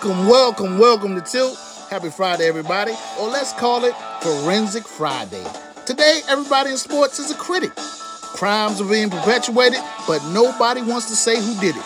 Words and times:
Welcome, 0.00 0.28
welcome, 0.28 0.78
welcome 0.78 1.14
to 1.16 1.20
Tilt. 1.20 1.58
Happy 1.90 2.08
Friday, 2.08 2.46
everybody. 2.46 2.92
Or 3.18 3.26
let's 3.26 3.52
call 3.52 3.84
it 3.84 3.92
Forensic 4.22 4.86
Friday. 4.86 5.44
Today, 5.86 6.20
everybody 6.28 6.70
in 6.70 6.76
sports 6.76 7.18
is 7.18 7.32
a 7.32 7.34
critic. 7.34 7.74
Crimes 7.74 8.80
are 8.80 8.88
being 8.88 9.10
perpetuated, 9.10 9.80
but 10.06 10.24
nobody 10.26 10.82
wants 10.82 11.08
to 11.08 11.16
say 11.16 11.34
who 11.42 11.60
did 11.60 11.74
it. 11.74 11.82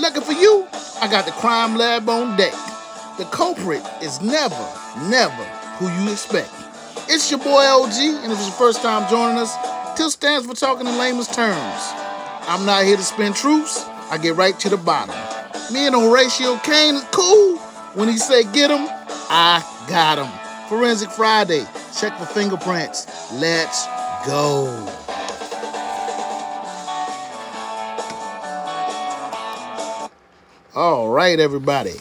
Looking 0.00 0.22
for 0.22 0.32
you, 0.32 0.66
I 1.02 1.08
got 1.10 1.26
the 1.26 1.32
crime 1.32 1.76
lab 1.76 2.08
on 2.08 2.34
deck. 2.38 2.54
The 3.18 3.26
culprit 3.26 3.82
is 4.00 4.22
never, 4.22 4.66
never 5.10 5.44
who 5.76 5.90
you 6.02 6.10
expect. 6.10 6.50
It's 7.10 7.30
your 7.30 7.40
boy 7.40 7.60
OG, 7.60 7.92
and 7.92 8.32
if 8.32 8.38
it's 8.38 8.48
your 8.48 8.56
first 8.56 8.80
time 8.80 9.06
joining 9.10 9.36
us, 9.36 9.54
Tilt 9.98 10.12
stands 10.12 10.46
for 10.46 10.54
talking 10.54 10.86
in 10.86 10.96
layman's 10.96 11.28
terms. 11.28 11.82
I'm 12.48 12.64
not 12.64 12.84
here 12.84 12.96
to 12.96 13.02
spin 13.02 13.34
truths, 13.34 13.84
I 14.10 14.16
get 14.16 14.36
right 14.36 14.58
to 14.60 14.70
the 14.70 14.78
bottom. 14.78 15.14
Me 15.72 15.86
and 15.86 15.94
Horatio 15.94 16.56
Kane 16.64 16.96
is 16.96 17.04
cool. 17.12 17.49
When 17.94 18.08
he 18.08 18.18
said 18.18 18.52
get 18.52 18.70
him, 18.70 18.86
I 19.28 19.64
got 19.88 20.18
him. 20.18 20.68
Forensic 20.68 21.10
Friday. 21.10 21.66
Check 21.98 22.16
for 22.18 22.24
fingerprints. 22.24 23.06
Let's 23.32 23.86
go. 24.24 24.68
All 30.72 31.08
right, 31.08 31.40
everybody. 31.40 31.94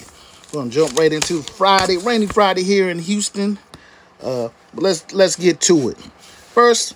We're 0.54 0.60
gonna 0.60 0.70
jump 0.70 0.96
right 0.96 1.12
into 1.12 1.42
Friday, 1.42 1.98
rainy 1.98 2.28
Friday 2.28 2.62
here 2.62 2.90
in 2.90 3.00
Houston. 3.00 3.58
Uh, 4.22 4.50
but 4.76 4.84
let's 4.84 5.12
let's 5.12 5.36
get 5.36 5.60
to 5.62 5.90
it. 5.90 5.98
First, 5.98 6.96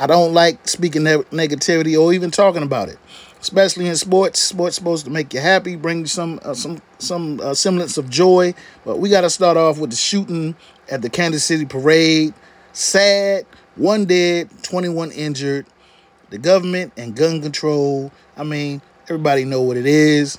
I 0.00 0.08
don't 0.08 0.34
like 0.34 0.66
speaking 0.66 1.04
ne- 1.04 1.24
negativity 1.30 1.96
or 2.00 2.12
even 2.12 2.32
talking 2.32 2.64
about 2.64 2.88
it, 2.88 2.98
especially 3.42 3.88
in 3.88 3.96
sports. 3.96 4.40
Sports 4.40 4.76
supposed 4.76 5.04
to 5.04 5.10
make 5.10 5.34
you 5.34 5.40
happy, 5.40 5.76
bring 5.76 6.00
you 6.00 6.06
some 6.06 6.40
uh, 6.42 6.54
some 6.54 6.80
some 6.98 7.40
uh, 7.40 7.52
semblance 7.52 7.98
of 7.98 8.08
joy. 8.08 8.54
But 8.86 8.98
we 8.98 9.10
got 9.10 9.22
to 9.22 9.30
start 9.30 9.58
off 9.58 9.78
with 9.78 9.90
the 9.90 9.96
shooting 9.96 10.56
at 10.88 11.02
the 11.02 11.10
Kansas 11.10 11.44
City 11.44 11.66
parade. 11.66 12.32
Sad, 12.72 13.44
one 13.76 14.06
dead, 14.06 14.48
21 14.62 15.10
injured. 15.12 15.66
The 16.30 16.38
government 16.38 16.94
and 16.96 17.14
gun 17.14 17.42
control. 17.42 18.10
I 18.38 18.44
mean, 18.44 18.80
everybody 19.04 19.44
know 19.44 19.60
what 19.60 19.76
it 19.76 19.84
is. 19.84 20.38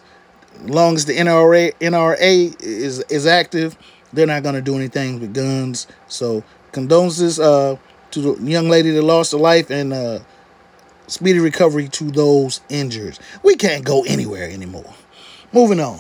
As 0.56 0.70
long 0.70 0.96
as 0.96 1.06
the 1.06 1.14
NRA 1.14 1.74
NRA 1.80 2.62
is 2.62 3.00
is 3.02 3.28
active, 3.28 3.78
they're 4.14 4.26
not 4.26 4.44
gonna 4.44 4.62
do 4.62 4.76
anything 4.76 5.20
with 5.20 5.34
guns. 5.34 5.88
So 6.08 6.44
condolences 6.72 7.40
uh, 7.40 7.78
to 8.12 8.22
the 8.22 8.50
young 8.50 8.70
lady 8.70 8.92
that 8.92 9.04
lost 9.04 9.34
her 9.34 9.38
life 9.38 9.70
and 9.70 9.94
uh, 9.94 10.20
speedy 11.08 11.40
recovery 11.40 11.88
to 11.90 12.12
those 12.12 12.62
injured. 12.70 13.20
We 13.44 13.56
can't 13.56 13.84
go 13.84 14.04
anywhere 14.04 14.50
anymore. 14.50 14.94
Moving 15.52 15.80
on. 15.80 16.00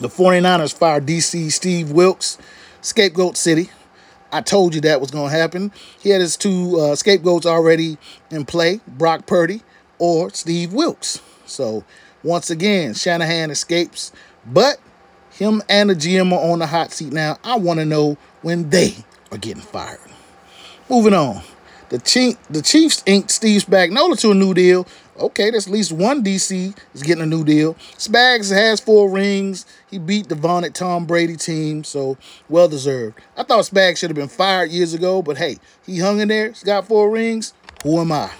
The 0.00 0.08
49ers 0.08 0.74
fired 0.74 1.06
DC 1.06 1.52
Steve 1.52 1.90
Wilks, 1.90 2.38
scapegoat 2.80 3.36
city. 3.36 3.70
I 4.32 4.40
told 4.40 4.74
you 4.74 4.80
that 4.82 5.00
was 5.00 5.10
going 5.10 5.30
to 5.30 5.36
happen. 5.36 5.72
He 6.00 6.10
had 6.10 6.20
his 6.20 6.36
two 6.36 6.78
uh, 6.80 6.94
scapegoats 6.94 7.46
already 7.46 7.98
in 8.30 8.46
play 8.46 8.80
Brock 8.86 9.26
Purdy 9.26 9.62
or 9.98 10.30
Steve 10.30 10.72
Wilks. 10.72 11.20
So, 11.44 11.84
once 12.22 12.50
again, 12.50 12.94
Shanahan 12.94 13.50
escapes, 13.50 14.12
but 14.46 14.78
him 15.32 15.62
and 15.68 15.90
the 15.90 15.94
GM 15.94 16.32
are 16.32 16.50
on 16.52 16.60
the 16.60 16.66
hot 16.66 16.92
seat 16.92 17.12
now. 17.12 17.38
I 17.42 17.56
want 17.56 17.80
to 17.80 17.84
know 17.84 18.16
when 18.42 18.70
they 18.70 18.94
are 19.32 19.38
getting 19.38 19.62
fired. 19.62 19.98
Moving 20.88 21.14
on. 21.14 21.42
The, 21.90 21.98
Chief, 21.98 22.36
the 22.48 22.62
Chiefs 22.62 23.02
inked 23.04 23.32
Steve 23.32 23.64
Spagnuolo 23.64 24.18
to 24.20 24.30
a 24.30 24.34
new 24.34 24.54
deal. 24.54 24.86
Okay, 25.18 25.50
that's 25.50 25.66
at 25.66 25.72
least 25.72 25.90
one 25.90 26.22
DC 26.22 26.78
is 26.94 27.02
getting 27.02 27.24
a 27.24 27.26
new 27.26 27.44
deal. 27.44 27.74
Spags 27.98 28.54
has 28.54 28.78
four 28.78 29.10
rings. 29.10 29.66
He 29.90 29.98
beat 29.98 30.28
the 30.28 30.36
vaunted 30.36 30.72
Tom 30.72 31.04
Brady 31.04 31.36
team, 31.36 31.82
so 31.82 32.16
well 32.48 32.68
deserved. 32.68 33.18
I 33.36 33.42
thought 33.42 33.64
Spags 33.64 33.98
should 33.98 34.08
have 34.08 34.16
been 34.16 34.28
fired 34.28 34.70
years 34.70 34.94
ago, 34.94 35.20
but 35.20 35.36
hey, 35.36 35.58
he 35.84 35.98
hung 35.98 36.20
in 36.20 36.28
there. 36.28 36.50
He's 36.50 36.62
got 36.62 36.86
four 36.86 37.10
rings. 37.10 37.54
Who 37.82 37.98
am 37.98 38.12
I? 38.12 38.30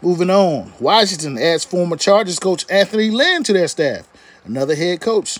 Moving 0.00 0.30
on. 0.30 0.72
Washington 0.80 1.36
adds 1.36 1.66
former 1.66 1.96
Chargers 1.96 2.38
coach 2.38 2.64
Anthony 2.70 3.10
Lynn 3.10 3.44
to 3.44 3.52
their 3.52 3.68
staff. 3.68 4.08
Another 4.46 4.74
head 4.74 5.02
coach. 5.02 5.38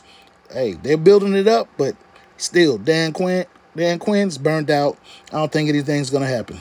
Hey, 0.52 0.74
they're 0.74 0.98
building 0.98 1.34
it 1.34 1.48
up, 1.48 1.68
but 1.78 1.96
still, 2.36 2.76
Dan 2.76 3.14
Quinn, 3.14 3.46
Dan 3.74 3.98
Quinn's 3.98 4.36
burned 4.36 4.70
out. 4.70 4.98
I 5.32 5.38
don't 5.38 5.50
think 5.50 5.70
anything's 5.70 6.10
gonna 6.10 6.26
happen. 6.26 6.60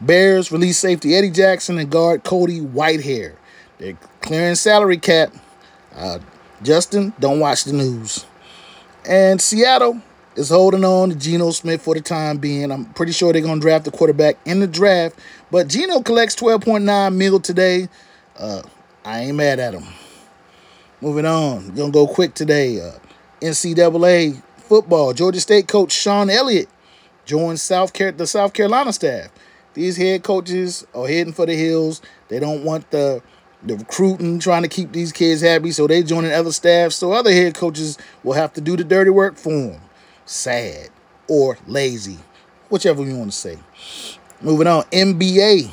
Bears 0.00 0.50
release 0.50 0.78
safety 0.78 1.14
Eddie 1.14 1.30
Jackson 1.30 1.78
and 1.78 1.90
guard 1.90 2.24
Cody 2.24 2.60
Whitehair. 2.60 3.34
They're 3.78 3.96
clearing 4.20 4.54
salary 4.54 4.98
cap. 4.98 5.32
Uh, 5.94 6.18
Justin, 6.62 7.12
don't 7.20 7.40
watch 7.40 7.64
the 7.64 7.72
news. 7.72 8.26
And 9.08 9.40
Seattle 9.40 10.00
is 10.36 10.48
holding 10.48 10.84
on 10.84 11.10
to 11.10 11.14
Geno 11.14 11.50
Smith 11.50 11.82
for 11.82 11.94
the 11.94 12.00
time 12.00 12.38
being. 12.38 12.70
I'm 12.70 12.86
pretty 12.86 13.12
sure 13.12 13.32
they're 13.32 13.42
going 13.42 13.60
to 13.60 13.60
draft 13.60 13.84
the 13.84 13.90
quarterback 13.90 14.36
in 14.44 14.60
the 14.60 14.66
draft. 14.66 15.18
But 15.50 15.68
Geno 15.68 16.00
collects 16.00 16.34
12.9 16.36 17.14
mil 17.14 17.40
today. 17.40 17.88
Uh, 18.38 18.62
I 19.04 19.20
ain't 19.20 19.36
mad 19.36 19.60
at 19.60 19.74
him. 19.74 19.84
Moving 21.00 21.26
on. 21.26 21.74
Going 21.74 21.92
to 21.92 21.98
go 21.98 22.06
quick 22.06 22.34
today. 22.34 22.80
Uh, 22.80 22.92
NCAA 23.40 24.42
football. 24.56 25.12
Georgia 25.12 25.40
State 25.40 25.68
coach 25.68 25.92
Sean 25.92 26.30
Elliott 26.30 26.68
joins 27.24 27.62
South 27.62 27.92
Car- 27.92 28.12
the 28.12 28.26
South 28.26 28.52
Carolina 28.52 28.92
staff. 28.92 29.28
These 29.74 29.96
head 29.96 30.22
coaches 30.22 30.86
are 30.94 31.06
heading 31.06 31.32
for 31.32 31.46
the 31.46 31.54
hills. 31.54 32.00
They 32.28 32.38
don't 32.38 32.64
want 32.64 32.90
the 32.90 33.22
the 33.62 33.76
recruiting, 33.76 34.38
trying 34.38 34.62
to 34.62 34.68
keep 34.68 34.92
these 34.92 35.10
kids 35.10 35.40
happy, 35.40 35.70
so 35.70 35.86
they're 35.86 36.02
joining 36.02 36.32
other 36.32 36.52
staff. 36.52 36.92
So 36.92 37.12
other 37.12 37.32
head 37.32 37.54
coaches 37.54 37.98
will 38.22 38.34
have 38.34 38.52
to 38.54 38.60
do 38.60 38.76
the 38.76 38.84
dirty 38.84 39.10
work 39.10 39.36
for 39.36 39.52
them. 39.52 39.80
Sad 40.26 40.90
or 41.28 41.56
lazy, 41.66 42.18
whichever 42.68 43.02
you 43.04 43.16
want 43.16 43.32
to 43.32 43.36
say. 43.36 43.58
Moving 44.40 44.66
on, 44.66 44.82
NBA. 44.84 45.70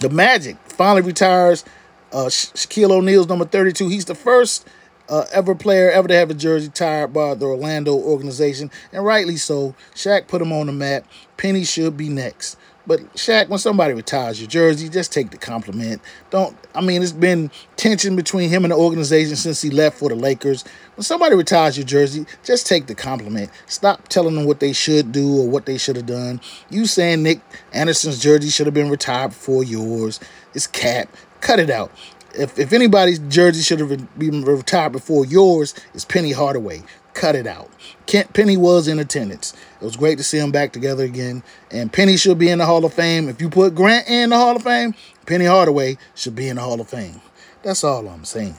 The 0.00 0.10
Magic 0.10 0.56
finally 0.66 1.02
retires 1.02 1.64
uh, 2.12 2.26
Shaquille 2.26 2.90
O'Neal's 2.90 3.28
number 3.28 3.44
32. 3.44 3.88
He's 3.88 4.04
the 4.04 4.14
first 4.14 4.66
uh, 5.08 5.24
ever 5.32 5.54
player 5.54 5.90
ever 5.90 6.08
to 6.08 6.14
have 6.14 6.30
a 6.30 6.34
jersey 6.34 6.68
tired 6.68 7.12
by 7.12 7.34
the 7.34 7.46
Orlando 7.46 7.94
organization, 7.94 8.70
and 8.92 9.04
rightly 9.04 9.36
so. 9.36 9.74
Shaq 9.94 10.28
put 10.28 10.42
him 10.42 10.52
on 10.52 10.66
the 10.66 10.72
map. 10.72 11.04
Penny 11.36 11.64
should 11.64 11.96
be 11.96 12.08
next. 12.08 12.56
But 12.86 13.00
Shaq, 13.14 13.48
when 13.48 13.60
somebody 13.60 13.94
retires 13.94 14.40
your 14.40 14.48
jersey, 14.48 14.88
just 14.88 15.12
take 15.12 15.30
the 15.30 15.36
compliment. 15.36 16.02
Don't. 16.30 16.56
I 16.74 16.80
mean, 16.80 17.02
it's 17.02 17.12
been 17.12 17.50
tension 17.76 18.16
between 18.16 18.50
him 18.50 18.64
and 18.64 18.72
the 18.72 18.76
organization 18.76 19.36
since 19.36 19.62
he 19.62 19.70
left 19.70 19.98
for 19.98 20.08
the 20.08 20.16
Lakers. 20.16 20.64
When 20.96 21.04
somebody 21.04 21.36
retires 21.36 21.78
your 21.78 21.86
jersey, 21.86 22.26
just 22.42 22.66
take 22.66 22.88
the 22.88 22.94
compliment. 22.94 23.50
Stop 23.66 24.08
telling 24.08 24.34
them 24.34 24.46
what 24.46 24.58
they 24.60 24.72
should 24.72 25.12
do 25.12 25.42
or 25.42 25.48
what 25.48 25.66
they 25.66 25.78
should 25.78 25.96
have 25.96 26.06
done. 26.06 26.40
You 26.70 26.86
saying 26.86 27.22
Nick 27.22 27.40
Anderson's 27.72 28.20
jersey 28.20 28.48
should 28.48 28.66
have 28.66 28.74
been 28.74 28.90
retired 28.90 29.28
before 29.28 29.62
yours. 29.62 30.18
It's 30.54 30.66
cap. 30.66 31.08
Cut 31.40 31.60
it 31.60 31.70
out. 31.70 31.92
If, 32.34 32.58
if 32.58 32.72
anybody's 32.72 33.18
jersey 33.20 33.62
should 33.62 33.78
have 33.78 34.18
been 34.18 34.42
retired 34.42 34.92
before 34.92 35.26
yours, 35.26 35.74
it's 35.94 36.04
Penny 36.04 36.32
Hardaway. 36.32 36.82
Cut 37.14 37.34
it 37.34 37.46
out. 37.46 37.70
Kent 38.06 38.32
Penny 38.32 38.56
was 38.56 38.88
in 38.88 38.98
attendance. 38.98 39.52
It 39.80 39.84
was 39.84 39.96
great 39.96 40.18
to 40.18 40.24
see 40.24 40.38
them 40.38 40.50
back 40.50 40.72
together 40.72 41.04
again. 41.04 41.42
And 41.70 41.92
Penny 41.92 42.16
should 42.16 42.38
be 42.38 42.48
in 42.48 42.58
the 42.58 42.66
Hall 42.66 42.84
of 42.84 42.94
Fame. 42.94 43.28
If 43.28 43.40
you 43.40 43.50
put 43.50 43.74
Grant 43.74 44.08
in 44.08 44.30
the 44.30 44.36
Hall 44.36 44.56
of 44.56 44.62
Fame, 44.62 44.94
Penny 45.26 45.44
Hardaway 45.44 45.98
should 46.14 46.34
be 46.34 46.48
in 46.48 46.56
the 46.56 46.62
Hall 46.62 46.80
of 46.80 46.88
Fame. 46.88 47.20
That's 47.62 47.84
all 47.84 48.08
I'm 48.08 48.24
saying. 48.24 48.56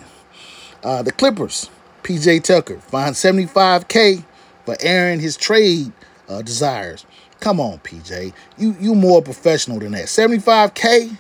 Uh, 0.84 1.02
the 1.02 1.12
Clippers, 1.12 1.70
PJ 2.04 2.44
Tucker, 2.44 2.80
fined 2.80 3.16
75K 3.16 4.24
for 4.66 4.76
airing 4.82 5.20
his 5.20 5.36
trade 5.36 5.92
uh, 6.30 6.42
desires. 6.42 7.06
Come 7.40 7.60
on, 7.60 7.80
PJ. 7.80 8.34
You 8.58 8.76
you 8.80 8.96
more 8.96 9.22
professional 9.22 9.80
than 9.80 9.92
that. 9.94 10.06
75K 10.06 11.18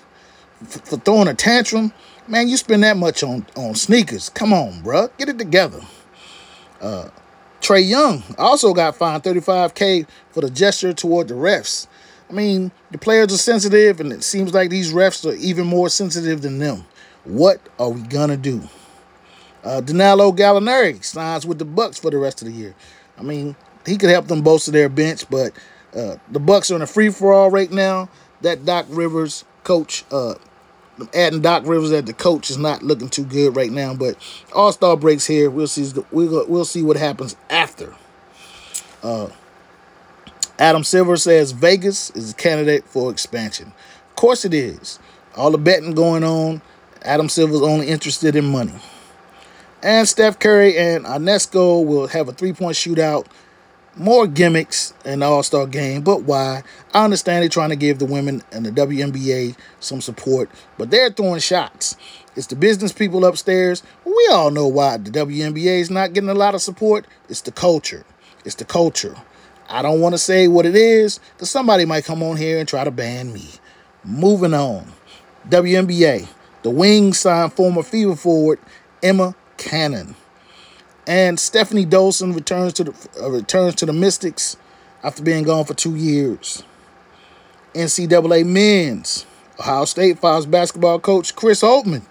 for, 0.65 0.79
for 0.79 0.97
throwing 0.97 1.27
a 1.27 1.33
tantrum. 1.33 1.91
Man, 2.27 2.47
you 2.47 2.56
spend 2.56 2.83
that 2.83 2.95
much 2.95 3.24
on, 3.24 3.45
on 3.57 3.75
sneakers. 3.75 4.29
Come 4.29 4.53
on, 4.53 4.81
bruh. 4.81 5.09
Get 5.18 5.27
it 5.27 5.38
together. 5.38 5.81
Uh, 6.79 7.09
Trae 7.63 7.88
Young 7.88 8.21
also 8.38 8.74
got 8.74 8.98
fined 8.98 9.24
35K 9.24 10.06
for 10.31 10.42
the 10.42 10.50
gesture 10.50 10.92
toward 10.92 11.30
the 11.30 11.33
refs. 11.33 11.88
I 12.30 12.33
mean, 12.33 12.74
the 12.92 12.98
players 12.98 13.33
are 13.33 13.38
sensitive, 13.38 14.01
and 14.01 14.12
it 14.12 14.21
seems 14.21 14.54
like 14.54 14.69
these 14.69 14.92
refs 14.92 15.25
are 15.25 15.36
even 15.36 15.65
more 15.65 15.88
sensitive 15.88 16.42
than 16.42 16.60
them. 16.60 16.83
What 17.24 17.62
are 17.80 17.89
we 17.89 18.01
gonna 18.01 18.36
do? 18.36 18.63
Uh, 19.63 19.80
Danilo 19.80 20.33
Gallinari 20.33 21.01
signs 21.06 21.45
with 21.45 21.57
the 21.57 21.63
Bucks 21.63 21.98
for 21.98 22.12
the 22.12 22.18
rest 22.18 22.42
of 22.42 22.50
the 22.50 22.54
year. 22.54 22.75
I 23.18 23.24
mean, 23.24 23.56
he 23.86 23.95
could 23.95 24.10
help 24.10 24.27
them 24.27 24.42
bolster 24.42 24.71
their 24.71 24.89
bench, 24.89 25.30
but 25.30 25.54
uh, 25.95 26.18
the 26.31 26.42
Bucks 26.42 26.69
are 26.69 26.75
in 26.75 26.81
a 26.81 26.88
free 26.88 27.12
for 27.12 27.31
all 27.31 27.50
right 27.50 27.71
now. 27.71 28.10
That 28.42 28.65
Doc 28.65 28.88
Rivers 28.89 29.45
coach, 29.63 30.04
uh, 30.12 30.33
adding 31.13 31.42
Doc 31.42 31.63
Rivers 31.66 31.92
as 31.92 32.04
the 32.04 32.13
coach 32.13 32.50
is 32.50 32.57
not 32.57 32.84
looking 32.84 33.10
too 33.10 33.25
good 33.25 33.56
right 33.56 33.72
now. 33.72 33.94
But 33.94 34.16
All 34.54 34.72
Star 34.72 34.98
breaks 34.98 35.25
here. 35.25 35.50
We'll 35.50 35.68
see. 35.68 35.92
We'll 36.12 36.48
we'll 36.48 36.66
see 36.66 36.84
what 36.84 36.98
happens 36.98 37.36
after. 37.50 37.95
Uh, 39.01 39.30
Adam 40.60 40.84
Silver 40.84 41.18
says 41.18 41.51
Vegas 41.51 42.10
is 42.12 42.31
a 42.31 42.36
candidate 42.36 42.86
for 42.86 43.12
expansion. 43.12 43.74
Of 44.10 44.16
course 44.16 44.45
it 44.45 44.54
is. 44.54 45.00
All 45.36 45.51
the 45.51 45.57
betting 45.57 45.94
going 45.94 46.24
on. 46.24 46.62
Adam 47.01 47.28
Silver's 47.28 47.62
only 47.62 47.88
interested 47.88 48.36
in 48.36 48.46
money. 48.46 48.74
And 49.81 50.07
Steph 50.07 50.39
Curry 50.39 50.78
and 50.78 51.04
Ionescu 51.04 51.86
will 51.86 52.07
have 52.07 52.30
a 52.30 52.31
three 52.31 52.54
point 52.54 52.75
shootout. 52.75 53.25
More 53.95 54.25
gimmicks 54.25 54.92
in 55.06 55.19
the 55.19 55.28
All 55.28 55.44
Star 55.44 55.68
game, 55.68 56.01
but 56.01 56.24
why? 56.24 56.63
I 56.95 57.04
understand 57.04 57.44
they're 57.44 57.50
trying 57.50 57.69
to 57.69 57.75
give 57.75 58.00
the 58.00 58.06
women 58.06 58.42
and 58.51 58.66
the 58.66 58.72
WNBA 58.72 59.56
some 59.80 60.01
support, 60.01 60.50
but 60.80 60.90
they're 60.90 61.12
throwing 61.12 61.40
shots. 61.40 61.95
It's 62.36 62.48
the 62.48 62.56
business 62.56 62.92
people 62.92 63.24
upstairs. 63.24 63.84
We 64.04 64.30
all 64.31 64.50
know 64.50 64.68
why 64.68 64.98
the 64.98 65.12
WNBA 65.12 65.80
is 65.80 65.92
not 65.92 66.13
getting 66.13 66.31
a 66.31 66.34
lot 66.34 66.56
of 66.56 66.62
support. 66.63 67.06
It's 67.30 67.42
the 67.42 67.51
culture. 67.51 68.04
It's 68.44 68.56
the 68.56 68.66
culture. 68.66 69.16
I 69.69 69.84
don't 69.84 70.01
want 70.01 70.13
to 70.13 70.19
say 70.19 70.48
what 70.48 70.66
it 70.66 70.75
is 70.75 71.19
because 71.36 71.51
somebody 71.51 71.86
might 71.86 72.06
come 72.06 72.24
on 72.24 72.38
here 72.38 72.57
and 72.57 72.68
try 72.68 72.84
to 72.84 72.92
ban 72.92 73.31
me. 73.31 73.48
Moving 74.04 74.56
on. 74.56 74.92
WNBA. 75.50 76.28
The 76.63 76.69
Wings 76.72 77.19
signed 77.19 77.54
former 77.54 77.84
Fever 77.84 78.16
forward 78.16 78.60
Emma 79.04 79.36
Cannon. 79.57 80.16
And 81.05 81.39
Stephanie 81.39 81.85
Dolson 81.85 82.33
returns 82.33 82.73
to 82.73 82.85
the 82.85 83.09
uh, 83.21 83.29
returns 83.29 83.75
to 83.75 83.85
the 83.85 83.94
Mystics 83.94 84.57
after 85.03 85.21
being 85.21 85.44
gone 85.44 85.65
for 85.65 85.73
two 85.73 85.95
years. 85.95 86.63
NCAA 87.73 88.45
men's 88.45 89.25
Ohio 89.59 89.85
State 89.85 90.19
fires 90.19 90.45
basketball 90.45 91.00
coach 91.00 91.35
Chris 91.35 91.61
Holtmann. 91.61 92.03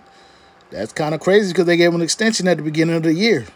That's 0.70 0.92
kind 0.92 1.14
of 1.14 1.20
crazy 1.20 1.52
because 1.52 1.66
they 1.66 1.76
gave 1.76 1.88
him 1.90 1.96
an 1.96 2.02
extension 2.02 2.48
at 2.48 2.56
the 2.56 2.62
beginning 2.62 2.96
of 2.96 3.02
the 3.02 3.14
year. 3.14 3.46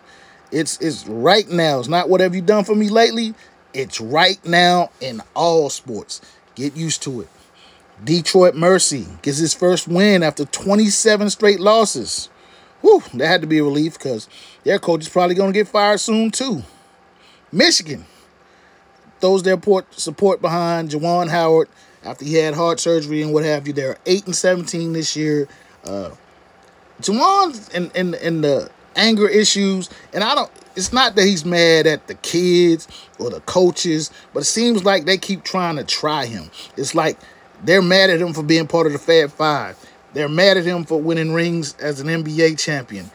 It's 0.52 0.78
it's 0.80 1.06
right 1.06 1.48
now. 1.50 1.78
It's 1.80 1.88
not 1.88 2.08
what 2.08 2.20
have 2.20 2.34
you 2.34 2.42
done 2.42 2.64
for 2.64 2.74
me 2.74 2.88
lately. 2.88 3.34
It's 3.74 4.00
right 4.00 4.42
now 4.44 4.90
in 5.00 5.20
all 5.34 5.68
sports. 5.70 6.20
Get 6.54 6.76
used 6.76 7.02
to 7.02 7.22
it. 7.22 7.28
Detroit 8.04 8.54
Mercy 8.54 9.06
gets 9.22 9.38
his 9.38 9.54
first 9.54 9.88
win 9.88 10.22
after 10.22 10.44
27 10.44 11.30
straight 11.30 11.60
losses. 11.60 12.28
Whew, 12.86 13.02
that 13.14 13.26
had 13.26 13.40
to 13.40 13.48
be 13.48 13.58
a 13.58 13.64
relief 13.64 13.94
because 13.94 14.28
their 14.62 14.78
coach 14.78 15.00
is 15.00 15.08
probably 15.08 15.34
going 15.34 15.52
to 15.52 15.58
get 15.58 15.66
fired 15.66 15.98
soon 15.98 16.30
too. 16.30 16.62
Michigan 17.50 18.04
throws 19.20 19.42
their 19.42 19.56
port 19.56 19.92
support 19.92 20.40
behind 20.40 20.90
Juwan 20.90 21.28
Howard 21.28 21.68
after 22.04 22.24
he 22.24 22.34
had 22.34 22.54
heart 22.54 22.78
surgery 22.78 23.22
and 23.22 23.34
what 23.34 23.44
have 23.44 23.66
you. 23.66 23.72
They're 23.72 23.98
8 24.06 24.26
and 24.26 24.36
17 24.36 24.92
this 24.92 25.16
year. 25.16 25.48
Uh, 25.84 26.12
Juwan's 27.00 27.68
in, 27.70 27.90
in, 27.96 28.14
in 28.14 28.42
the 28.42 28.70
anger 28.94 29.28
issues, 29.28 29.90
and 30.12 30.22
I 30.22 30.36
don't. 30.36 30.50
It's 30.76 30.92
not 30.92 31.16
that 31.16 31.24
he's 31.24 31.44
mad 31.44 31.88
at 31.88 32.06
the 32.06 32.14
kids 32.14 32.86
or 33.18 33.30
the 33.30 33.40
coaches, 33.40 34.12
but 34.32 34.42
it 34.42 34.46
seems 34.46 34.84
like 34.84 35.06
they 35.06 35.18
keep 35.18 35.42
trying 35.42 35.74
to 35.74 35.84
try 35.84 36.26
him. 36.26 36.52
It's 36.76 36.94
like 36.94 37.18
they're 37.64 37.82
mad 37.82 38.10
at 38.10 38.20
him 38.20 38.32
for 38.32 38.44
being 38.44 38.68
part 38.68 38.86
of 38.86 38.92
the 38.92 39.00
Fab 39.00 39.32
Five. 39.32 39.76
They're 40.16 40.30
mad 40.30 40.56
at 40.56 40.64
him 40.64 40.84
for 40.84 40.98
winning 40.98 41.34
rings 41.34 41.76
as 41.78 42.00
an 42.00 42.06
NBA 42.06 42.58
champion. 42.58 43.10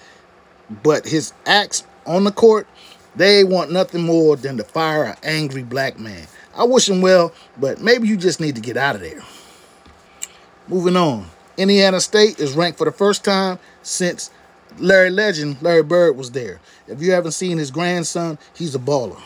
But 0.83 1.03
his 1.03 1.33
acts 1.47 1.83
on 2.05 2.25
the 2.25 2.31
court, 2.31 2.67
they 3.15 3.43
want 3.43 3.71
nothing 3.71 4.03
more 4.03 4.35
than 4.35 4.57
to 4.57 4.63
fire 4.63 5.05
an 5.05 5.15
angry 5.23 5.63
black 5.63 5.97
man. 5.97 6.27
I 6.55 6.63
wish 6.65 6.87
him 6.87 7.01
well, 7.01 7.33
but 7.57 7.81
maybe 7.81 8.07
you 8.07 8.17
just 8.17 8.39
need 8.39 8.53
to 8.53 8.61
get 8.61 8.77
out 8.77 8.93
of 8.93 9.01
there. 9.01 9.23
Moving 10.67 10.95
on. 10.95 11.25
Indiana 11.57 11.99
State 11.99 12.39
is 12.39 12.53
ranked 12.53 12.77
for 12.77 12.85
the 12.85 12.91
first 12.91 13.25
time 13.25 13.57
since 13.81 14.29
Larry 14.77 15.09
Legend, 15.09 15.59
Larry 15.59 15.81
Bird, 15.81 16.15
was 16.15 16.29
there. 16.29 16.59
If 16.87 17.01
you 17.01 17.13
haven't 17.13 17.31
seen 17.31 17.57
his 17.57 17.71
grandson, 17.71 18.37
he's 18.53 18.75
a 18.75 18.79
baller. 18.79 19.19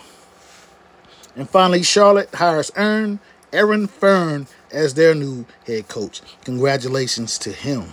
And 1.36 1.50
finally, 1.50 1.84
Charlotte 1.84 2.34
hires 2.34 2.72
Aaron, 2.78 3.20
Aaron 3.52 3.90
Fearne 3.90 4.48
as 4.76 4.94
their 4.94 5.16
new 5.16 5.46
head 5.66 5.88
coach. 5.88 6.22
Congratulations 6.44 7.38
to 7.40 7.52
him. 7.52 7.86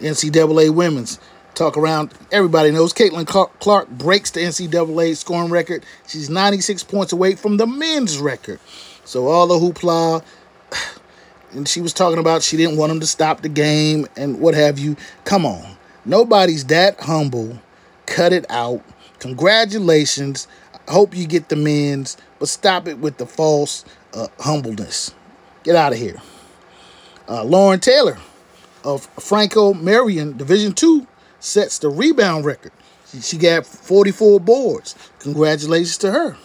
NCAA 0.00 0.70
women's 0.70 1.18
talk 1.54 1.76
around. 1.76 2.12
Everybody 2.30 2.70
knows 2.70 2.92
Caitlin 2.92 3.26
Clark 3.26 3.88
breaks 3.90 4.30
the 4.30 4.40
NCAA 4.40 5.16
scoring 5.16 5.50
record. 5.50 5.84
She's 6.06 6.30
96 6.30 6.84
points 6.84 7.12
away 7.12 7.34
from 7.34 7.56
the 7.56 7.66
men's 7.66 8.18
record. 8.18 8.60
So 9.04 9.28
all 9.28 9.46
the 9.46 9.54
hoopla, 9.54 10.22
and 11.52 11.66
she 11.66 11.80
was 11.80 11.92
talking 11.92 12.18
about 12.18 12.42
she 12.42 12.56
didn't 12.56 12.76
want 12.76 12.90
them 12.90 13.00
to 13.00 13.06
stop 13.06 13.40
the 13.40 13.48
game 13.48 14.06
and 14.16 14.40
what 14.40 14.54
have 14.54 14.78
you. 14.78 14.96
Come 15.24 15.44
on, 15.44 15.76
nobody's 16.04 16.66
that 16.66 17.00
humble. 17.00 17.58
Cut 18.06 18.32
it 18.32 18.46
out. 18.50 18.82
Congratulations. 19.18 20.48
I 20.88 20.92
hope 20.92 21.14
you 21.14 21.26
get 21.26 21.48
the 21.48 21.56
men's, 21.56 22.16
but 22.38 22.48
stop 22.48 22.88
it 22.88 22.98
with 22.98 23.18
the 23.18 23.26
false 23.26 23.84
uh, 24.14 24.26
humbleness. 24.40 25.14
Get 25.62 25.76
out 25.76 25.92
of 25.92 25.98
here. 25.98 26.20
Uh, 27.28 27.44
Lauren 27.44 27.80
Taylor 27.80 28.18
of 28.84 29.04
Francis 29.20 29.74
Marion 29.76 30.36
Division 30.36 30.72
Two 30.72 31.06
sets 31.38 31.78
the 31.78 31.88
rebound 31.88 32.44
record. 32.44 32.72
She, 33.10 33.20
she, 33.20 33.38
got 33.38 33.66
44 33.66 34.40
boards. 34.40 34.94
Congratulations 35.18 35.98
to 35.98 36.12
her. 36.12 36.36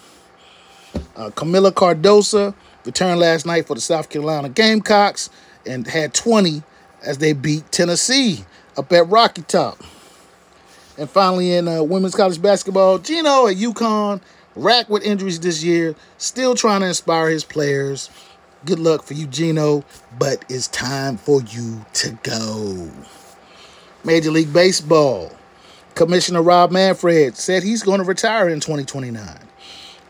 Uh, 1.15 1.29
Kamilla 1.29 1.71
Cardoso 1.71 2.53
returned 2.85 3.19
last 3.19 3.45
night 3.45 3.67
for 3.67 3.75
the 3.75 3.81
South 3.81 4.09
Carolina 4.09 4.49
Gamecocks 4.49 5.29
and 5.65 5.87
had 5.87 6.13
20 6.13 6.63
as 7.03 7.17
they 7.17 7.33
beat 7.33 7.71
Tennessee 7.71 8.45
up 8.77 8.91
at 8.91 9.07
Rocky 9.07 9.43
Top. 9.43 9.81
And 10.97 11.09
finally, 11.09 11.53
in 11.53 11.67
uh, 11.67 11.83
women's 11.83 12.15
college 12.15 12.41
basketball, 12.41 12.99
Gino 12.99 13.47
at 13.47 13.57
UConn, 13.57 14.21
racked 14.55 14.89
with 14.89 15.03
injuries 15.03 15.39
this 15.39 15.63
year, 15.63 15.95
still 16.17 16.55
trying 16.55 16.81
to 16.81 16.87
inspire 16.87 17.29
his 17.29 17.43
players. 17.43 18.09
Good 18.65 18.79
luck 18.79 19.03
for 19.03 19.13
you, 19.13 19.27
Gino, 19.27 19.83
but 20.17 20.43
it's 20.49 20.67
time 20.69 21.17
for 21.17 21.39
you 21.43 21.85
to 21.93 22.17
go. 22.23 22.89
Major 24.03 24.31
League 24.31 24.51
Baseball. 24.51 25.31
Commissioner 25.93 26.41
Rob 26.41 26.71
Manfred 26.71 27.37
said 27.37 27.61
he's 27.61 27.83
going 27.83 27.99
to 27.99 28.05
retire 28.05 28.49
in 28.49 28.59
2029. 28.59 29.23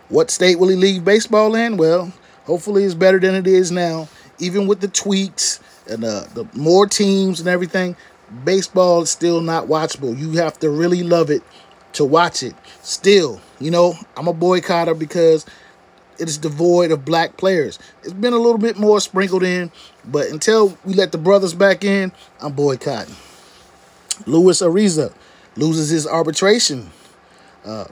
What 0.07 0.31
state 0.31 0.57
will 0.57 0.69
he 0.69 0.77
leave 0.77 1.03
baseball 1.03 1.53
in? 1.53 1.75
Well, 1.75 2.13
hopefully 2.45 2.85
it's 2.85 2.93
better 2.93 3.19
than 3.19 3.35
it 3.35 3.45
is 3.45 3.74
now. 3.74 4.07
Even 4.39 4.67
with 4.67 4.79
the 4.79 4.88
tweaks 4.88 5.59
and 5.89 6.05
uh, 6.05 6.24
the 6.33 6.47
more 6.53 6.88
teams 6.88 7.41
and 7.41 7.50
everything, 7.50 7.97
baseball 8.45 9.01
is 9.01 9.09
still 9.09 9.41
not 9.41 9.67
watchable. 9.67 10.17
You 10.17 10.31
have 10.33 10.57
to 10.59 10.69
really 10.69 11.03
love 11.03 11.29
it 11.29 11.43
to 11.93 12.05
watch 12.05 12.41
it. 12.41 12.55
Still, 12.83 13.41
you 13.59 13.69
know, 13.69 13.95
I'm 14.15 14.29
a 14.29 14.33
boycotter 14.33 14.97
because 14.97 15.45
it 16.19 16.27
is 16.27 16.38
devoid 16.38 16.91
of 16.91 17.05
black 17.05 17.38
players. 17.38 17.79
It's 18.03 18.13
been 18.13 18.34
a 18.34 18.38
little 18.38 18.57
bit 18.57 18.77
more 18.77 19.00
sprinkled 19.00 19.43
in, 19.43 19.72
but 20.05 20.27
until 20.27 20.77
we 20.86 20.93
let 20.93 21.12
the 21.12 21.17
brothers 21.17 21.53
back 21.53 21.84
in, 21.84 22.12
I'm 22.41 22.53
boycotting. 22.53 23.15
Luis 24.25 24.62
Arraez 24.62 25.13
loses 25.55 25.89
his 25.89 26.07
arbitration. 26.07 26.89
Uh, 27.65 27.86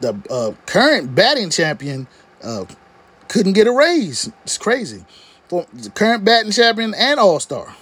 the 0.00 0.16
uh, 0.30 0.52
current 0.66 1.14
batting 1.14 1.50
champion 1.50 2.06
uh, 2.42 2.64
couldn't 3.28 3.52
get 3.54 3.66
a 3.66 3.72
raise. 3.72 4.30
It's 4.42 4.58
crazy. 4.58 5.04
For 5.48 5.66
the 5.72 5.90
current 5.90 6.24
batting 6.24 6.52
champion 6.52 6.94
and 6.94 7.18
All 7.18 7.40
Star. 7.40 7.76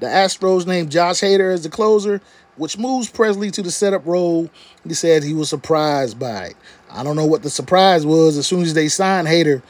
The 0.00 0.06
Astros 0.08 0.66
named 0.66 0.90
Josh 0.90 1.20
Hader 1.20 1.52
as 1.52 1.62
the 1.62 1.68
closer, 1.68 2.20
which 2.62 2.78
moves 2.78 3.10
Pressly 3.10 3.50
to 3.50 3.60
the 3.60 3.72
setup 3.72 4.06
role. 4.06 4.48
He 4.86 4.94
said 4.94 5.24
he 5.24 5.34
was 5.34 5.48
surprised 5.48 6.16
by 6.16 6.44
it. 6.44 6.56
I 6.92 7.02
don't 7.02 7.16
know 7.16 7.26
what 7.26 7.42
the 7.42 7.50
surprise 7.50 8.06
was. 8.06 8.38
As 8.38 8.46
soon 8.46 8.62
as 8.62 8.72
they 8.72 8.86
signed 8.86 9.26
Hader, 9.26 9.62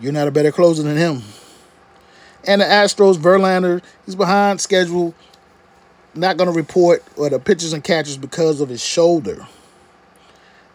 you're 0.00 0.12
not 0.12 0.26
a 0.26 0.32
better 0.32 0.50
closer 0.50 0.82
than 0.82 0.96
him. 0.96 1.22
And 2.44 2.60
the 2.60 2.64
Astros, 2.64 3.14
Verlander, 3.18 3.80
he's 4.04 4.16
behind 4.16 4.60
schedule. 4.60 5.14
Not 6.16 6.38
going 6.38 6.50
to 6.50 6.56
report 6.56 7.04
or 7.16 7.30
the 7.30 7.38
pitchers 7.38 7.72
and 7.72 7.84
catchers 7.84 8.16
because 8.16 8.60
of 8.60 8.68
his 8.68 8.84
shoulder. 8.84 9.46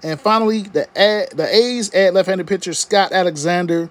And 0.02 0.18
finally, 0.18 0.62
the 0.62 0.88
the 1.36 1.48
A's 1.54 1.94
add 1.94 2.14
left-handed 2.14 2.48
pitcher 2.48 2.74
Scott 2.74 3.12
Alexander 3.12 3.90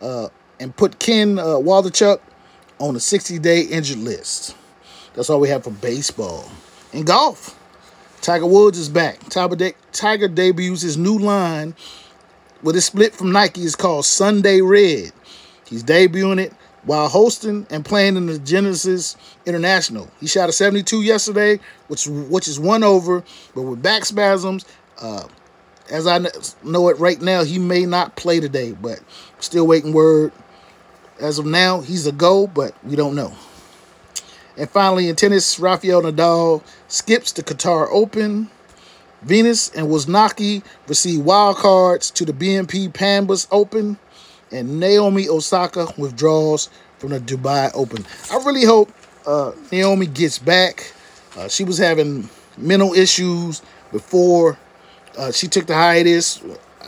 uh, 0.00 0.28
and 0.58 0.74
put 0.74 0.98
Ken 0.98 1.38
uh, 1.38 1.56
Waldichuk 1.56 2.18
on 2.78 2.94
the 2.94 3.00
60-day 3.00 3.60
injured 3.60 3.98
list. 3.98 4.56
That's 5.12 5.28
all 5.28 5.38
we 5.38 5.50
have 5.50 5.64
for 5.64 5.70
baseball. 5.70 6.50
In 6.96 7.04
golf, 7.04 7.54
Tiger 8.22 8.46
Woods 8.46 8.78
is 8.78 8.88
back. 8.88 9.20
Tiger, 9.28 9.54
de- 9.54 9.74
Tiger 9.92 10.28
debuts 10.28 10.80
his 10.80 10.96
new 10.96 11.18
line 11.18 11.74
with 12.62 12.74
a 12.74 12.80
split 12.80 13.14
from 13.14 13.32
Nike. 13.32 13.60
It's 13.60 13.76
called 13.76 14.06
Sunday 14.06 14.62
Red. 14.62 15.12
He's 15.66 15.84
debuting 15.84 16.40
it 16.40 16.54
while 16.84 17.10
hosting 17.10 17.66
and 17.68 17.84
playing 17.84 18.16
in 18.16 18.24
the 18.24 18.38
Genesis 18.38 19.14
International. 19.44 20.08
He 20.20 20.26
shot 20.26 20.48
a 20.48 20.52
72 20.52 21.02
yesterday, 21.02 21.60
which 21.88 22.06
which 22.06 22.48
is 22.48 22.58
one 22.58 22.82
over, 22.82 23.22
but 23.54 23.60
with 23.60 23.82
back 23.82 24.06
spasms. 24.06 24.64
Uh, 24.98 25.28
as 25.90 26.06
I 26.06 26.24
know 26.64 26.88
it 26.88 26.98
right 26.98 27.20
now, 27.20 27.44
he 27.44 27.58
may 27.58 27.84
not 27.84 28.16
play 28.16 28.40
today, 28.40 28.72
but 28.72 29.00
still 29.38 29.66
waiting 29.66 29.92
word. 29.92 30.32
As 31.20 31.38
of 31.38 31.44
now, 31.44 31.82
he's 31.82 32.06
a 32.06 32.12
go, 32.12 32.46
but 32.46 32.72
we 32.82 32.96
don't 32.96 33.14
know. 33.14 33.34
And 34.56 34.70
finally, 34.70 35.08
in 35.08 35.16
tennis, 35.16 35.58
Rafael 35.58 36.02
Nadal 36.02 36.62
skips 36.88 37.32
the 37.32 37.42
Qatar 37.42 37.88
Open. 37.90 38.50
Venus 39.22 39.70
and 39.70 39.88
Wozniacki 39.88 40.62
receive 40.86 41.20
wild 41.20 41.56
cards 41.56 42.10
to 42.12 42.24
the 42.24 42.32
BNP 42.32 42.92
Paribas 42.92 43.46
Open. 43.50 43.98
And 44.52 44.78
Naomi 44.78 45.28
Osaka 45.28 45.88
withdraws 45.98 46.68
from 46.98 47.10
the 47.10 47.20
Dubai 47.20 47.70
Open. 47.74 48.04
I 48.30 48.36
really 48.44 48.64
hope 48.64 48.90
uh, 49.26 49.52
Naomi 49.72 50.06
gets 50.06 50.38
back. 50.38 50.92
Uh, 51.36 51.48
she 51.48 51.64
was 51.64 51.78
having 51.78 52.28
mental 52.56 52.94
issues 52.94 53.62
before 53.92 54.56
uh, 55.18 55.32
she 55.32 55.48
took 55.48 55.66
the 55.66 55.74
hiatus 55.74 56.42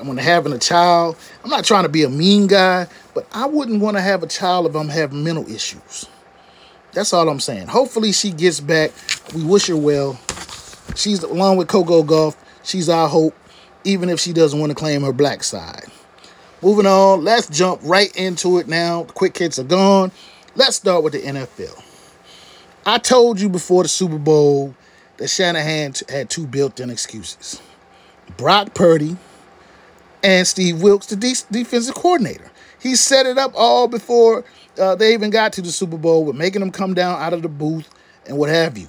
when 0.05 0.17
having 0.17 0.53
a 0.53 0.59
child. 0.59 1.17
I'm 1.43 1.51
not 1.51 1.65
trying 1.65 1.83
to 1.83 1.89
be 1.89 2.05
a 2.05 2.09
mean 2.09 2.47
guy, 2.47 2.87
but 3.15 3.27
I 3.33 3.47
wouldn't 3.47 3.81
want 3.81 3.97
to 3.97 4.01
have 4.01 4.23
a 4.23 4.27
child 4.27 4.67
if 4.67 4.77
I'm 4.77 4.89
having 4.89 5.25
mental 5.25 5.49
issues. 5.51 6.07
That's 6.99 7.13
all 7.13 7.29
I'm 7.29 7.39
saying. 7.39 7.69
Hopefully 7.69 8.11
she 8.11 8.33
gets 8.33 8.59
back. 8.59 8.91
We 9.33 9.45
wish 9.45 9.69
her 9.69 9.77
well. 9.77 10.19
She's 10.97 11.23
along 11.23 11.57
with 11.57 11.69
Coco 11.69 12.03
Gauff. 12.03 12.35
She's 12.65 12.89
our 12.89 13.07
hope, 13.07 13.37
even 13.85 14.09
if 14.09 14.19
she 14.19 14.33
doesn't 14.33 14.59
want 14.59 14.71
to 14.71 14.75
claim 14.75 15.03
her 15.03 15.13
black 15.13 15.45
side. 15.45 15.85
Moving 16.61 16.87
on, 16.87 17.23
let's 17.23 17.49
jump 17.49 17.81
right 17.85 18.11
into 18.17 18.59
it 18.59 18.67
now. 18.67 19.05
The 19.05 19.13
quick 19.13 19.39
hits 19.39 19.61
are 19.61 19.63
gone. 19.63 20.11
Let's 20.57 20.75
start 20.75 21.05
with 21.05 21.13
the 21.13 21.21
NFL. 21.21 21.81
I 22.85 22.99
told 22.99 23.41
you 23.41 23.49
before 23.49 23.85
the 23.85 23.89
Super 23.89 24.19
Bowl 24.19 24.75
that 25.19 25.29
Shanahan 25.29 25.95
had 26.09 26.29
two 26.29 26.49
built-in 26.49 26.91
excuses. 26.91 27.63
Brock 28.37 28.75
Purdy 28.75 29.17
and 30.25 30.45
Steve 30.49 30.83
Wilks, 30.83 31.07
the 31.07 31.15
de- 31.15 31.47
defensive 31.53 31.95
coordinator. 31.95 32.51
He 32.81 32.97
set 32.97 33.25
it 33.25 33.39
up 33.39 33.53
all 33.55 33.87
before 33.87 34.45
uh, 34.79 34.95
they 34.95 35.15
even 35.15 35.31
got 35.31 35.53
to 35.55 35.63
the 35.63 35.71
Super 35.71 35.97
Bowl 35.97 36.25
with 36.25 36.37
making 36.37 36.61
them 36.61 36.71
come 36.71 36.95
down 36.95 37.21
out 37.21 37.33
of 37.33 37.43
the 37.43 37.49
booth 37.49 37.89
and 38.27 38.39
what 38.39 38.51
have 38.51 38.79
you. 38.79 38.89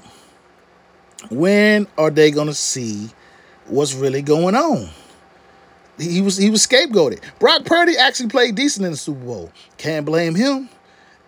When 1.30 1.88
are 1.98 2.10
they 2.10 2.32
to 2.32 2.54
see 2.54 3.10
what's 3.68 3.94
really 3.94 4.22
going 4.22 4.56
on? 4.56 4.90
He 5.98 6.22
was 6.22 6.38
he 6.38 6.50
was 6.50 6.66
scapegoated. 6.66 7.22
Brock 7.40 7.66
Purdy 7.66 7.98
actually 7.98 8.30
played 8.30 8.56
decent 8.56 8.86
in 8.86 8.92
the 8.92 8.98
Super 8.98 9.26
Bowl. 9.26 9.52
Can't 9.78 10.06
blame 10.06 10.34
him. 10.34 10.70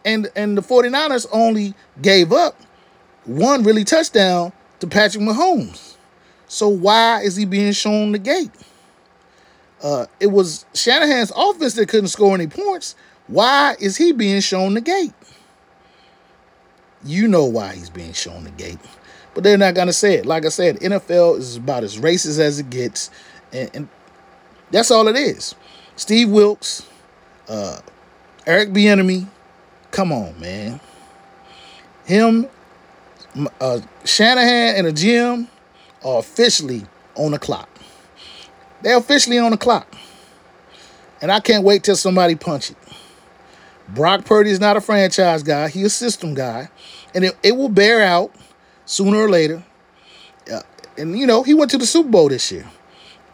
And 0.06 0.30
and 0.36 0.58
the 0.58 0.62
49ers 0.62 1.28
only 1.32 1.74
gave 2.02 2.32
up 2.32 2.56
one 3.26 3.64
really 3.64 3.84
touchdown 3.84 4.54
to 4.80 4.88
Patrick 4.88 5.24
Mahomes. 5.24 5.96
So 6.48 6.70
why 6.70 7.22
is 7.22 7.36
he 7.36 7.46
being 7.46 7.74
shown 7.74 8.14
the 8.14 8.20
gate? 8.20 8.52
Uh, 9.84 10.06
it 10.20 10.28
was 10.28 10.66
Shanahan's 10.74 11.32
offense 11.36 11.74
that 11.74 11.90
couldn't 11.90 12.10
score 12.10 12.34
any 12.36 12.48
points. 12.48 12.96
Why 13.32 13.78
is 13.80 13.96
he 13.96 14.12
being 14.12 14.42
shown 14.42 14.74
the 14.74 14.82
gate? 14.82 15.14
You 17.06 17.30
know 17.30 17.46
why 17.46 17.74
he's 17.74 17.90
being 17.90 18.12
shown 18.12 18.44
the 18.44 18.52
gate, 18.52 18.78
but 19.34 19.44
they're 19.44 19.58
not 19.58 19.74
gonna 19.74 19.94
say 19.94 20.16
it. 20.16 20.26
Like 20.26 20.46
I 20.46 20.50
said, 20.50 20.82
NFL 20.82 21.38
is 21.38 21.56
about 21.56 21.86
as 21.86 21.98
racist 21.98 22.40
as 22.40 22.60
it 22.60 22.70
gets, 22.70 23.10
and, 23.54 23.72
and 23.74 23.90
that's 24.70 24.92
all 24.92 25.08
it 25.08 25.16
is. 25.16 25.56
Steve 25.96 26.30
Wilks, 26.30 26.86
uh, 27.48 27.80
Eric 28.46 28.72
Bieniemy, 28.72 29.28
come 29.92 30.12
on, 30.12 30.38
man. 30.38 30.82
Him, 32.04 32.48
uh, 33.62 33.80
Shanahan, 34.04 34.76
and 34.76 34.88
the 34.88 34.92
GM 34.92 35.48
are 36.04 36.20
officially 36.20 36.86
on 37.16 37.32
the 37.32 37.40
clock. 37.40 37.70
They're 38.82 38.98
officially 38.98 39.38
on 39.40 39.52
the 39.52 39.58
clock. 39.58 39.88
And 41.22 41.32
I 41.32 41.40
can't 41.40 41.64
wait 41.64 41.84
till 41.84 41.96
somebody 41.96 42.36
punch 42.36 42.72
it. 42.72 42.78
Brock 43.94 44.26
Purdy 44.26 44.52
is 44.52 44.60
not 44.60 44.78
a 44.78 44.82
franchise 44.82 45.44
guy. 45.44 45.68
He's 45.70 45.88
a 45.88 45.90
system 45.90 46.34
guy. 46.34 46.70
And 47.14 47.26
it, 47.26 47.38
it 47.44 47.56
will 47.58 47.70
bear 47.70 48.02
out 48.02 48.34
sooner 48.86 49.18
or 49.18 49.30
later. 49.30 49.64
Uh, 50.52 50.62
and, 50.98 51.18
you 51.18 51.28
know, 51.28 51.44
he 51.44 51.54
went 51.54 51.72
to 51.72 51.78
the 51.78 51.86
Super 51.86 52.10
Bowl 52.10 52.30
this 52.30 52.52
year. 52.52 52.66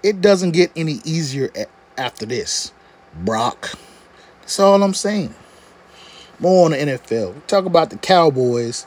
It 0.03 0.21
doesn't 0.21 0.51
get 0.51 0.71
any 0.75 0.99
easier 1.03 1.51
after 1.97 2.25
this. 2.25 2.71
Brock. 3.23 3.71
That's 4.41 4.59
all 4.59 4.81
I'm 4.81 4.93
saying. 4.93 5.33
More 6.39 6.65
on 6.65 6.71
the 6.71 6.77
NFL. 6.77 7.35
We 7.35 7.41
talk 7.41 7.65
about 7.65 7.89
the 7.89 7.97
Cowboys. 7.97 8.85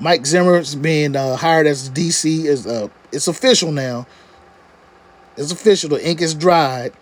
Mike 0.00 0.26
Zimmer's 0.26 0.74
being 0.74 1.16
uh, 1.16 1.36
hired 1.36 1.66
as 1.66 1.90
the 1.90 2.08
DC. 2.08 2.44
Is 2.44 2.66
uh, 2.66 2.88
It's 3.12 3.28
official 3.28 3.72
now. 3.72 4.06
It's 5.36 5.52
official. 5.52 5.90
The 5.90 6.08
ink 6.08 6.22
is 6.22 6.34
dried. 6.34 6.92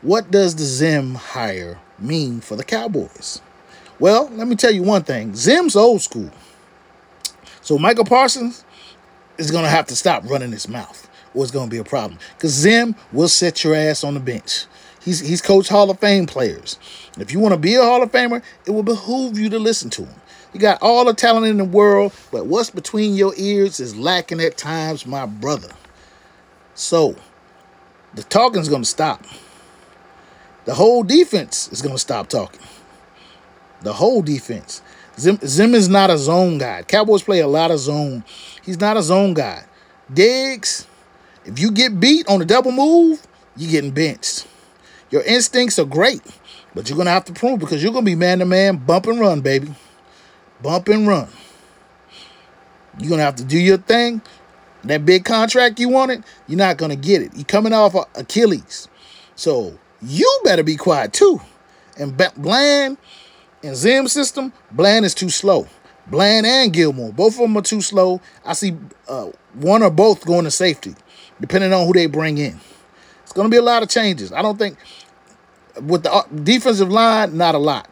What 0.00 0.30
does 0.30 0.56
the 0.56 0.64
Zim 0.64 1.14
hire 1.14 1.78
mean 2.02 2.40
for 2.40 2.56
the 2.56 2.64
Cowboys? 2.64 3.40
Well, 3.98 4.28
let 4.32 4.48
me 4.48 4.56
tell 4.56 4.72
you 4.72 4.82
one 4.82 5.04
thing. 5.04 5.34
Zim's 5.34 5.76
old 5.76 6.02
school. 6.02 6.30
So 7.60 7.78
Michael 7.78 8.04
Parsons 8.04 8.64
is 9.38 9.50
going 9.50 9.64
to 9.64 9.70
have 9.70 9.86
to 9.86 9.96
stop 9.96 10.24
running 10.28 10.52
his 10.52 10.68
mouth 10.68 11.08
or 11.34 11.42
it's 11.42 11.52
going 11.52 11.68
to 11.68 11.70
be 11.70 11.78
a 11.78 11.84
problem. 11.84 12.18
Because 12.36 12.52
Zim 12.52 12.94
will 13.12 13.28
set 13.28 13.64
your 13.64 13.74
ass 13.74 14.04
on 14.04 14.14
the 14.14 14.20
bench. 14.20 14.66
He's, 15.00 15.20
he's 15.20 15.42
coached 15.42 15.68
Hall 15.68 15.90
of 15.90 15.98
Fame 15.98 16.26
players. 16.26 16.78
If 17.18 17.32
you 17.32 17.40
want 17.40 17.54
to 17.54 17.58
be 17.58 17.74
a 17.74 17.82
Hall 17.82 18.02
of 18.02 18.12
Famer, 18.12 18.42
it 18.66 18.70
will 18.70 18.82
behoove 18.82 19.38
you 19.38 19.48
to 19.50 19.58
listen 19.58 19.90
to 19.90 20.04
him. 20.04 20.14
You 20.52 20.60
got 20.60 20.82
all 20.82 21.04
the 21.04 21.14
talent 21.14 21.46
in 21.46 21.56
the 21.56 21.64
world, 21.64 22.12
but 22.30 22.46
what's 22.46 22.70
between 22.70 23.14
your 23.14 23.32
ears 23.36 23.80
is 23.80 23.96
lacking 23.96 24.40
at 24.40 24.58
times, 24.58 25.06
my 25.06 25.26
brother. 25.26 25.70
So, 26.74 27.16
the 28.14 28.22
talking's 28.22 28.68
going 28.68 28.82
to 28.82 28.88
stop. 28.88 29.24
The 30.64 30.74
whole 30.74 31.02
defense 31.02 31.68
is 31.72 31.82
going 31.82 31.94
to 31.94 31.98
stop 31.98 32.28
talking. 32.28 32.60
The 33.82 33.92
whole 33.92 34.22
defense. 34.22 34.82
Zim, 35.18 35.74
is 35.74 35.88
not 35.88 36.10
a 36.10 36.16
zone 36.16 36.58
guy. 36.58 36.82
Cowboys 36.82 37.22
play 37.22 37.40
a 37.40 37.46
lot 37.46 37.70
of 37.70 37.78
zone. 37.78 38.24
He's 38.64 38.80
not 38.80 38.96
a 38.96 39.02
zone 39.02 39.34
guy. 39.34 39.64
Diggs, 40.12 40.86
if 41.44 41.58
you 41.58 41.70
get 41.70 42.00
beat 42.00 42.26
on 42.28 42.40
a 42.40 42.44
double 42.44 42.72
move, 42.72 43.20
you're 43.56 43.70
getting 43.70 43.90
benched. 43.90 44.46
Your 45.10 45.22
instincts 45.22 45.78
are 45.78 45.84
great, 45.84 46.22
but 46.74 46.88
you're 46.88 46.96
going 46.96 47.06
to 47.06 47.12
have 47.12 47.26
to 47.26 47.32
prove 47.32 47.58
because 47.58 47.82
you're 47.82 47.92
going 47.92 48.04
to 48.04 48.10
be 48.10 48.14
man 48.14 48.38
to 48.38 48.46
man, 48.46 48.76
bump 48.76 49.06
and 49.06 49.20
run, 49.20 49.40
baby. 49.40 49.74
Bump 50.62 50.88
and 50.88 51.06
run. 51.06 51.28
You're 52.98 53.08
going 53.08 53.18
to 53.18 53.24
have 53.24 53.36
to 53.36 53.44
do 53.44 53.58
your 53.58 53.78
thing. 53.78 54.22
That 54.84 55.04
big 55.04 55.24
contract 55.24 55.78
you 55.78 55.88
wanted, 55.88 56.24
you're 56.48 56.58
not 56.58 56.76
going 56.76 56.90
to 56.90 56.96
get 56.96 57.22
it. 57.22 57.32
You're 57.34 57.44
coming 57.44 57.72
off 57.72 57.94
of 57.94 58.06
Achilles. 58.14 58.88
So 59.36 59.78
you 60.02 60.40
better 60.44 60.62
be 60.62 60.76
quiet 60.76 61.12
too. 61.12 61.40
And 61.98 62.16
Bland 62.36 62.98
and 63.62 63.76
Zim 63.76 64.08
system, 64.08 64.52
Bland 64.70 65.04
is 65.04 65.14
too 65.14 65.30
slow. 65.30 65.66
Bland 66.08 66.46
and 66.46 66.72
Gilmore, 66.72 67.12
both 67.12 67.34
of 67.34 67.40
them 67.40 67.56
are 67.56 67.62
too 67.62 67.80
slow. 67.80 68.20
I 68.44 68.54
see 68.54 68.76
uh, 69.08 69.30
one 69.54 69.82
or 69.82 69.90
both 69.90 70.24
going 70.24 70.44
to 70.44 70.50
safety, 70.50 70.94
depending 71.40 71.72
on 71.72 71.86
who 71.86 71.92
they 71.92 72.06
bring 72.06 72.38
in. 72.38 72.58
It's 73.22 73.32
going 73.32 73.46
to 73.46 73.50
be 73.50 73.58
a 73.58 73.62
lot 73.62 73.82
of 73.82 73.88
changes. 73.88 74.32
I 74.32 74.42
don't 74.42 74.58
think 74.58 74.76
with 75.80 76.02
the 76.02 76.12
uh, 76.12 76.22
defensive 76.42 76.90
line, 76.90 77.36
not 77.36 77.54
a 77.54 77.58
lot. 77.58 77.88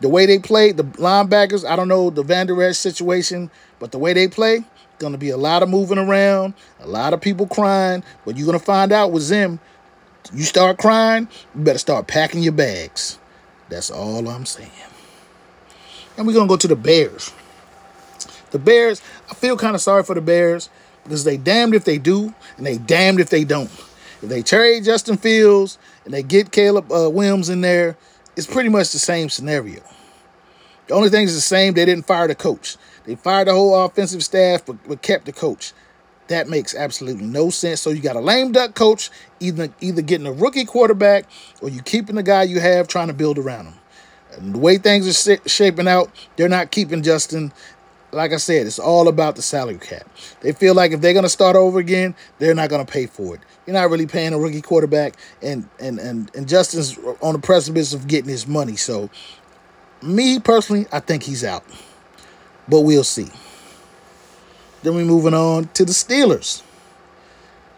The 0.00 0.08
way 0.08 0.26
they 0.26 0.38
play, 0.38 0.72
the 0.72 0.84
linebackers, 0.84 1.64
I 1.68 1.76
don't 1.76 1.88
know 1.88 2.10
the 2.10 2.22
Van 2.22 2.46
Der 2.46 2.62
Esch 2.62 2.76
situation, 2.76 3.50
but 3.78 3.92
the 3.92 3.98
way 3.98 4.12
they 4.12 4.28
play, 4.28 4.64
going 4.98 5.12
to 5.12 5.18
be 5.18 5.30
a 5.30 5.36
lot 5.36 5.62
of 5.62 5.68
moving 5.68 5.98
around, 5.98 6.54
a 6.80 6.86
lot 6.86 7.12
of 7.14 7.20
people 7.20 7.46
crying. 7.46 8.04
But 8.24 8.36
you're 8.36 8.46
going 8.46 8.58
to 8.58 8.64
find 8.64 8.92
out 8.92 9.12
with 9.12 9.22
Zim, 9.22 9.58
you 10.32 10.44
start 10.44 10.78
crying, 10.78 11.28
you 11.54 11.62
better 11.62 11.78
start 11.78 12.06
packing 12.06 12.42
your 12.42 12.52
bags. 12.52 13.18
That's 13.68 13.90
all 13.90 14.28
I'm 14.28 14.46
saying. 14.46 14.70
And 16.16 16.26
we're 16.26 16.32
going 16.32 16.46
to 16.46 16.52
go 16.52 16.56
to 16.56 16.68
the 16.68 16.76
Bears. 16.76 17.32
The 18.50 18.58
Bears, 18.58 19.02
I 19.30 19.34
feel 19.34 19.56
kind 19.56 19.74
of 19.74 19.80
sorry 19.80 20.04
for 20.04 20.14
the 20.14 20.20
Bears 20.20 20.70
because 21.02 21.24
they 21.24 21.36
damned 21.36 21.74
if 21.74 21.84
they 21.84 21.98
do 21.98 22.32
and 22.56 22.64
they 22.64 22.78
damned 22.78 23.20
if 23.20 23.30
they 23.30 23.44
don't. 23.44 23.70
If 24.22 24.28
they 24.28 24.42
trade 24.42 24.84
Justin 24.84 25.16
Fields 25.16 25.76
and 26.04 26.14
they 26.14 26.22
get 26.22 26.52
Caleb 26.52 26.90
uh, 26.90 27.10
Williams 27.10 27.48
in 27.48 27.60
there, 27.60 27.96
it's 28.36 28.46
pretty 28.46 28.68
much 28.68 28.92
the 28.92 28.98
same 28.98 29.28
scenario. 29.28 29.82
The 30.86 30.94
only 30.94 31.08
thing 31.08 31.24
is 31.24 31.34
the 31.34 31.40
same, 31.40 31.74
they 31.74 31.84
didn't 31.84 32.06
fire 32.06 32.28
the 32.28 32.34
coach. 32.34 32.76
They 33.04 33.16
fired 33.16 33.48
the 33.48 33.52
whole 33.52 33.84
offensive 33.84 34.22
staff, 34.22 34.64
but, 34.64 34.76
but 34.86 35.02
kept 35.02 35.26
the 35.26 35.32
coach. 35.32 35.72
That 36.28 36.48
makes 36.48 36.74
absolutely 36.74 37.26
no 37.26 37.50
sense. 37.50 37.80
So 37.80 37.90
you 37.90 38.00
got 38.00 38.16
a 38.16 38.20
lame 38.20 38.52
duck 38.52 38.74
coach, 38.74 39.10
either 39.40 39.68
either 39.80 40.02
getting 40.02 40.26
a 40.26 40.32
rookie 40.32 40.64
quarterback 40.64 41.26
or 41.60 41.68
you 41.68 41.82
keeping 41.82 42.16
the 42.16 42.22
guy 42.22 42.44
you 42.44 42.60
have 42.60 42.88
trying 42.88 43.08
to 43.08 43.14
build 43.14 43.38
around 43.38 43.66
him. 43.66 43.74
And 44.32 44.54
the 44.54 44.58
way 44.58 44.78
things 44.78 45.28
are 45.28 45.38
shaping 45.48 45.86
out, 45.86 46.10
they're 46.36 46.48
not 46.48 46.70
keeping 46.70 47.02
Justin. 47.02 47.52
Like 48.10 48.32
I 48.32 48.36
said, 48.36 48.66
it's 48.66 48.78
all 48.78 49.08
about 49.08 49.36
the 49.36 49.42
salary 49.42 49.78
cap. 49.78 50.08
They 50.40 50.52
feel 50.52 50.74
like 50.74 50.92
if 50.92 51.00
they're 51.00 51.12
going 51.12 51.24
to 51.24 51.28
start 51.28 51.56
over 51.56 51.78
again, 51.78 52.14
they're 52.38 52.54
not 52.54 52.70
going 52.70 52.84
to 52.84 52.90
pay 52.90 53.06
for 53.06 53.34
it. 53.34 53.40
You're 53.66 53.74
not 53.74 53.90
really 53.90 54.06
paying 54.06 54.32
a 54.32 54.38
rookie 54.38 54.60
quarterback, 54.60 55.14
and 55.42 55.68
and 55.80 55.98
and 55.98 56.30
and 56.34 56.48
Justin's 56.48 56.98
on 57.20 57.32
the 57.32 57.40
precipice 57.40 57.92
of 57.92 58.06
getting 58.06 58.30
his 58.30 58.46
money. 58.46 58.76
So, 58.76 59.10
me 60.02 60.38
personally, 60.38 60.86
I 60.92 61.00
think 61.00 61.22
he's 61.22 61.42
out 61.44 61.64
but 62.68 62.80
we'll 62.80 63.04
see. 63.04 63.28
Then 64.84 64.94
we're 64.94 65.06
moving 65.06 65.32
on 65.32 65.68
to 65.74 65.84
the 65.86 65.92
Steelers. 65.92 66.62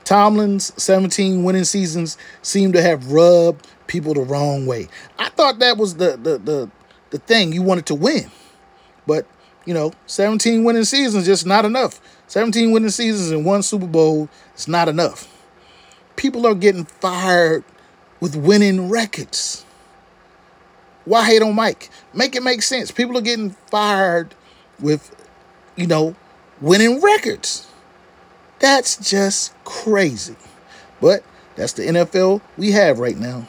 Tomlin's 0.03 0.73
17 0.83 1.45
winning 1.45 1.65
seasons 1.65 2.19
seem 2.43 2.73
to 2.73 2.83
have 2.83 3.13
rubbed 3.13 3.67
people 3.87 4.13
the 4.13 4.23
wrong 4.23 4.67
way. 4.67 4.89
I 5.17 5.29
thought 5.29 5.61
that 5.61 5.77
was 5.77 5.97
the 5.97 6.17
the 6.17 6.39
the, 6.39 6.71
the 7.11 7.19
thing 7.19 7.53
you 7.53 7.63
wanted 7.63 7.87
to 7.87 7.95
win. 7.95 8.29
But, 9.07 9.25
you 9.65 9.73
know, 9.73 9.93
17 10.07 10.65
winning 10.65 10.85
seasons 10.85 11.27
just 11.27 11.47
not 11.47 11.65
enough. 11.65 12.01
17 12.27 12.73
winning 12.73 12.91
seasons 12.91 13.31
and 13.31 13.45
one 13.45 13.63
Super 13.63 13.87
Bowl 13.87 14.29
is 14.57 14.67
not 14.67 14.89
enough. 14.89 15.33
People 16.17 16.45
are 16.45 16.57
getting 16.57 16.87
fired 16.87 17.63
with 18.19 18.35
winning 18.35 18.89
records. 18.89 19.65
Why 21.05 21.25
hate 21.25 21.43
on 21.43 21.55
Mike? 21.55 21.89
Make 22.13 22.35
it 22.35 22.43
make 22.43 22.63
sense. 22.63 22.91
People 22.91 23.17
are 23.17 23.23
getting 23.23 23.51
fired 23.71 24.35
with, 24.81 25.15
you 25.77 25.87
know, 25.87 26.17
winning 26.61 27.01
records. 27.01 27.67
That's 28.59 28.97
just 28.97 29.53
crazy. 29.65 30.37
But 31.01 31.23
that's 31.57 31.75
the 31.75 31.83
NFL 31.83 32.41
we 32.57 32.73
have 32.73 32.99
right 32.99 33.17
now. 33.17 33.47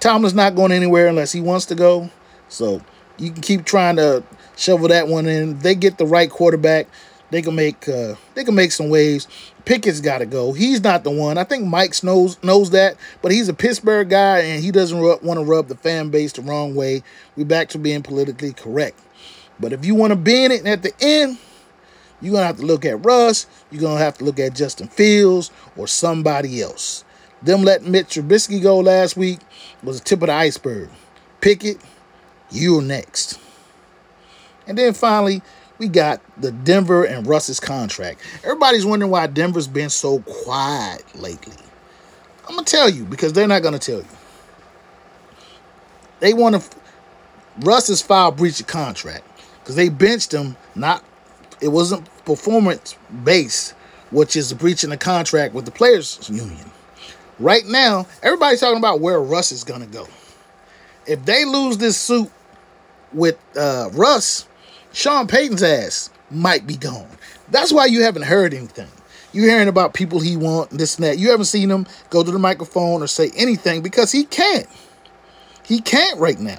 Tomlin's 0.00 0.34
not 0.34 0.54
going 0.54 0.72
anywhere 0.72 1.08
unless 1.08 1.32
he 1.32 1.40
wants 1.40 1.66
to 1.66 1.74
go. 1.74 2.10
So 2.48 2.82
you 3.18 3.30
can 3.30 3.42
keep 3.42 3.64
trying 3.64 3.96
to 3.96 4.22
shovel 4.56 4.88
that 4.88 5.08
one 5.08 5.26
in. 5.26 5.58
They 5.58 5.74
get 5.74 5.98
the 5.98 6.06
right 6.06 6.30
quarterback. 6.30 6.86
They 7.30 7.42
can 7.42 7.56
make 7.56 7.88
uh, 7.88 8.14
they 8.34 8.44
can 8.44 8.54
make 8.54 8.70
some 8.70 8.88
waves. 8.88 9.26
Pickett's 9.64 10.00
got 10.00 10.18
to 10.18 10.26
go. 10.26 10.52
He's 10.52 10.82
not 10.84 11.02
the 11.02 11.10
one. 11.10 11.38
I 11.38 11.44
think 11.44 11.66
Mike 11.66 12.00
knows 12.04 12.40
knows 12.44 12.70
that, 12.70 12.96
but 13.20 13.32
he's 13.32 13.48
a 13.48 13.54
Pittsburgh 13.54 14.08
guy 14.08 14.38
and 14.38 14.62
he 14.62 14.70
doesn't 14.70 14.98
want 14.98 15.40
to 15.40 15.44
rub 15.44 15.66
the 15.66 15.74
fan 15.74 16.10
base 16.10 16.32
the 16.32 16.42
wrong 16.42 16.76
way. 16.76 17.02
We're 17.34 17.46
back 17.46 17.68
to 17.70 17.78
being 17.78 18.02
politically 18.02 18.52
correct. 18.52 19.00
But 19.58 19.72
if 19.72 19.84
you 19.84 19.94
want 19.96 20.12
to 20.12 20.16
be 20.16 20.44
in 20.44 20.52
it 20.52 20.66
at 20.66 20.82
the 20.82 20.92
end, 21.00 21.38
you're 22.20 22.32
gonna 22.32 22.46
have 22.46 22.56
to 22.58 22.66
look 22.66 22.84
at 22.84 23.04
Russ. 23.04 23.46
You're 23.70 23.82
gonna 23.82 23.98
have 23.98 24.18
to 24.18 24.24
look 24.24 24.38
at 24.38 24.54
Justin 24.54 24.88
Fields 24.88 25.50
or 25.76 25.86
somebody 25.86 26.62
else. 26.62 27.04
Them 27.42 27.62
letting 27.62 27.90
Mitch 27.90 28.16
Trubisky 28.16 28.62
go 28.62 28.78
last 28.78 29.16
week 29.16 29.40
was 29.82 30.00
the 30.00 30.04
tip 30.04 30.22
of 30.22 30.28
the 30.28 30.32
iceberg. 30.32 30.88
Pickett, 31.40 31.78
you're 32.50 32.82
next. 32.82 33.38
And 34.66 34.76
then 34.76 34.94
finally, 34.94 35.42
we 35.78 35.88
got 35.88 36.20
the 36.40 36.50
Denver 36.50 37.04
and 37.04 37.26
Russ's 37.26 37.60
contract. 37.60 38.20
Everybody's 38.42 38.86
wondering 38.86 39.12
why 39.12 39.26
Denver's 39.26 39.68
been 39.68 39.90
so 39.90 40.20
quiet 40.20 41.04
lately. 41.14 41.54
I'm 42.48 42.54
gonna 42.54 42.64
tell 42.64 42.88
you 42.88 43.04
because 43.04 43.32
they're 43.32 43.46
not 43.46 43.62
gonna 43.62 43.78
tell 43.78 43.98
you. 43.98 44.06
They 46.20 46.32
want 46.32 46.60
to. 46.60 46.76
Russ 47.60 47.88
has 47.88 48.00
filed 48.00 48.36
breach 48.36 48.60
of 48.60 48.66
contract 48.66 49.24
because 49.60 49.76
they 49.76 49.88
benched 49.88 50.32
him. 50.32 50.56
Not, 50.74 51.04
it 51.60 51.68
wasn't 51.68 52.08
performance 52.24 52.96
based, 53.24 53.72
which 54.10 54.36
is 54.36 54.52
breaching 54.52 54.90
the 54.90 54.96
contract 54.96 55.54
with 55.54 55.64
the 55.64 55.70
players 55.70 56.28
union. 56.30 56.70
Right 57.38 57.66
now, 57.66 58.06
everybody's 58.22 58.60
talking 58.60 58.78
about 58.78 59.00
where 59.00 59.20
Russ 59.20 59.52
is 59.52 59.64
gonna 59.64 59.86
go. 59.86 60.06
If 61.06 61.24
they 61.24 61.44
lose 61.44 61.78
this 61.78 61.96
suit 61.96 62.30
with 63.12 63.38
uh, 63.56 63.90
Russ, 63.92 64.48
Sean 64.92 65.26
Payton's 65.26 65.62
ass 65.62 66.10
might 66.30 66.66
be 66.66 66.76
gone. 66.76 67.06
That's 67.50 67.72
why 67.72 67.86
you 67.86 68.02
haven't 68.02 68.22
heard 68.22 68.54
anything. 68.54 68.88
You're 69.32 69.50
hearing 69.50 69.68
about 69.68 69.92
people 69.92 70.18
he 70.18 70.36
want, 70.36 70.70
this 70.70 70.96
and 70.96 71.04
that. 71.04 71.18
You 71.18 71.30
haven't 71.30 71.44
seen 71.44 71.70
him 71.70 71.86
go 72.08 72.22
to 72.22 72.30
the 72.30 72.38
microphone 72.38 73.02
or 73.02 73.06
say 73.06 73.30
anything 73.36 73.82
because 73.82 74.10
he 74.10 74.24
can't. 74.24 74.66
He 75.62 75.80
can't 75.80 76.18
right 76.18 76.38
now. 76.38 76.58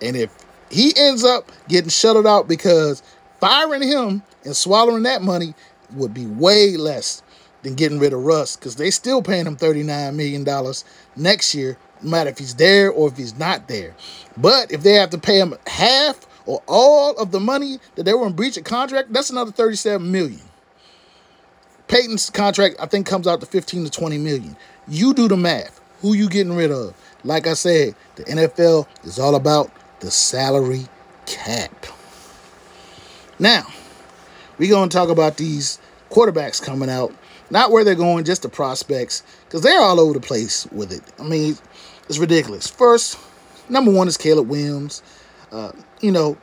And 0.00 0.14
if 0.16 0.30
he 0.70 0.92
ends 0.96 1.24
up 1.24 1.50
getting 1.68 1.90
shuttled 1.90 2.26
out 2.26 2.46
because 2.46 3.02
firing 3.40 3.82
him 3.82 4.22
and 4.44 4.56
swallowing 4.56 5.02
that 5.04 5.22
money 5.22 5.54
would 5.94 6.14
be 6.14 6.26
way 6.26 6.76
less 6.76 7.22
than 7.62 7.74
getting 7.74 7.98
rid 7.98 8.12
of 8.12 8.24
Russ 8.24 8.56
because 8.56 8.76
they 8.76 8.90
still 8.90 9.22
paying 9.22 9.46
him 9.46 9.56
$39 9.56 10.14
million 10.14 10.74
next 11.16 11.54
year, 11.54 11.76
no 12.02 12.10
matter 12.10 12.30
if 12.30 12.38
he's 12.38 12.54
there 12.54 12.90
or 12.90 13.08
if 13.08 13.16
he's 13.16 13.38
not 13.38 13.68
there. 13.68 13.94
But 14.36 14.72
if 14.72 14.82
they 14.82 14.94
have 14.94 15.10
to 15.10 15.18
pay 15.18 15.38
him 15.38 15.54
half 15.66 16.26
or 16.46 16.62
all 16.66 17.16
of 17.16 17.30
the 17.30 17.40
money 17.40 17.78
that 17.96 18.04
they 18.04 18.14
were 18.14 18.26
in 18.26 18.32
breach 18.32 18.56
of 18.56 18.64
contract, 18.64 19.12
that's 19.12 19.30
another 19.30 19.50
37 19.50 20.10
million. 20.10 20.40
Payton's 21.88 22.30
contract, 22.30 22.76
I 22.78 22.86
think, 22.86 23.06
comes 23.06 23.26
out 23.26 23.40
to 23.40 23.46
15 23.46 23.84
to 23.84 23.90
20 23.90 24.18
million. 24.18 24.56
You 24.86 25.14
do 25.14 25.26
the 25.26 25.36
math. 25.36 25.80
Who 26.00 26.14
you 26.14 26.28
getting 26.28 26.52
rid 26.52 26.70
of? 26.70 26.94
Like 27.24 27.46
I 27.46 27.54
said, 27.54 27.94
the 28.14 28.24
NFL 28.24 28.86
is 29.04 29.18
all 29.18 29.34
about 29.34 29.72
the 30.00 30.10
salary 30.10 30.86
cap. 31.26 31.86
Now, 33.38 33.66
we're 34.58 34.70
going 34.70 34.88
to 34.88 34.96
talk 34.96 35.10
about 35.10 35.36
these 35.36 35.78
quarterbacks 36.10 36.62
coming 36.62 36.90
out. 36.90 37.14
Not 37.50 37.70
where 37.70 37.84
they're 37.84 37.94
going, 37.94 38.24
just 38.24 38.42
the 38.42 38.48
prospects, 38.48 39.22
because 39.44 39.62
they're 39.62 39.80
all 39.80 40.00
over 40.00 40.12
the 40.12 40.20
place 40.20 40.66
with 40.72 40.92
it. 40.92 41.02
I 41.18 41.22
mean, 41.22 41.56
it's 42.08 42.18
ridiculous. 42.18 42.68
First, 42.68 43.18
number 43.68 43.90
one 43.90 44.08
is 44.08 44.16
Caleb 44.16 44.48
Williams. 44.48 45.02
Uh, 45.50 45.72
you 46.00 46.12
know, 46.12 46.36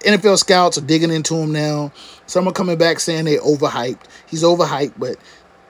NFL 0.00 0.38
scouts 0.38 0.78
are 0.78 0.82
digging 0.82 1.10
into 1.12 1.36
him 1.36 1.52
now. 1.52 1.92
Some 2.26 2.48
are 2.48 2.52
coming 2.52 2.78
back 2.78 3.00
saying 3.00 3.26
they 3.26 3.36
overhyped. 3.36 4.04
He's 4.28 4.42
overhyped, 4.42 4.94
but 4.96 5.16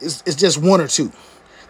it's, 0.01 0.23
it's 0.25 0.37
just 0.37 0.59
one 0.59 0.81
or 0.81 0.87
two. 0.87 1.13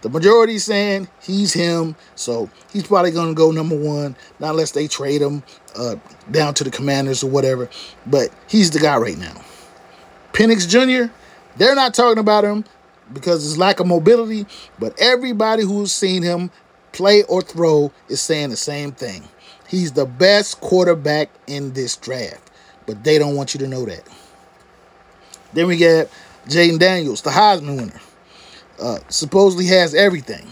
The 0.03 0.09
majority 0.09 0.59
saying 0.59 1.09
he's 1.21 1.53
him, 1.53 1.95
so 2.15 2.49
he's 2.73 2.87
probably 2.87 3.11
going 3.11 3.29
to 3.29 3.35
go 3.35 3.51
number 3.51 3.77
one, 3.77 4.17
not 4.39 4.51
unless 4.51 4.71
they 4.71 4.89
trade 4.89 5.21
him 5.21 5.43
uh, 5.77 5.97
down 6.31 6.55
to 6.55 6.65
the 6.65 6.71
Commanders 6.71 7.23
or 7.23 7.31
whatever. 7.31 7.69
But 8.07 8.31
he's 8.49 8.71
the 8.71 8.79
guy 8.79 8.97
right 8.97 9.19
now. 9.19 9.35
Penix 10.33 10.67
Jr., 10.67 11.13
they're 11.57 11.75
not 11.75 11.93
talking 11.93 12.19
about 12.19 12.45
him 12.45 12.65
because 13.13 13.43
his 13.43 13.59
lack 13.59 13.81
of 13.81 13.87
mobility, 13.87 14.47
but 14.79 14.95
everybody 14.99 15.65
who's 15.65 15.93
seen 15.93 16.23
him 16.23 16.51
play 16.93 17.23
or 17.25 17.43
throw 17.43 17.93
is 18.09 18.21
saying 18.21 18.51
the 18.51 18.57
same 18.57 18.93
thing. 18.93 19.23
He's 19.69 19.93
the 19.93 20.07
best 20.07 20.61
quarterback 20.61 21.29
in 21.47 21.73
this 21.75 21.97
draft, 21.97 22.51
but 22.87 23.05
they 23.05 23.19
don't 23.19 23.37
want 23.37 23.55
you 23.55 23.61
to 23.61 23.69
know 23.69 23.85
that. 23.85 24.03
Then 25.53 25.67
we 25.67 25.77
got 25.77 26.09
Jayden 26.47 26.79
Daniels, 26.79 27.23
the 27.23 27.31
Heisman 27.31 27.77
winner. 27.77 28.01
Uh, 28.81 28.99
supposedly 29.09 29.67
has 29.67 29.95
everything. 29.95 30.47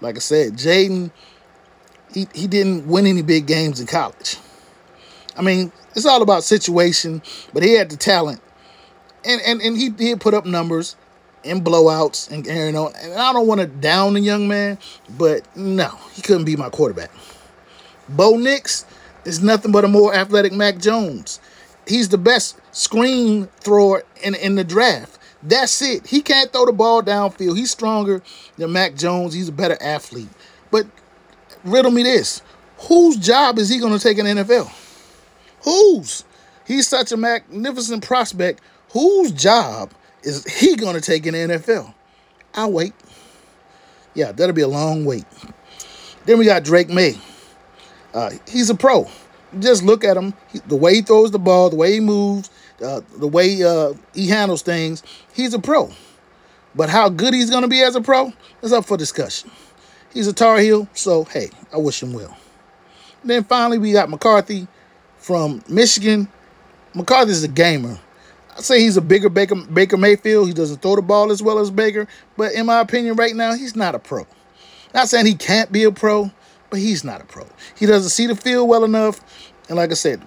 Like 0.00 0.16
I 0.16 0.18
said, 0.18 0.54
Jayden, 0.54 1.10
he, 2.12 2.26
he 2.34 2.46
didn't 2.46 2.86
win 2.86 3.06
any 3.06 3.22
big 3.22 3.46
games 3.46 3.80
in 3.80 3.86
college. 3.86 4.36
I 5.36 5.42
mean, 5.42 5.72
it's 5.94 6.06
all 6.06 6.22
about 6.22 6.44
situation, 6.44 7.22
but 7.54 7.62
he 7.62 7.72
had 7.74 7.90
the 7.90 7.96
talent. 7.96 8.40
And 9.24 9.40
and, 9.42 9.60
and 9.60 9.76
he 9.76 9.88
did 9.90 10.20
put 10.20 10.34
up 10.34 10.46
numbers 10.46 10.96
in 11.44 11.62
blowouts 11.62 12.30
and 12.30 12.46
you 12.46 12.72
know, 12.72 12.88
and 12.88 13.14
I 13.14 13.32
don't 13.32 13.46
want 13.46 13.60
to 13.60 13.66
down 13.66 14.14
the 14.14 14.20
young 14.20 14.48
man, 14.48 14.78
but 15.18 15.44
no, 15.56 15.88
he 16.12 16.22
couldn't 16.22 16.44
be 16.44 16.56
my 16.56 16.68
quarterback. 16.68 17.10
Bo 18.08 18.36
Nix 18.36 18.84
is 19.24 19.42
nothing 19.42 19.72
but 19.72 19.84
a 19.84 19.88
more 19.88 20.14
athletic 20.14 20.52
Mac 20.52 20.78
Jones. 20.78 21.40
He's 21.86 22.08
the 22.08 22.18
best 22.18 22.58
screen 22.72 23.46
thrower 23.60 24.04
in, 24.22 24.34
in 24.34 24.54
the 24.54 24.64
draft. 24.64 25.18
That's 25.42 25.80
it. 25.82 26.06
He 26.06 26.20
can't 26.20 26.52
throw 26.52 26.66
the 26.66 26.72
ball 26.72 27.02
downfield. 27.02 27.56
He's 27.56 27.70
stronger 27.70 28.22
than 28.56 28.72
Mac 28.72 28.94
Jones. 28.94 29.32
He's 29.32 29.48
a 29.48 29.52
better 29.52 29.78
athlete. 29.80 30.28
But 30.70 30.86
riddle 31.64 31.90
me 31.90 32.02
this 32.02 32.42
whose 32.88 33.16
job 33.16 33.58
is 33.58 33.68
he 33.68 33.78
going 33.78 33.92
to 33.92 33.98
take 33.98 34.18
in 34.18 34.26
NFL? 34.26 34.70
Whose? 35.64 36.24
He's 36.66 36.86
such 36.86 37.12
a 37.12 37.16
magnificent 37.16 38.04
prospect. 38.04 38.60
Whose 38.92 39.32
job 39.32 39.92
is 40.22 40.44
he 40.44 40.76
going 40.76 40.94
to 40.94 41.00
take 41.00 41.26
in 41.26 41.34
NFL? 41.34 41.92
I'll 42.54 42.72
wait. 42.72 42.94
Yeah, 44.14 44.32
that'll 44.32 44.54
be 44.54 44.62
a 44.62 44.68
long 44.68 45.04
wait. 45.04 45.24
Then 46.26 46.38
we 46.38 46.44
got 46.44 46.64
Drake 46.64 46.88
Maye. 46.88 47.18
Uh, 48.12 48.30
he's 48.48 48.70
a 48.70 48.74
pro. 48.74 49.08
Just 49.58 49.82
look 49.82 50.04
at 50.04 50.16
him. 50.16 50.34
He, 50.48 50.58
the 50.60 50.76
way 50.76 50.94
he 50.96 51.02
throws 51.02 51.30
the 51.30 51.38
ball, 51.38 51.70
the 51.70 51.76
way 51.76 51.92
he 51.92 52.00
moves, 52.00 52.50
uh, 52.82 53.00
the 53.18 53.26
way 53.26 53.62
uh, 53.62 53.94
he 54.14 54.28
handles 54.28 54.62
things, 54.62 55.02
he's 55.32 55.54
a 55.54 55.58
pro. 55.58 55.90
But 56.74 56.88
how 56.88 57.08
good 57.08 57.34
he's 57.34 57.50
going 57.50 57.62
to 57.62 57.68
be 57.68 57.82
as 57.82 57.96
a 57.96 58.00
pro 58.00 58.32
is 58.62 58.72
up 58.72 58.84
for 58.84 58.96
discussion. 58.96 59.50
He's 60.12 60.26
a 60.26 60.32
Tar 60.32 60.58
Heel, 60.58 60.88
so 60.94 61.24
hey, 61.24 61.50
I 61.72 61.76
wish 61.78 62.02
him 62.02 62.12
well. 62.12 62.36
And 63.22 63.30
then 63.30 63.44
finally, 63.44 63.78
we 63.78 63.92
got 63.92 64.08
McCarthy 64.08 64.66
from 65.18 65.62
Michigan. 65.68 66.28
McCarthy's 66.94 67.44
a 67.44 67.48
gamer. 67.48 67.98
I 68.56 68.62
say 68.62 68.80
he's 68.80 68.96
a 68.96 69.00
bigger 69.00 69.28
Baker, 69.28 69.54
Baker 69.54 69.96
Mayfield. 69.96 70.48
He 70.48 70.54
doesn't 70.54 70.82
throw 70.82 70.96
the 70.96 71.02
ball 71.02 71.30
as 71.30 71.42
well 71.42 71.58
as 71.58 71.70
Baker, 71.70 72.08
but 72.36 72.52
in 72.52 72.66
my 72.66 72.80
opinion, 72.80 73.16
right 73.16 73.34
now, 73.34 73.54
he's 73.54 73.76
not 73.76 73.94
a 73.94 73.98
pro. 73.98 74.26
Not 74.92 75.08
saying 75.08 75.26
he 75.26 75.34
can't 75.34 75.70
be 75.70 75.84
a 75.84 75.92
pro, 75.92 76.30
but 76.68 76.80
he's 76.80 77.04
not 77.04 77.20
a 77.20 77.24
pro. 77.24 77.46
He 77.78 77.86
doesn't 77.86 78.10
see 78.10 78.26
the 78.26 78.34
field 78.34 78.68
well 78.68 78.84
enough. 78.84 79.20
And 79.68 79.76
like 79.76 79.90
I 79.90 79.94
said, 79.94 80.20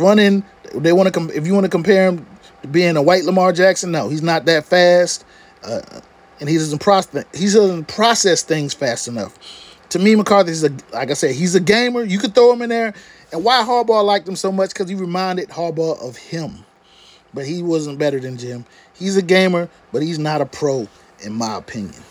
running, 0.00 0.44
they 0.74 0.92
want 0.92 1.06
to 1.06 1.12
com- 1.12 1.30
if 1.30 1.46
you 1.46 1.54
want 1.54 1.64
to 1.64 1.70
compare 1.70 2.08
him 2.08 2.26
to 2.62 2.68
being 2.68 2.96
a 2.96 3.02
white 3.02 3.24
Lamar 3.24 3.52
Jackson, 3.52 3.90
no, 3.90 4.08
he's 4.08 4.22
not 4.22 4.44
that 4.46 4.64
fast. 4.64 5.24
Uh, 5.62 5.80
and 6.40 6.48
he 6.48 6.56
doesn't 6.56 6.78
process 6.80 7.24
he 7.34 7.44
doesn't 7.44 7.86
process 7.86 8.42
things 8.42 8.74
fast 8.74 9.08
enough. 9.08 9.38
To 9.90 9.98
me, 9.98 10.14
McCarthy's 10.14 10.64
a 10.64 10.70
like 10.92 11.10
I 11.10 11.14
said, 11.14 11.34
he's 11.34 11.54
a 11.54 11.60
gamer. 11.60 12.02
You 12.02 12.18
could 12.18 12.34
throw 12.34 12.52
him 12.52 12.62
in 12.62 12.70
there. 12.70 12.94
And 13.32 13.44
why 13.44 13.62
Harbaugh 13.62 14.04
liked 14.04 14.26
him 14.26 14.36
so 14.36 14.50
much? 14.50 14.70
Because 14.70 14.88
he 14.88 14.94
reminded 14.94 15.50
Harbaugh 15.50 16.02
of 16.02 16.16
him. 16.16 16.64
But 17.32 17.46
he 17.46 17.62
wasn't 17.62 17.98
better 17.98 18.18
than 18.18 18.36
Jim. 18.36 18.64
He's 18.94 19.16
a 19.16 19.22
gamer, 19.22 19.68
but 19.92 20.02
he's 20.02 20.18
not 20.18 20.40
a 20.40 20.46
pro, 20.46 20.88
in 21.20 21.32
my 21.32 21.56
opinion. 21.56 22.02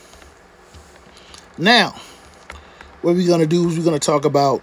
Now, 1.58 2.00
what 3.02 3.16
we're 3.16 3.28
gonna 3.28 3.46
do 3.46 3.68
is 3.68 3.78
we're 3.78 3.84
gonna 3.84 4.00
talk 4.00 4.24
about 4.24 4.62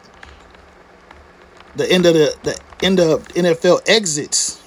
the 1.76 1.90
end 1.90 2.06
of 2.06 2.14
the 2.14 2.36
the 2.42 2.58
end 2.84 3.00
of 3.00 3.26
NFL 3.28 3.82
exits 3.88 4.62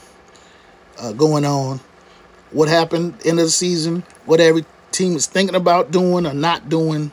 uh, 1.00 1.12
going 1.14 1.46
on. 1.46 1.80
What 2.52 2.68
happened 2.68 3.16
end 3.26 3.40
of 3.40 3.46
the 3.46 3.52
season? 3.52 4.04
What 4.26 4.40
every 4.40 4.66
team 4.92 5.16
is 5.16 5.28
thinking 5.28 5.56
about 5.56 5.92
doing 5.92 6.26
or 6.26 6.34
not 6.34 6.70
doing. 6.70 7.12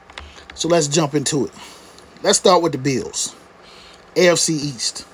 So 0.55 0.69
let's 0.69 0.89
jump 0.89 1.15
into 1.15 1.47
it. 1.47 1.53
Let's 2.23 2.39
start 2.39 2.63
with 2.63 2.73
the 2.73 2.79
Bills. 2.79 3.35
AFC 4.15 4.51
East. 4.51 5.07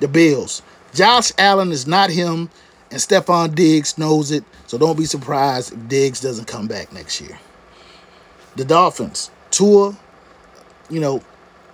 The 0.00 0.08
Bills. 0.08 0.62
Josh 0.94 1.30
Allen 1.38 1.72
is 1.72 1.86
not 1.86 2.10
him, 2.10 2.48
And 2.90 3.00
Stefon 3.00 3.54
Diggs 3.54 3.98
knows 3.98 4.30
it, 4.30 4.44
so 4.66 4.78
don't 4.78 4.96
be 4.96 5.04
surprised 5.04 5.72
if 5.72 5.88
Diggs 5.88 6.20
doesn't 6.20 6.46
come 6.46 6.66
back 6.66 6.92
next 6.92 7.20
year. 7.20 7.38
The 8.56 8.64
Dolphins, 8.64 9.30
Tua, 9.50 9.96
you 10.88 11.00
know, 11.00 11.22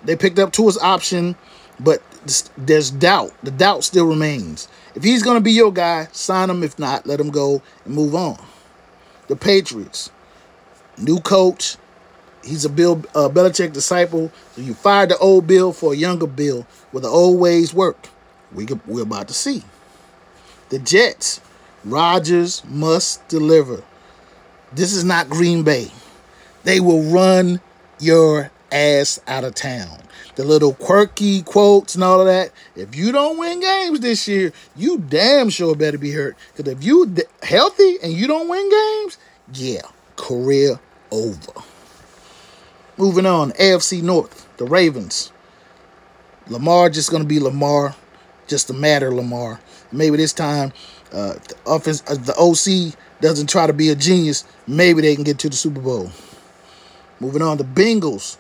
they 0.05 0.17
picked 0.17 0.41
up 0.41 0.53
Tua's 0.53 0.79
option, 0.79 1.37
but 1.79 2.03
there's 2.57 2.91
doubt. 2.91 3.33
The 3.43 3.51
doubt 3.51 3.85
still 3.85 4.07
remains. 4.07 4.69
If 4.95 5.03
he's 5.03 5.23
going 5.23 5.37
to 5.37 5.43
be 5.43 5.53
your 5.53 5.73
guy, 5.73 6.09
sign 6.13 6.51
him. 6.51 6.63
If 6.63 6.79
not, 6.79 7.07
let 7.07 7.21
him 7.21 7.31
go 7.31 7.63
and 7.85 7.95
move 7.95 8.15
on. 8.15 8.43
The 9.29 9.37
Patriots, 9.37 10.11
new 10.99 11.21
coach. 11.21 11.77
He's 12.45 12.65
a 12.65 12.69
Bill 12.69 13.03
uh, 13.15 13.29
Belichick 13.29 13.73
disciple. 13.73 14.33
So 14.53 14.63
you 14.63 14.75
fired 14.75 15.11
the 15.11 15.19
old 15.19 15.47
Bill 15.47 15.73
for 15.73 15.93
a 15.93 15.97
younger 15.97 16.27
Bill 16.27 16.67
where 16.91 17.01
the 17.01 17.09
old 17.09 17.39
ways 17.39 17.73
work. 17.73 18.09
We 18.53 18.67
could, 18.67 18.85
we're 18.87 19.03
about 19.03 19.29
to 19.29 19.35
see. 19.35 19.63
The 20.69 20.79
Jets, 20.79 21.41
Rodgers 21.85 22.63
must 22.67 23.27
deliver. 23.29 23.83
This 24.73 24.93
is 24.93 25.05
not 25.05 25.29
Green 25.29 25.63
Bay. 25.63 25.91
They 26.65 26.81
will 26.81 27.03
run 27.03 27.61
your 27.99 28.51
ass 28.71 29.21
out 29.27 29.45
of 29.45 29.55
town. 29.55 29.99
The 30.35 30.45
little 30.45 30.73
quirky 30.75 31.43
quotes 31.43 31.95
and 31.95 32.03
all 32.03 32.21
of 32.21 32.27
that. 32.27 32.53
If 32.75 32.97
you 32.97 33.13
don't 33.13 33.39
win 33.39 33.61
games 33.61 34.01
this 34.01 34.27
year, 34.27 34.53
you 34.75 34.99
damn 34.99 35.51
sure 35.51 35.75
better 35.75 35.99
be 35.99 36.13
hurt. 36.13 36.37
Because 36.55 36.73
if 36.73 36.83
you 36.83 37.07
d- 37.07 37.25
healthy 37.43 37.99
and 38.03 38.13
you 38.13 38.27
don't 38.27 38.49
win 38.49 38.71
games, 38.71 39.19
yeah, 39.55 39.83
career 40.17 40.81
over. 41.11 41.53
Moving 42.97 43.27
on, 43.27 43.53
AFC 43.53 44.03
North, 44.03 44.47
the 44.57 44.65
Ravens. 44.65 45.33
Lamar 46.49 46.91
just 46.91 47.11
to 47.11 47.25
be 47.25 47.39
Lamar, 47.39 47.95
just 48.47 48.71
a 48.71 48.75
matter 48.75 49.15
Lamar. 49.15 49.61
Maybe 49.93 50.17
this 50.17 50.33
time, 50.33 50.73
uh, 51.13 51.35
the 51.35 51.57
offense, 51.67 52.03
uh, 52.09 52.15
the 52.15 52.35
OC 52.37 52.97
doesn't 53.21 53.49
try 53.49 53.67
to 53.67 53.73
be 53.73 53.91
a 53.91 53.95
genius. 53.95 54.45
Maybe 54.67 55.03
they 55.03 55.15
can 55.15 55.25
get 55.25 55.39
to 55.41 55.49
the 55.49 55.57
Super 55.57 55.81
Bowl. 55.81 56.11
Moving 57.21 57.43
on, 57.43 57.59
the 57.59 57.65
Bengals, 57.65 58.39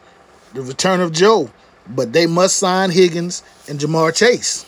the 0.55 0.63
return 0.63 1.01
of 1.01 1.13
Joe, 1.13 1.51
but 1.89 2.13
they 2.13 2.27
must 2.27 2.57
sign 2.57 2.91
Higgins 2.91 3.43
and 3.69 3.79
Ja'Marr 3.79 4.15
Chase. 4.15 4.67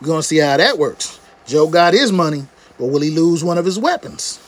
We're 0.00 0.08
gonna 0.08 0.22
see 0.22 0.38
how 0.38 0.56
that 0.56 0.78
works. 0.78 1.18
Joe 1.46 1.68
got 1.68 1.94
his 1.94 2.12
money, 2.12 2.46
but 2.78 2.86
will 2.86 3.00
he 3.00 3.10
lose 3.10 3.42
one 3.42 3.58
of 3.58 3.64
his 3.64 3.78
weapons? 3.78 4.38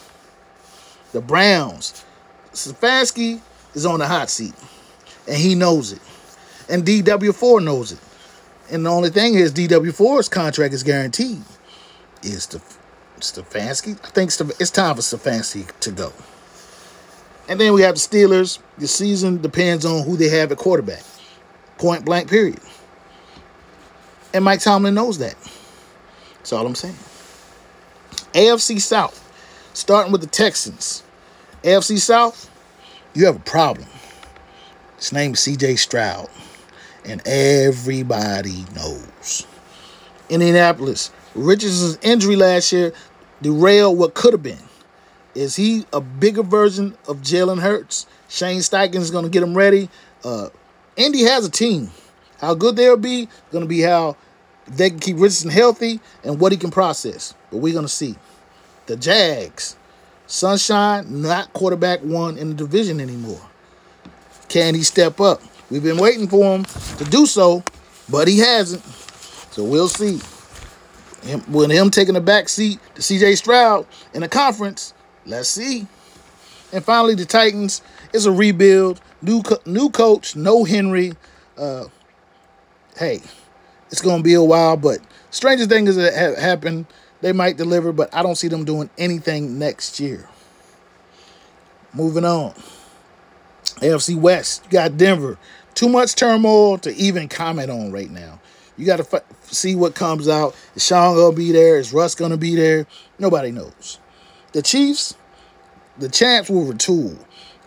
The 1.12 1.20
Browns, 1.20 2.04
Stefanski 2.52 3.40
is 3.74 3.84
on 3.84 3.98
the 3.98 4.06
hot 4.06 4.30
seat, 4.30 4.54
and 5.26 5.36
he 5.36 5.54
knows 5.54 5.92
it, 5.92 6.00
and 6.68 6.84
DW4 6.84 7.62
knows 7.62 7.92
it. 7.92 7.98
And 8.70 8.86
the 8.86 8.90
only 8.90 9.10
thing 9.10 9.34
is, 9.34 9.52
DW4's 9.52 10.28
contract 10.30 10.72
is 10.72 10.82
guaranteed. 10.82 11.42
Is 12.22 12.46
the 12.46 12.62
Stefanski? 13.18 13.98
I 14.04 14.08
think 14.08 14.30
it's 14.60 14.70
time 14.70 14.94
for 14.94 15.02
Stefanski 15.02 15.70
to 15.80 15.90
go. 15.90 16.12
And 17.48 17.60
then 17.60 17.74
we 17.74 17.82
have 17.82 17.96
the 17.96 18.00
Steelers. 18.00 18.60
The 18.78 18.86
season 18.86 19.42
depends 19.42 19.84
on 19.84 20.04
who 20.04 20.16
they 20.16 20.28
have 20.28 20.52
at 20.52 20.58
quarterback. 20.58 21.02
Point 21.82 22.04
blank, 22.04 22.30
period. 22.30 22.60
And 24.32 24.44
Mike 24.44 24.60
Tomlin 24.60 24.94
knows 24.94 25.18
that. 25.18 25.34
That's 26.36 26.52
all 26.52 26.64
I'm 26.64 26.76
saying. 26.76 26.94
AFC 28.34 28.80
South, 28.80 29.28
starting 29.74 30.12
with 30.12 30.20
the 30.20 30.28
Texans. 30.28 31.02
AFC 31.64 31.98
South, 31.98 32.48
you 33.14 33.26
have 33.26 33.34
a 33.34 33.40
problem. 33.40 33.88
His 34.96 35.12
name 35.12 35.32
is 35.32 35.40
CJ 35.40 35.76
Stroud. 35.76 36.28
And 37.04 37.20
everybody 37.26 38.64
knows. 38.76 39.44
Indianapolis, 40.30 41.10
Richardson's 41.34 41.98
injury 42.00 42.36
last 42.36 42.70
year 42.70 42.92
derailed 43.42 43.98
what 43.98 44.14
could 44.14 44.34
have 44.34 44.42
been. 44.44 44.68
Is 45.34 45.56
he 45.56 45.84
a 45.92 46.00
bigger 46.00 46.44
version 46.44 46.96
of 47.08 47.22
Jalen 47.22 47.60
Hurts? 47.60 48.06
Shane 48.28 48.60
Steichen 48.60 48.94
is 48.94 49.10
going 49.10 49.24
to 49.24 49.30
get 49.30 49.42
him 49.42 49.58
ready. 49.58 49.88
Uh, 50.22 50.50
Indy 50.96 51.22
has 51.22 51.46
a 51.46 51.50
team. 51.50 51.90
How 52.40 52.54
good 52.54 52.76
they'll 52.76 52.96
be 52.96 53.28
going 53.50 53.64
to 53.64 53.68
be 53.68 53.80
how 53.80 54.16
they 54.66 54.90
can 54.90 54.98
keep 54.98 55.16
Richardson 55.16 55.50
healthy 55.50 56.00
and 56.24 56.40
what 56.40 56.52
he 56.52 56.58
can 56.58 56.70
process. 56.70 57.34
But 57.50 57.58
we're 57.58 57.72
going 57.72 57.84
to 57.84 57.92
see. 57.92 58.16
The 58.86 58.96
Jags, 58.96 59.76
Sunshine, 60.26 61.22
not 61.22 61.52
quarterback 61.52 62.00
one 62.00 62.36
in 62.36 62.48
the 62.48 62.54
division 62.54 63.00
anymore. 63.00 63.40
Can 64.48 64.74
he 64.74 64.82
step 64.82 65.20
up? 65.20 65.40
We've 65.70 65.82
been 65.82 65.98
waiting 65.98 66.28
for 66.28 66.56
him 66.56 66.64
to 66.64 67.04
do 67.04 67.26
so, 67.26 67.62
but 68.10 68.28
he 68.28 68.38
hasn't. 68.38 68.84
So 69.52 69.64
we'll 69.64 69.88
see. 69.88 70.20
Him, 71.22 71.40
when 71.52 71.70
him 71.70 71.90
taking 71.90 72.14
the 72.14 72.20
back 72.20 72.48
seat 72.48 72.80
to 72.96 73.00
CJ 73.00 73.36
Stroud 73.38 73.86
in 74.12 74.22
the 74.22 74.28
conference, 74.28 74.92
Let's 75.24 75.48
see. 75.48 75.86
And 76.72 76.84
finally, 76.84 77.14
the 77.14 77.24
Titans 77.24 77.82
is 78.12 78.26
a 78.26 78.32
rebuild. 78.32 79.00
New 79.22 79.42
co- 79.42 79.60
new 79.64 79.88
coach, 79.90 80.34
no 80.34 80.64
Henry. 80.64 81.12
Uh, 81.56 81.84
hey, 82.96 83.20
it's 83.90 84.02
gonna 84.02 84.22
be 84.22 84.34
a 84.34 84.42
while, 84.42 84.76
but 84.76 84.98
strangest 85.30 85.70
thing 85.70 85.86
is 85.86 85.96
that 85.96 86.14
have 86.14 86.36
happened. 86.36 86.86
They 87.20 87.32
might 87.32 87.56
deliver, 87.56 87.92
but 87.92 88.12
I 88.12 88.22
don't 88.22 88.34
see 88.34 88.48
them 88.48 88.64
doing 88.64 88.90
anything 88.98 89.58
next 89.58 90.00
year. 90.00 90.28
Moving 91.94 92.24
on. 92.24 92.54
AFC 93.76 94.16
West, 94.16 94.64
you 94.64 94.70
got 94.72 94.96
Denver. 94.96 95.38
Too 95.74 95.88
much 95.88 96.14
turmoil 96.16 96.78
to 96.78 96.94
even 96.94 97.28
comment 97.28 97.70
on 97.70 97.92
right 97.92 98.10
now. 98.10 98.40
You 98.76 98.86
got 98.86 98.96
to 98.96 99.16
f- 99.16 99.24
see 99.42 99.74
what 99.74 99.94
comes 99.94 100.28
out. 100.28 100.56
Is 100.74 100.84
Sean 100.84 101.14
gonna 101.16 101.36
be 101.36 101.52
there? 101.52 101.78
Is 101.78 101.92
Russ 101.92 102.14
gonna 102.14 102.36
be 102.36 102.56
there? 102.56 102.86
Nobody 103.18 103.50
knows. 103.52 103.98
The 104.52 104.62
Chiefs, 104.62 105.14
the 105.98 106.08
champs 106.08 106.50
will 106.50 106.64
retool. 106.66 107.18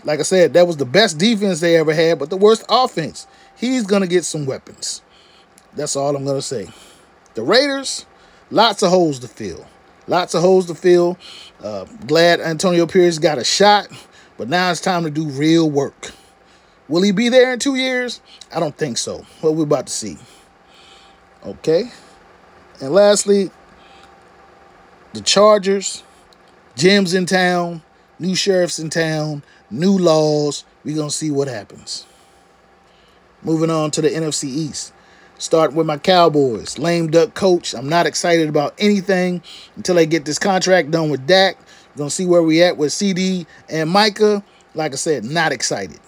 Like 0.05 0.19
I 0.19 0.23
said, 0.23 0.53
that 0.53 0.67
was 0.67 0.77
the 0.77 0.85
best 0.85 1.17
defense 1.17 1.59
they 1.59 1.75
ever 1.75 1.93
had, 1.93 2.19
but 2.19 2.29
the 2.29 2.37
worst 2.37 2.63
offense. 2.69 3.27
He's 3.57 3.83
going 3.83 4.01
to 4.01 4.07
get 4.07 4.23
some 4.23 4.45
weapons. 4.45 5.01
That's 5.75 5.95
all 5.95 6.15
I'm 6.15 6.23
going 6.23 6.37
to 6.37 6.41
say. 6.41 6.69
The 7.33 7.43
Raiders, 7.43 8.05
lots 8.49 8.83
of 8.83 8.91
holes 8.91 9.19
to 9.19 9.27
fill. 9.27 9.65
Lots 10.07 10.33
of 10.35 10.41
holes 10.41 10.67
to 10.67 10.75
fill. 10.75 11.17
Uh, 11.61 11.85
glad 12.05 12.39
Antonio 12.39 12.85
Pierce 12.85 13.17
got 13.17 13.37
a 13.37 13.43
shot, 13.43 13.87
but 14.37 14.47
now 14.47 14.71
it's 14.71 14.79
time 14.79 15.03
to 15.03 15.09
do 15.09 15.27
real 15.27 15.69
work. 15.69 16.11
Will 16.87 17.01
he 17.01 17.11
be 17.11 17.29
there 17.29 17.51
in 17.51 17.59
two 17.59 17.75
years? 17.75 18.21
I 18.53 18.59
don't 18.59 18.77
think 18.77 18.97
so. 18.97 19.25
What 19.41 19.55
we're 19.55 19.63
about 19.63 19.87
to 19.87 19.93
see. 19.93 20.17
Okay. 21.43 21.91
And 22.79 22.93
lastly, 22.93 23.49
the 25.13 25.21
Chargers 25.21 26.03
Jim's 26.75 27.13
in 27.13 27.25
town, 27.25 27.81
new 28.19 28.35
sheriffs 28.35 28.79
in 28.79 28.89
town, 28.89 29.43
new 29.69 29.97
laws. 29.97 30.63
We're 30.83 30.95
going 30.95 31.09
to 31.09 31.15
see 31.15 31.31
what 31.31 31.47
happens. 31.47 32.05
Moving 33.43 33.69
on 33.69 33.91
to 33.91 34.01
the 34.01 34.09
NFC 34.09 34.45
East. 34.45 34.93
Start 35.37 35.73
with 35.73 35.85
my 35.85 35.97
Cowboys. 35.97 36.79
Lame 36.79 37.11
duck 37.11 37.33
coach. 37.33 37.73
I'm 37.75 37.89
not 37.89 38.05
excited 38.05 38.47
about 38.47 38.73
anything 38.79 39.43
until 39.75 39.99
I 39.99 40.05
get 40.05 40.25
this 40.25 40.39
contract 40.39 40.91
done 40.91 41.09
with 41.09 41.27
Dak. 41.27 41.57
We're 41.93 41.99
going 41.99 42.09
to 42.09 42.15
see 42.15 42.25
where 42.25 42.43
we 42.43 42.63
at 42.63 42.77
with 42.77 42.93
CD 42.93 43.45
and 43.69 43.89
Micah. 43.89 44.43
Like 44.73 44.93
I 44.93 44.95
said, 44.95 45.25
not 45.25 45.51
excited. 45.51 45.99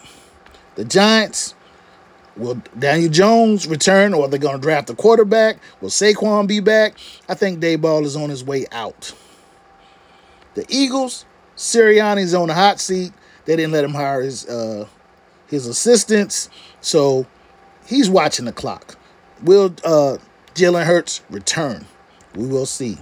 The 0.75 0.85
Giants. 0.85 1.55
Will 2.37 2.61
Daniel 2.77 3.11
Jones 3.11 3.67
return 3.67 4.13
or 4.13 4.25
are 4.25 4.27
they 4.27 4.37
going 4.37 4.55
to 4.55 4.61
draft 4.61 4.89
a 4.91 4.95
quarterback? 4.95 5.57
Will 5.81 5.89
Saquon 5.89 6.47
be 6.47 6.59
back? 6.59 6.95
I 7.27 7.33
think 7.33 7.59
Daboll 7.59 8.03
is 8.03 8.15
on 8.15 8.29
his 8.29 8.43
way 8.43 8.67
out. 8.71 9.13
The 10.53 10.65
Eagles, 10.69 11.25
Sirianni's 11.57 12.33
on 12.33 12.47
the 12.47 12.53
hot 12.53 12.79
seat. 12.79 13.11
They 13.45 13.55
didn't 13.55 13.71
let 13.71 13.83
him 13.83 13.93
hire 13.93 14.21
his 14.21 14.47
uh, 14.47 14.87
his 15.47 15.65
assistants, 15.65 16.49
so 16.81 17.25
he's 17.85 18.09
watching 18.09 18.45
the 18.45 18.51
clock. 18.51 18.97
Will 19.41 19.73
uh, 19.83 20.17
Jalen 20.53 20.85
Hurts 20.85 21.21
return? 21.29 21.85
We 22.35 22.47
will 22.47 22.65
see. 22.65 22.97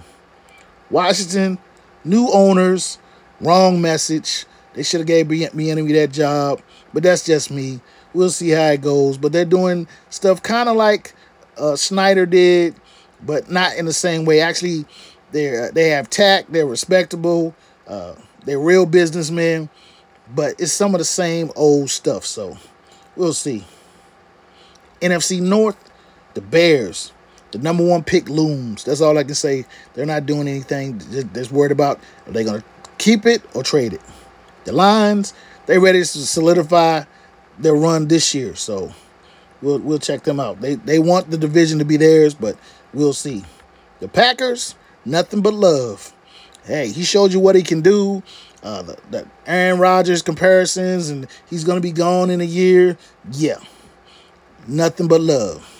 Washington, 0.90 1.58
new 2.04 2.28
owners, 2.32 2.98
wrong 3.40 3.80
message. 3.80 4.46
They 4.74 4.82
should 4.82 5.00
have 5.00 5.06
gave 5.06 5.26
Bieniemy 5.26 5.92
that 5.94 6.12
job, 6.12 6.60
but 6.92 7.02
that's 7.02 7.24
just 7.24 7.50
me. 7.50 7.80
We'll 8.14 8.30
see 8.30 8.50
how 8.50 8.68
it 8.68 8.82
goes. 8.82 9.18
But 9.18 9.32
they're 9.32 9.44
doing 9.44 9.88
stuff 10.10 10.42
kind 10.42 10.68
of 10.68 10.76
like 10.76 11.14
uh, 11.58 11.76
Snyder 11.76 12.24
did, 12.24 12.76
but 13.22 13.50
not 13.50 13.76
in 13.76 13.84
the 13.84 13.92
same 13.92 14.24
way. 14.24 14.40
Actually, 14.40 14.86
they 15.32 15.68
they 15.74 15.90
have 15.90 16.08
tact. 16.08 16.52
They're 16.52 16.66
respectable. 16.66 17.54
Uh, 17.86 18.14
they're 18.46 18.58
real 18.58 18.86
businessmen, 18.86 19.68
but 20.34 20.58
it's 20.58 20.72
some 20.72 20.94
of 20.94 20.98
the 20.98 21.04
same 21.04 21.50
old 21.56 21.90
stuff. 21.90 22.24
So 22.24 22.56
we'll 23.16 23.34
see. 23.34 23.64
NFC 25.02 25.40
North, 25.40 25.76
the 26.34 26.40
Bears, 26.40 27.12
the 27.50 27.58
number 27.58 27.84
one 27.84 28.02
pick 28.02 28.28
looms. 28.28 28.84
That's 28.84 29.00
all 29.00 29.18
I 29.18 29.24
can 29.24 29.34
say. 29.34 29.66
They're 29.94 30.06
not 30.06 30.26
doing 30.26 30.48
anything. 30.48 31.00
They're 31.10 31.44
worried 31.46 31.72
about 31.72 32.00
are 32.26 32.32
they 32.32 32.44
going 32.44 32.60
to 32.60 32.66
keep 32.98 33.26
it 33.26 33.42
or 33.54 33.62
trade 33.62 33.92
it. 33.92 34.00
The 34.64 34.72
Lions, 34.72 35.34
they're 35.66 35.80
ready 35.80 35.98
to 36.00 36.04
solidify 36.04 37.04
their 37.58 37.74
run 37.74 38.08
this 38.08 38.34
year. 38.34 38.54
So 38.54 38.92
we'll 39.60 39.78
we'll 39.80 39.98
check 39.98 40.22
them 40.22 40.40
out. 40.40 40.60
They 40.60 40.76
they 40.76 40.98
want 40.98 41.30
the 41.30 41.38
division 41.38 41.78
to 41.78 41.84
be 41.84 41.96
theirs, 41.96 42.34
but 42.34 42.56
we'll 42.94 43.12
see. 43.12 43.44
The 44.00 44.08
Packers, 44.08 44.74
nothing 45.04 45.40
but 45.40 45.54
love. 45.54 46.12
Hey, 46.66 46.88
he 46.88 47.04
showed 47.04 47.32
you 47.32 47.40
what 47.40 47.54
he 47.54 47.62
can 47.62 47.80
do. 47.80 48.22
Uh, 48.62 48.82
the, 48.82 48.98
the 49.10 49.26
Aaron 49.46 49.78
Rodgers 49.78 50.22
comparisons, 50.22 51.08
and 51.08 51.26
he's 51.48 51.64
going 51.64 51.76
to 51.76 51.82
be 51.82 51.92
gone 51.92 52.30
in 52.30 52.40
a 52.40 52.44
year. 52.44 52.98
Yeah, 53.32 53.58
nothing 54.66 55.08
but 55.08 55.20
love. 55.20 55.72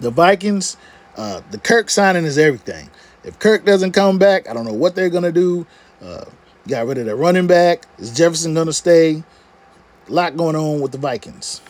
The 0.00 0.10
Vikings, 0.10 0.76
uh, 1.16 1.42
the 1.50 1.58
Kirk 1.58 1.90
signing 1.90 2.24
is 2.24 2.38
everything. 2.38 2.88
If 3.22 3.38
Kirk 3.38 3.66
doesn't 3.66 3.92
come 3.92 4.18
back, 4.18 4.48
I 4.48 4.54
don't 4.54 4.64
know 4.64 4.72
what 4.72 4.94
they're 4.94 5.10
going 5.10 5.24
to 5.24 5.32
do. 5.32 5.66
Uh, 6.02 6.24
got 6.66 6.86
rid 6.86 6.98
of 6.98 7.04
their 7.04 7.16
running 7.16 7.46
back. 7.46 7.84
Is 7.98 8.16
Jefferson 8.16 8.54
going 8.54 8.66
to 8.66 8.72
stay? 8.72 9.22
A 10.08 10.12
lot 10.12 10.36
going 10.36 10.56
on 10.56 10.80
with 10.80 10.92
the 10.92 10.98
Vikings. 10.98 11.60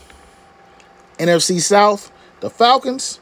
NFC 1.18 1.60
South, 1.60 2.12
the 2.40 2.50
Falcons. 2.50 3.20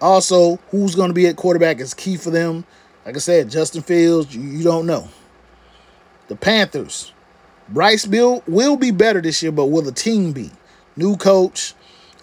Also, 0.00 0.56
who's 0.70 0.94
going 0.94 1.08
to 1.08 1.14
be 1.14 1.26
at 1.26 1.36
quarterback 1.36 1.78
is 1.78 1.94
key 1.94 2.16
for 2.16 2.30
them. 2.30 2.64
Like 3.04 3.16
I 3.16 3.18
said, 3.18 3.50
Justin 3.50 3.82
Fields, 3.82 4.34
you, 4.34 4.42
you 4.42 4.64
don't 4.64 4.86
know. 4.86 5.08
The 6.28 6.36
Panthers, 6.36 7.12
Bryce 7.68 8.06
Bill 8.06 8.42
will 8.46 8.76
be 8.76 8.90
better 8.90 9.20
this 9.20 9.42
year, 9.42 9.52
but 9.52 9.66
will 9.66 9.82
the 9.82 9.92
team 9.92 10.32
be? 10.32 10.50
New 10.96 11.16
coach, 11.16 11.74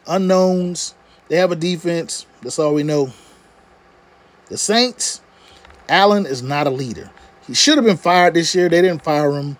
unknowns. 0.08 0.94
They 1.30 1.38
have 1.38 1.52
a 1.52 1.56
defense. 1.56 2.26
That's 2.42 2.60
all 2.60 2.74
we 2.74 2.84
know. 2.84 3.12
The 4.50 4.58
Saints, 4.58 5.22
Allen 5.90 6.26
is 6.26 6.42
not 6.42 6.68
a 6.68 6.70
leader. 6.70 7.10
He 7.48 7.54
should 7.54 7.78
have 7.78 7.86
been 7.86 7.98
fired 7.98 8.34
this 8.34 8.54
year. 8.54 8.70
They 8.70 8.82
didn't 8.82 9.04
fire 9.04 9.32
him. 9.32 9.58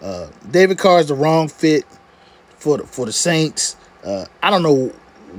Uh, 0.00 0.28
David 0.50 0.78
Carr 0.78 1.00
is 1.00 1.08
the 1.08 1.14
wrong 1.14 1.48
fit 1.48 1.84
for 2.58 2.78
the, 2.78 2.86
for 2.86 3.06
the 3.06 3.12
Saints. 3.12 3.76
Uh, 4.04 4.26
I 4.42 4.50
don't 4.50 4.62
know 4.62 4.92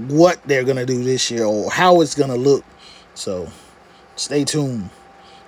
what 0.08 0.42
they're 0.44 0.64
gonna 0.64 0.86
do 0.86 1.04
this 1.04 1.32
year 1.32 1.46
or 1.46 1.72
how 1.72 2.02
it's 2.02 2.16
gonna 2.16 2.36
look. 2.36 2.64
So 3.16 3.50
stay 4.16 4.44
tuned. 4.44 4.90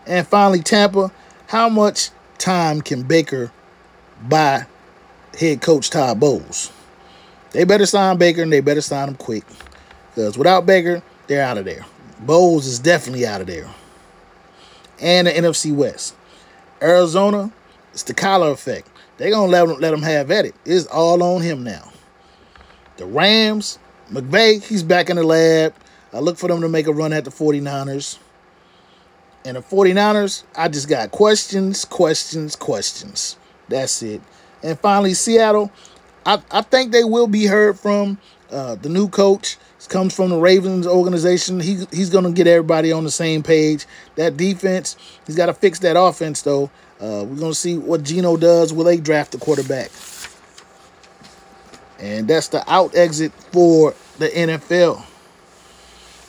And 0.05 0.27
finally, 0.27 0.61
Tampa. 0.61 1.11
How 1.47 1.67
much 1.67 2.11
time 2.37 2.81
can 2.81 3.03
Baker 3.03 3.51
buy 4.27 4.65
head 5.37 5.61
coach 5.61 5.89
Todd 5.89 6.19
Bowles? 6.19 6.71
They 7.51 7.65
better 7.65 7.85
sign 7.85 8.17
Baker 8.17 8.43
and 8.43 8.51
they 8.51 8.61
better 8.61 8.81
sign 8.81 9.09
him 9.09 9.15
quick. 9.15 9.43
Because 10.09 10.37
without 10.37 10.65
Baker, 10.65 11.01
they're 11.27 11.43
out 11.43 11.57
of 11.57 11.65
there. 11.65 11.85
Bowles 12.19 12.65
is 12.67 12.79
definitely 12.79 13.25
out 13.25 13.41
of 13.41 13.47
there. 13.47 13.69
And 14.99 15.27
the 15.27 15.31
NFC 15.31 15.73
West. 15.73 16.15
Arizona, 16.81 17.51
it's 17.91 18.03
the 18.03 18.13
Kyler 18.13 18.51
effect. 18.51 18.89
They're 19.17 19.31
going 19.31 19.51
to 19.51 19.51
let 19.51 19.69
him, 19.69 19.79
let 19.79 19.93
him 19.93 20.01
have 20.01 20.31
at 20.31 20.45
it. 20.45 20.55
It's 20.65 20.87
all 20.87 21.21
on 21.21 21.41
him 21.41 21.63
now. 21.63 21.91
The 22.97 23.05
Rams, 23.05 23.77
McVay, 24.11 24.63
he's 24.63 24.83
back 24.83 25.09
in 25.09 25.17
the 25.17 25.23
lab. 25.23 25.73
I 26.13 26.19
look 26.19 26.37
for 26.37 26.47
them 26.47 26.61
to 26.61 26.69
make 26.69 26.87
a 26.87 26.93
run 26.93 27.13
at 27.13 27.25
the 27.25 27.31
49ers. 27.31 28.17
And 29.43 29.57
the 29.57 29.61
49ers, 29.61 30.43
I 30.55 30.67
just 30.67 30.87
got 30.87 31.11
questions, 31.11 31.83
questions, 31.85 32.55
questions. 32.55 33.37
That's 33.67 34.03
it. 34.03 34.21
And 34.63 34.79
finally, 34.79 35.13
Seattle, 35.15 35.71
I, 36.25 36.41
I 36.51 36.61
think 36.61 36.91
they 36.91 37.03
will 37.03 37.27
be 37.27 37.45
heard 37.45 37.79
from. 37.79 38.19
Uh, 38.51 38.75
the 38.75 38.89
new 38.89 39.07
coach 39.07 39.57
comes 39.91 40.15
from 40.15 40.29
the 40.29 40.37
Ravens 40.37 40.87
organization. 40.87 41.59
He, 41.59 41.85
he's 41.91 42.09
going 42.09 42.23
to 42.23 42.31
get 42.31 42.47
everybody 42.47 42.91
on 42.91 43.03
the 43.03 43.11
same 43.11 43.43
page. 43.43 43.85
That 44.15 44.37
defense, 44.37 44.95
he's 45.27 45.35
got 45.35 45.47
to 45.47 45.53
fix 45.53 45.79
that 45.79 45.99
offense, 45.99 46.41
though. 46.41 46.65
Uh, 46.99 47.25
we're 47.25 47.37
going 47.37 47.51
to 47.51 47.55
see 47.55 47.77
what 47.77 48.03
Geno 48.03 48.37
does. 48.37 48.73
Will 48.73 48.85
they 48.85 48.97
draft 48.97 49.31
the 49.31 49.37
quarterback? 49.37 49.91
And 51.99 52.27
that's 52.27 52.47
the 52.47 52.63
out 52.71 52.95
exit 52.95 53.31
for 53.51 53.93
the 54.17 54.29
NFL. 54.29 55.05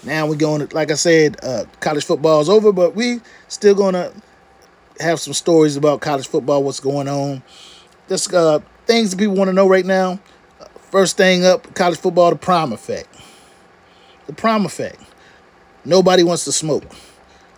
Now 0.04 0.26
we're 0.26 0.36
going 0.36 0.66
to, 0.66 0.74
like 0.74 0.90
I 0.90 0.94
said, 0.94 1.36
uh, 1.42 1.64
college 1.80 2.04
football 2.04 2.40
is 2.40 2.48
over, 2.48 2.72
but 2.72 2.96
we 2.96 3.20
still 3.48 3.74
going 3.74 3.94
to 3.94 4.12
have 4.98 5.20
some 5.20 5.32
stories 5.32 5.76
about 5.76 6.00
college 6.00 6.26
football, 6.26 6.62
what's 6.64 6.80
going 6.80 7.08
on. 7.08 7.42
Just 8.08 8.32
uh, 8.34 8.60
things 8.86 9.10
that 9.10 9.18
people 9.18 9.36
want 9.36 9.48
to 9.48 9.52
know 9.52 9.68
right 9.68 9.86
now. 9.86 10.18
First 10.90 11.16
thing 11.16 11.44
up, 11.44 11.74
college 11.74 11.98
football, 11.98 12.30
the 12.30 12.36
prime 12.36 12.72
effect. 12.72 13.08
The 14.26 14.32
prime 14.32 14.66
effect. 14.66 15.00
Nobody 15.84 16.22
wants 16.24 16.44
to 16.44 16.52
smoke. 16.52 16.84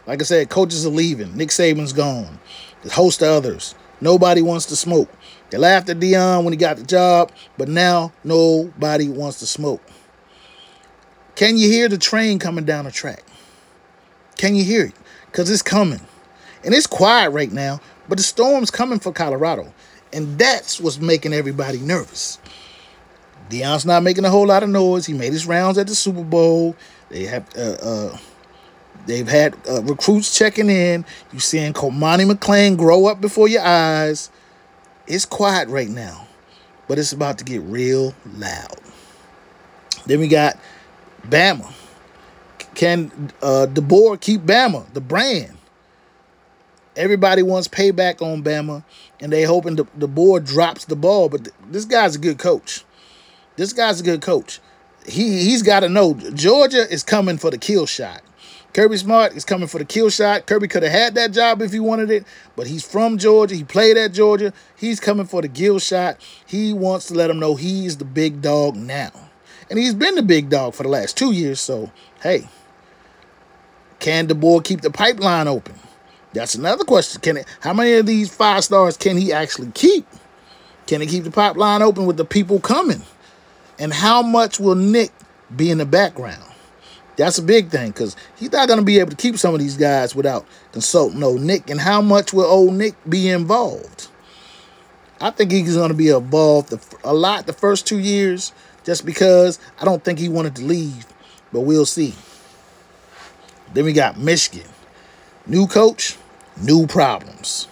Like 0.07 0.21
I 0.21 0.25
said, 0.25 0.51
coaches 0.51 0.87
are 0.87 0.91
leaving. 0.91 1.37
Nick 1.37 1.49
Saban's 1.49 1.93
gone. 1.93 2.39
A 2.85 2.91
host 2.91 3.23
of 3.23 3.29
others. 3.29 3.75
Nobody 4.01 4.43
wants 4.43 4.67
to 4.67 4.77
smoke. 4.77 5.09
They 5.51 5.57
laughed 5.59 5.89
at 5.89 5.99
Deion 5.99 6.45
when 6.45 6.53
he 6.53 6.59
got 6.59 6.77
the 6.77 6.85
job, 6.85 7.33
but 7.57 7.69
now 7.69 8.13
nobody 8.23 9.09
wants 9.09 9.39
to 9.39 9.47
smoke. 9.47 9.81
Can 11.37 11.57
you 11.57 11.69
hear 11.69 11.89
the 11.89 11.99
train 11.99 12.39
coming 12.39 12.65
down 12.65 12.85
the 12.85 12.93
track? 12.93 13.25
Can 14.37 14.55
you 14.55 14.65
hear 14.65 14.87
it? 14.87 14.95
Because 15.27 15.51
it's 15.51 15.63
coming. 15.63 16.01
And 16.65 16.73
it's 16.75 16.87
quiet 16.87 17.31
right 17.31 17.53
now, 17.53 17.81
but 18.09 18.19
the 18.19 18.25
storm's 18.25 18.71
coming 18.71 18.99
for 18.99 19.13
Colorado. 19.13 19.73
And 20.13 20.39
that's 20.39 20.81
what's 20.81 20.99
making 20.99 21.33
everybody 21.33 21.79
nervous. 21.79 22.39
Deion's 23.51 23.85
not 23.85 24.03
making 24.03 24.25
a 24.25 24.31
whole 24.31 24.47
lot 24.47 24.63
of 24.63 24.69
noise. 24.69 25.07
He 25.07 25.13
made 25.13 25.33
his 25.33 25.47
rounds 25.47 25.77
at 25.77 25.87
the 25.87 25.95
Super 25.95 26.23
Bowl. 26.23 26.77
They 27.11 27.25
have 27.25 27.47
uh, 27.57 27.77
uh, 27.83 28.19
they've 29.07 29.29
had 29.29 29.57
uh, 29.69 29.83
recruits 29.83 30.37
checking 30.37 30.71
in. 30.71 31.05
You 31.33 31.41
seeing 31.41 31.73
Cormani 31.73 32.31
McClain 32.31 32.79
grow 32.79 33.07
up 33.07 33.21
before 33.21 33.49
your 33.49 33.63
eyes. 33.63 34.31
It's 35.07 35.27
quiet 35.27 35.69
right 35.69 35.89
now, 35.89 36.27
but 36.89 36.99
it's 36.99 37.13
about 37.13 37.37
to 37.39 37.45
get 37.45 37.61
real 37.63 38.15
loud. 38.37 38.79
Then 40.07 40.21
we 40.21 40.29
got 40.29 40.59
Bama. 41.29 41.73
Can 42.75 43.33
uh, 43.43 43.67
DeBoer 43.71 44.21
keep 44.21 44.43
Bama, 44.43 44.93
the 44.93 45.01
brand? 45.01 45.57
Everybody 46.97 47.43
wants 47.43 47.67
payback 47.67 48.23
on 48.23 48.43
Bama, 48.43 48.85
and 49.21 49.33
they 49.33 49.43
hoping 49.43 49.77
the, 49.77 49.87
the 49.97 50.09
board 50.09 50.45
drops 50.45 50.85
the 50.85 50.97
ball. 50.97 51.29
But 51.29 51.45
th- 51.45 51.57
this 51.71 51.85
guy's 51.85 52.17
a 52.17 52.19
good 52.19 52.39
coach. 52.39 52.85
This 53.57 53.73
guy's 53.73 54.01
a 54.01 54.05
good 54.05 54.23
coach. 54.23 54.61
He 55.07 55.45
he's 55.45 55.63
got 55.63 55.81
to 55.81 55.89
know 55.89 56.15
Georgia 56.15 56.91
is 56.91 57.03
coming 57.03 57.37
for 57.37 57.51
the 57.51 57.59
kill 57.59 57.87
shot. 57.87 58.23
Kirby 58.73 58.97
Smart 58.97 59.37
is 59.37 59.45
coming 59.45 59.69
for 59.69 59.79
the 59.79 59.85
kill 59.85 60.11
shot. 60.11 60.47
Kirby 60.47 60.67
could 60.67 60.83
have 60.83 60.91
had 60.91 61.15
that 61.15 61.31
job 61.31 61.63
if 61.63 61.73
he 61.73 61.79
wanted 61.79 62.11
it, 62.11 62.25
but 62.57 62.67
he's 62.67 62.85
from 62.85 63.19
Georgia. 63.19 63.55
He 63.55 63.63
played 63.63 63.97
at 63.97 64.13
Georgia. 64.13 64.53
He's 64.77 64.99
coming 64.99 65.27
for 65.27 65.43
the 65.43 65.49
kill 65.49 65.79
shot. 65.79 66.21
He 66.45 66.73
wants 66.73 67.07
to 67.07 67.15
let 67.15 67.31
him 67.31 67.39
know 67.39 67.55
he's 67.55 67.99
the 67.99 68.05
big 68.05 68.43
dog 68.43 68.75
now. 68.75 69.13
And 69.75 69.83
he's 69.83 69.93
been 69.93 70.15
the 70.15 70.23
big 70.23 70.51
dog 70.51 70.73
for 70.73 70.85
the 70.85 70.89
last 70.89 71.17
two 71.17 71.33
years. 71.33 71.59
So, 71.59 71.91
hey, 72.23 72.47
can 73.99 74.29
DeBoer 74.29 74.63
keep 74.63 74.83
the 74.83 74.91
pipeline 74.91 75.49
open? 75.49 75.75
That's 76.33 76.55
another 76.55 76.85
question. 76.85 77.21
Can 77.21 77.39
it, 77.39 77.47
how 77.59 77.73
many 77.73 77.95
of 77.95 78.07
these 78.07 78.33
five 78.33 78.63
stars 78.63 78.97
can 78.97 79.17
he 79.17 79.33
actually 79.33 79.73
keep? 79.73 80.07
Can 80.87 81.01
he 81.01 81.09
keep 81.09 81.25
the 81.25 81.33
pipeline 81.33 81.83
open 81.83 82.07
with 82.07 82.17
the 82.17 82.25
people 82.25 82.61
coming? 82.61 83.03
And 83.77 83.93
how 83.93 84.23
much 84.23 84.61
will 84.61 84.77
Nick 84.77 85.11
be 85.57 85.73
in 85.73 85.79
the 85.79 85.87
background? 85.87 86.45
That's 87.17 87.39
a 87.39 87.43
big 87.43 87.71
thing 87.71 87.89
because 87.89 88.15
he's 88.37 88.53
not 88.53 88.69
going 88.69 88.79
to 88.79 88.85
be 88.85 89.01
able 89.01 89.11
to 89.11 89.17
keep 89.17 89.39
some 89.39 89.55
of 89.55 89.61
these 89.61 89.77
guys 89.77 90.15
without 90.15 90.47
consulting 90.71 91.21
old 91.25 91.41
Nick. 91.41 91.69
And 91.69 91.81
how 91.81 92.01
much 92.01 92.33
will 92.33 92.45
old 92.45 92.75
Nick 92.75 92.95
be 93.09 93.29
involved? 93.29 94.07
I 95.21 95.33
think 95.33 95.51
he's 95.51 95.75
going 95.75 95.89
to 95.89 95.97
be 95.97 96.11
involved 96.11 96.73
a 97.03 97.13
lot 97.13 97.49
the 97.49 97.53
first 97.53 97.89
two 97.89 97.99
years 97.99 98.53
just 98.85 99.05
because 99.05 99.59
I 99.81 99.85
don't 99.85 100.05
think 100.05 100.19
he 100.19 100.29
wanted 100.29 100.57
to 100.57 100.63
leave, 100.63 101.07
but 101.53 101.61
we'll 101.61 101.87
see. 101.87 102.15
Then 103.73 103.85
we 103.85 103.93
got 103.93 104.19
Michigan. 104.19 104.69
New 105.47 105.67
coach, 105.67 106.17
new 106.61 106.87
problems. 106.87 107.69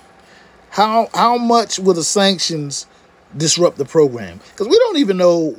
How 0.71 1.09
how 1.15 1.37
much 1.39 1.79
will 1.79 1.95
the 1.95 2.05
sanctions 2.05 2.87
disrupt 3.37 3.79
the 3.79 3.85
program? 3.85 4.41
Because 4.51 4.69
we 4.69 4.79
don't 4.79 4.99
even 4.99 5.17
know 5.17 5.57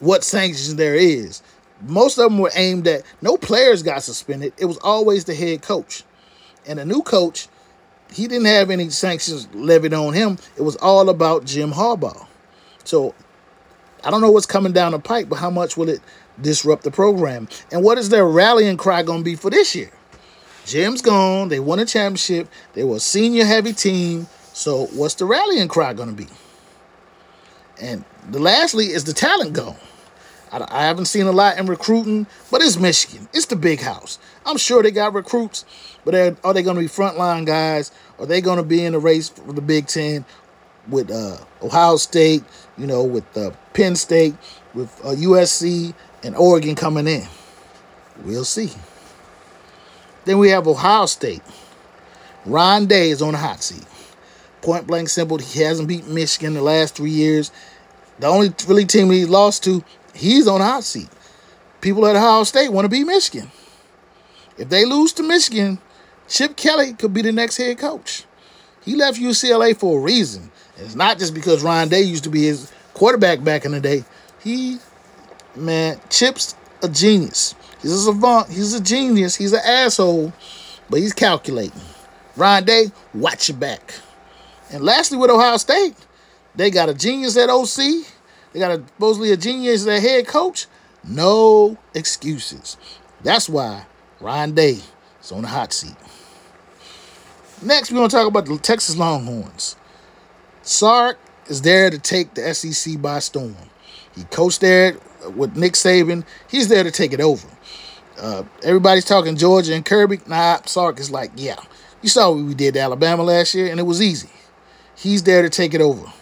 what 0.00 0.24
sanctions 0.24 0.74
there 0.76 0.94
is. 0.94 1.42
Most 1.82 2.18
of 2.18 2.30
them 2.30 2.38
were 2.38 2.52
aimed 2.54 2.86
at 2.86 3.02
no 3.22 3.36
players 3.36 3.82
got 3.82 4.02
suspended. 4.02 4.52
It 4.56 4.66
was 4.66 4.78
always 4.78 5.24
the 5.24 5.34
head 5.34 5.62
coach. 5.62 6.04
And 6.66 6.78
a 6.78 6.84
new 6.84 7.02
coach, 7.02 7.48
he 8.12 8.28
didn't 8.28 8.46
have 8.46 8.70
any 8.70 8.90
sanctions 8.90 9.48
levied 9.52 9.94
on 9.94 10.12
him. 10.12 10.38
It 10.56 10.62
was 10.62 10.76
all 10.76 11.08
about 11.08 11.44
Jim 11.44 11.72
Harbaugh. 11.72 12.26
So 12.84 13.14
I 14.04 14.10
don't 14.10 14.20
know 14.20 14.30
what's 14.30 14.46
coming 14.46 14.72
down 14.72 14.92
the 14.92 14.98
pipe, 14.98 15.28
but 15.28 15.36
how 15.36 15.50
much 15.50 15.76
will 15.76 15.88
it 15.88 16.00
disrupt 16.40 16.82
the 16.82 16.90
program? 16.90 17.48
And 17.70 17.84
what 17.84 17.98
is 17.98 18.08
their 18.08 18.26
rallying 18.26 18.76
cry 18.76 19.02
going 19.02 19.20
to 19.20 19.24
be 19.24 19.36
for 19.36 19.50
this 19.50 19.74
year? 19.74 19.90
Jim's 20.64 21.02
gone. 21.02 21.48
They 21.48 21.60
won 21.60 21.78
a 21.78 21.84
championship. 21.84 22.48
They 22.74 22.84
were 22.84 22.96
a 22.96 23.00
senior 23.00 23.44
heavy 23.44 23.72
team. 23.72 24.26
So 24.52 24.86
what's 24.86 25.14
the 25.14 25.24
rallying 25.24 25.68
cry 25.68 25.92
going 25.92 26.08
to 26.08 26.14
be? 26.14 26.28
And 27.80 28.04
the 28.30 28.38
lastly 28.38 28.86
is 28.86 29.04
the 29.04 29.12
talent 29.12 29.54
gone. 29.54 29.76
I, 30.52 30.66
I 30.68 30.82
haven't 30.84 31.06
seen 31.06 31.26
a 31.26 31.32
lot 31.32 31.58
in 31.58 31.66
recruiting, 31.66 32.26
but 32.50 32.60
it's 32.60 32.78
Michigan. 32.78 33.28
It's 33.32 33.46
the 33.46 33.56
big 33.56 33.80
house. 33.80 34.18
I'm 34.44 34.58
sure 34.58 34.82
they 34.82 34.90
got 34.90 35.14
recruits, 35.14 35.64
but 36.04 36.14
are 36.44 36.54
they 36.54 36.62
going 36.62 36.76
to 36.76 36.82
be 36.82 36.88
frontline 36.88 37.46
guys? 37.46 37.90
Are 38.18 38.26
they 38.26 38.40
going 38.40 38.58
to 38.58 38.62
be 38.62 38.84
in 38.84 38.92
the 38.92 38.98
race 38.98 39.30
for 39.30 39.52
the 39.52 39.62
Big 39.62 39.86
Ten 39.86 40.24
with 40.88 41.10
uh, 41.10 41.38
Ohio 41.62 41.96
State, 41.96 42.42
you 42.76 42.86
know, 42.86 43.04
with 43.04 43.36
uh, 43.36 43.50
Penn 43.72 43.96
State, 43.96 44.34
with 44.74 44.90
uh, 45.04 45.10
USC, 45.10 45.94
and 46.22 46.36
Oregon 46.36 46.74
coming 46.74 47.06
in? 47.06 47.26
We'll 48.24 48.44
see. 48.44 48.70
Then 50.24 50.38
we 50.38 50.50
have 50.50 50.66
Ohio 50.66 51.06
State. 51.06 51.42
Ryan 52.44 52.86
Day 52.86 53.10
is 53.10 53.22
on 53.22 53.32
the 53.32 53.38
hot 53.38 53.62
seat. 53.62 53.86
Point 54.60 54.86
blank 54.86 55.08
simple. 55.08 55.38
He 55.38 55.60
hasn't 55.60 55.88
beat 55.88 56.06
Michigan 56.06 56.54
the 56.54 56.62
last 56.62 56.96
three 56.96 57.10
years. 57.10 57.50
The 58.18 58.26
only 58.26 58.52
really 58.68 58.84
team 58.84 59.10
he 59.10 59.24
lost 59.24 59.64
to, 59.64 59.82
he's 60.14 60.46
on 60.46 60.60
the 60.60 60.66
hot 60.66 60.84
seat. 60.84 61.08
People 61.80 62.06
at 62.06 62.14
Ohio 62.14 62.44
State 62.44 62.70
want 62.70 62.84
to 62.84 62.88
beat 62.88 63.04
Michigan. 63.04 63.50
If 64.56 64.68
they 64.68 64.84
lose 64.84 65.12
to 65.14 65.22
Michigan, 65.22 65.78
Chip 66.28 66.56
Kelly 66.56 66.92
could 66.92 67.12
be 67.12 67.22
the 67.22 67.32
next 67.32 67.56
head 67.56 67.78
coach. 67.78 68.24
He 68.84 68.94
left 68.96 69.18
UCLA 69.18 69.76
for 69.76 69.98
a 69.98 70.02
reason. 70.02 70.50
It's 70.76 70.94
not 70.94 71.18
just 71.18 71.34
because 71.34 71.62
Ryan 71.62 71.88
Day 71.88 72.02
used 72.02 72.24
to 72.24 72.30
be 72.30 72.44
his 72.44 72.72
quarterback 72.94 73.44
back 73.44 73.64
in 73.64 73.72
the 73.72 73.80
day. 73.80 74.04
He, 74.42 74.78
man, 75.54 76.00
Chip's 76.10 76.54
a 76.82 76.88
genius. 76.88 77.54
He's 77.80 77.92
a 77.92 77.98
savant. 77.98 78.48
He's 78.48 78.74
a 78.74 78.80
genius. 78.80 79.36
He's 79.36 79.52
an 79.52 79.60
asshole, 79.64 80.32
but 80.88 81.00
he's 81.00 81.12
calculating. 81.12 81.80
Ryan 82.36 82.64
Day, 82.64 82.92
watch 83.14 83.48
your 83.48 83.58
back. 83.58 83.94
And 84.70 84.82
lastly, 84.82 85.18
with 85.18 85.30
Ohio 85.30 85.56
State, 85.58 85.94
they 86.54 86.70
got 86.70 86.88
a 86.88 86.94
genius 86.94 87.36
at 87.36 87.50
OC. 87.50 88.06
They 88.52 88.58
got 88.58 88.70
a, 88.70 88.84
supposedly 88.86 89.32
a 89.32 89.36
genius 89.36 89.86
at 89.86 90.00
head 90.00 90.26
coach. 90.26 90.66
No 91.04 91.76
excuses. 91.94 92.76
That's 93.22 93.48
why 93.48 93.86
Ryan 94.20 94.54
Day 94.54 94.78
is 95.20 95.32
on 95.32 95.42
the 95.42 95.48
hot 95.48 95.72
seat. 95.72 95.96
Next, 97.62 97.90
we're 97.90 97.98
going 97.98 98.08
to 98.08 98.16
talk 98.16 98.26
about 98.26 98.46
the 98.46 98.58
Texas 98.58 98.96
Longhorns. 98.96 99.76
Sark 100.62 101.18
is 101.48 101.62
there 101.62 101.90
to 101.90 101.98
take 101.98 102.34
the 102.34 102.54
SEC 102.54 103.00
by 103.00 103.18
storm. 103.18 103.56
He 104.14 104.24
coached 104.24 104.60
there 104.60 104.96
with 105.34 105.56
Nick 105.56 105.72
Saban. 105.72 106.24
He's 106.48 106.68
there 106.68 106.84
to 106.84 106.90
take 106.90 107.12
it 107.12 107.20
over. 107.20 107.48
Uh, 108.20 108.44
everybody's 108.62 109.04
talking 109.04 109.36
Georgia 109.36 109.74
and 109.74 109.84
Kirby. 109.84 110.20
Nah, 110.26 110.60
Sark 110.66 111.00
is 111.00 111.10
like, 111.10 111.32
yeah. 111.36 111.60
You 112.02 112.08
saw 112.08 112.30
what 112.30 112.44
we 112.44 112.54
did 112.54 112.74
to 112.74 112.80
Alabama 112.80 113.22
last 113.22 113.54
year, 113.54 113.70
and 113.70 113.80
it 113.80 113.84
was 113.84 114.00
easy. 114.00 114.28
He's 114.96 115.22
there 115.22 115.42
to 115.42 115.50
take 115.50 115.74
it 115.74 115.80
over. 115.80 116.12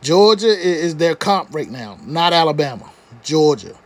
Georgia 0.00 0.48
is 0.48 0.96
their 0.96 1.14
comp 1.14 1.54
right 1.54 1.70
now, 1.70 1.98
not 2.04 2.32
Alabama. 2.32 2.90
Georgia. 3.22 3.76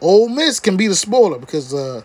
Ole 0.00 0.28
Miss 0.28 0.60
can 0.60 0.76
be 0.76 0.86
the 0.86 0.94
spoiler 0.94 1.38
because 1.38 1.74
uh, 1.74 2.02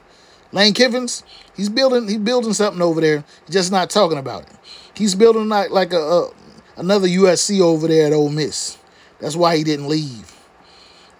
Lane 0.51 0.73
Kiffins, 0.73 1.23
he's 1.55 1.69
building 1.69 2.07
he's 2.07 2.17
building 2.17 2.53
something 2.53 2.81
over 2.81 2.99
there. 2.99 3.23
Just 3.49 3.71
not 3.71 3.89
talking 3.89 4.17
about 4.17 4.43
it. 4.43 4.55
He's 4.93 5.15
building 5.15 5.47
like 5.47 5.69
like 5.69 5.93
a, 5.93 5.99
a 5.99 6.31
another 6.79 7.07
USC 7.07 7.59
over 7.59 7.87
there 7.87 8.07
at 8.07 8.13
Ole 8.13 8.29
Miss. 8.29 8.77
That's 9.19 9.35
why 9.35 9.57
he 9.57 9.63
didn't 9.63 9.87
leave. 9.87 10.33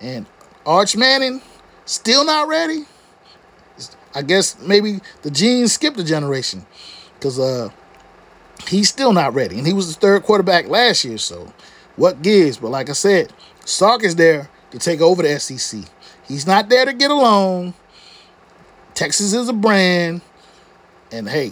And 0.02 0.26
Arch 0.65 0.95
Manning 0.95 1.41
still 1.86 2.26
not 2.26 2.48
ready. 2.48 2.86
I 4.15 4.22
guess 4.24 4.60
maybe 4.62 5.02
the 5.22 5.30
genes 5.30 5.74
skipped 5.74 6.00
a 6.00 6.04
generation 6.04 6.65
because 7.13 7.38
uh, 7.38 7.69
he's 8.67 8.89
still 8.89 9.13
not 9.13 9.34
ready. 9.34 9.58
And 9.58 9.67
he 9.67 9.74
was 9.74 9.93
the 9.93 10.00
third 10.00 10.24
quarterback 10.24 10.67
last 10.67 11.06
year, 11.06 11.17
so 11.17 11.54
what 11.95 12.22
gives? 12.22 12.58
But 12.58 12.69
like 12.69 12.89
I 12.89 12.93
said, 12.93 13.32
Sark 13.65 14.04
is 14.04 14.15
there 14.15 14.50
to 14.72 14.80
take 14.80 15.02
over 15.02 15.22
the 15.22 15.39
SEC. 15.39 15.82
He's 16.28 16.48
not 16.48 16.69
there 16.69 16.86
to 16.86 16.93
get 16.93 17.12
along. 17.12 17.74
Texas 18.93 19.34
is 19.34 19.50
a 19.50 19.54
brand. 19.54 20.22
And 21.12 21.28
hey, 21.28 21.52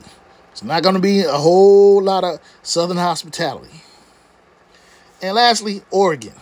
it's 0.52 0.64
not 0.64 0.84
going 0.84 0.96
to 0.96 1.02
be 1.02 1.22
a 1.22 1.32
whole 1.32 2.02
lot 2.02 2.24
of 2.24 2.40
Southern 2.64 2.98
hospitality. 2.98 3.82
And 5.22 5.36
lastly, 5.36 5.82
Oregon. 5.92 6.34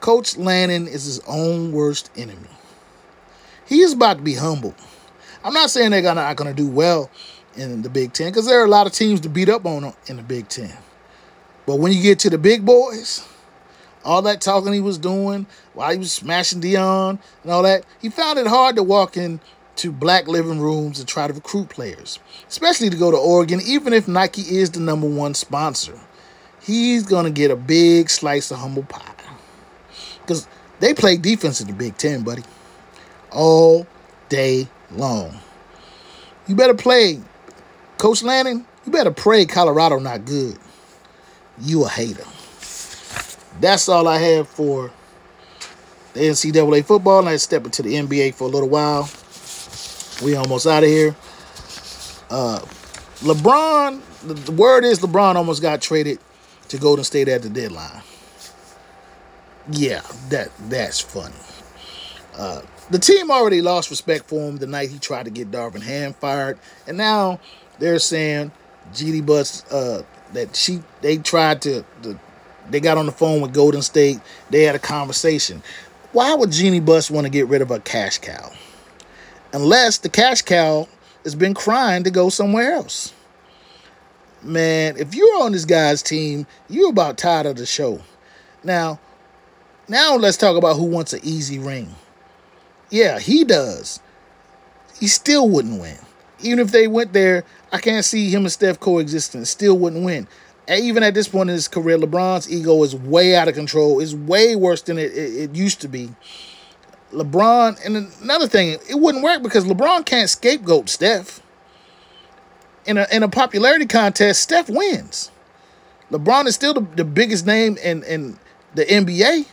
Coach 0.00 0.36
Lanning 0.36 0.86
is 0.86 1.04
his 1.04 1.20
own 1.26 1.72
worst 1.72 2.10
enemy. 2.16 2.48
He 3.66 3.80
is 3.80 3.92
about 3.92 4.18
to 4.18 4.22
be 4.22 4.34
humbled. 4.34 4.74
I'm 5.44 5.54
not 5.54 5.70
saying 5.70 5.90
they're 5.90 6.02
not 6.02 6.36
going 6.36 6.54
to 6.54 6.62
do 6.62 6.68
well 6.68 7.10
in 7.56 7.82
the 7.82 7.88
Big 7.88 8.12
Ten 8.12 8.30
because 8.30 8.46
there 8.46 8.60
are 8.60 8.64
a 8.64 8.68
lot 8.68 8.86
of 8.86 8.92
teams 8.92 9.20
to 9.20 9.28
beat 9.28 9.48
up 9.48 9.66
on 9.66 9.84
uh, 9.84 9.92
in 10.06 10.16
the 10.16 10.22
Big 10.22 10.48
Ten. 10.48 10.76
But 11.66 11.76
when 11.76 11.92
you 11.92 12.02
get 12.02 12.18
to 12.20 12.30
the 12.30 12.38
big 12.38 12.64
boys, 12.64 13.26
all 14.04 14.22
that 14.22 14.40
talking 14.40 14.72
he 14.72 14.80
was 14.80 14.98
doing 14.98 15.46
while 15.74 15.92
he 15.92 15.98
was 15.98 16.12
smashing 16.12 16.60
Deion 16.60 17.18
and 17.42 17.52
all 17.52 17.62
that, 17.62 17.84
he 18.00 18.10
found 18.10 18.38
it 18.38 18.46
hard 18.46 18.76
to 18.76 18.82
walk 18.82 19.16
in 19.16 19.40
to 19.76 19.92
black 19.92 20.26
living 20.28 20.60
rooms 20.60 20.98
and 20.98 21.08
try 21.08 21.26
to 21.26 21.32
recruit 21.32 21.68
players, 21.68 22.18
especially 22.48 22.90
to 22.90 22.96
go 22.96 23.10
to 23.10 23.16
Oregon, 23.16 23.60
even 23.64 23.92
if 23.92 24.08
Nike 24.08 24.42
is 24.42 24.70
the 24.70 24.80
number 24.80 25.08
one 25.08 25.34
sponsor. 25.34 25.98
He's 26.62 27.04
going 27.04 27.24
to 27.24 27.30
get 27.30 27.50
a 27.50 27.56
big 27.56 28.08
slice 28.08 28.50
of 28.50 28.58
humble 28.58 28.84
pie. 28.84 29.12
Because 30.20 30.46
they 30.80 30.94
play 30.94 31.16
defense 31.16 31.60
in 31.60 31.66
the 31.66 31.72
Big 31.72 31.96
Ten, 31.96 32.22
buddy. 32.22 32.42
All 33.30 33.86
day 34.28 34.68
long. 34.92 35.38
You 36.46 36.54
better 36.54 36.74
play. 36.74 37.20
Coach 37.98 38.22
Lanning, 38.22 38.66
you 38.84 38.92
better 38.92 39.10
pray 39.10 39.44
Colorado 39.46 39.98
not 39.98 40.24
good. 40.24 40.58
You 41.60 41.84
a 41.84 41.88
hater. 41.88 42.24
That's 43.60 43.88
all 43.88 44.08
I 44.08 44.18
have 44.18 44.48
for 44.48 44.90
the 46.14 46.20
NCAA 46.20 46.84
football. 46.84 47.22
Let's 47.22 47.42
step 47.42 47.64
into 47.64 47.82
the 47.82 47.94
NBA 47.94 48.34
for 48.34 48.44
a 48.44 48.48
little 48.48 48.68
while. 48.68 49.08
We 50.24 50.36
almost 50.36 50.66
out 50.66 50.82
of 50.82 50.88
here. 50.88 51.14
Uh, 52.30 52.60
LeBron, 53.20 54.00
the, 54.26 54.34
the 54.34 54.52
word 54.52 54.84
is 54.84 55.00
LeBron 55.00 55.36
almost 55.36 55.62
got 55.62 55.80
traded 55.80 56.18
to 56.72 56.78
Golden 56.78 57.04
State 57.04 57.28
at 57.28 57.42
the 57.42 57.50
deadline. 57.50 58.02
Yeah, 59.70 60.00
that 60.30 60.50
that's 60.70 61.00
funny. 61.00 61.34
Uh, 62.34 62.62
the 62.90 62.98
team 62.98 63.30
already 63.30 63.60
lost 63.60 63.90
respect 63.90 64.24
for 64.24 64.48
him 64.48 64.56
the 64.56 64.66
night 64.66 64.88
he 64.88 64.98
tried 64.98 65.26
to 65.26 65.30
get 65.30 65.50
Darvin 65.50 65.82
Ham 65.82 66.14
fired, 66.14 66.58
and 66.86 66.96
now 66.96 67.38
they're 67.78 67.98
saying 67.98 68.52
Jeanie 68.94 69.20
Buss 69.20 69.70
uh, 69.70 70.02
that 70.32 70.56
she 70.56 70.82
they 71.02 71.18
tried 71.18 71.60
to, 71.62 71.84
to 72.02 72.18
they 72.70 72.80
got 72.80 72.96
on 72.96 73.04
the 73.04 73.12
phone 73.12 73.42
with 73.42 73.52
Golden 73.52 73.82
State. 73.82 74.18
They 74.48 74.62
had 74.62 74.74
a 74.74 74.80
conversation. 74.80 75.62
Why 76.12 76.34
would 76.34 76.52
Jeanie 76.52 76.80
Buss 76.80 77.10
want 77.10 77.26
to 77.26 77.30
get 77.30 77.48
rid 77.48 77.60
of 77.60 77.70
a 77.70 77.80
cash 77.80 78.18
cow? 78.18 78.50
Unless 79.52 79.98
the 79.98 80.08
cash 80.08 80.40
cow 80.40 80.88
has 81.24 81.34
been 81.34 81.52
crying 81.52 82.04
to 82.04 82.10
go 82.10 82.30
somewhere 82.30 82.72
else. 82.72 83.12
Man, 84.42 84.96
if 84.96 85.14
you're 85.14 85.42
on 85.42 85.52
this 85.52 85.64
guy's 85.64 86.02
team, 86.02 86.46
you're 86.68 86.90
about 86.90 87.16
tired 87.16 87.46
of 87.46 87.56
the 87.56 87.66
show. 87.66 88.00
Now, 88.64 88.98
now 89.88 90.16
let's 90.16 90.36
talk 90.36 90.56
about 90.56 90.76
who 90.76 90.84
wants 90.84 91.12
an 91.12 91.20
easy 91.22 91.58
ring. 91.58 91.94
Yeah, 92.90 93.18
he 93.18 93.44
does. 93.44 94.00
He 94.98 95.06
still 95.06 95.48
wouldn't 95.48 95.80
win. 95.80 95.96
Even 96.40 96.58
if 96.58 96.72
they 96.72 96.88
went 96.88 97.12
there, 97.12 97.44
I 97.72 97.78
can't 97.78 98.04
see 98.04 98.30
him 98.30 98.42
and 98.42 98.52
Steph 98.52 98.80
coexisting. 98.80 99.44
Still 99.44 99.78
wouldn't 99.78 100.04
win. 100.04 100.26
And 100.66 100.84
even 100.84 101.02
at 101.02 101.14
this 101.14 101.28
point 101.28 101.50
in 101.50 101.54
his 101.54 101.68
career, 101.68 101.98
LeBron's 101.98 102.50
ego 102.50 102.82
is 102.82 102.94
way 102.94 103.36
out 103.36 103.48
of 103.48 103.54
control. 103.54 104.00
It's 104.00 104.14
way 104.14 104.56
worse 104.56 104.82
than 104.82 104.98
it, 104.98 105.12
it, 105.12 105.50
it 105.50 105.54
used 105.54 105.80
to 105.82 105.88
be. 105.88 106.10
LeBron, 107.12 107.84
and 107.84 108.12
another 108.22 108.48
thing, 108.48 108.78
it 108.88 108.98
wouldn't 108.98 109.22
work 109.22 109.42
because 109.42 109.64
LeBron 109.64 110.04
can't 110.04 110.30
scapegoat 110.30 110.88
Steph. 110.88 111.42
In 112.84 112.98
a 112.98 113.06
in 113.12 113.22
a 113.22 113.28
popularity 113.28 113.86
contest, 113.86 114.42
Steph 114.42 114.68
wins. 114.68 115.30
LeBron 116.10 116.46
is 116.46 116.54
still 116.54 116.74
the, 116.74 116.80
the 116.80 117.04
biggest 117.04 117.46
name 117.46 117.78
in, 117.78 118.02
in 118.02 118.38
the 118.74 118.84
NBA, 118.84 119.46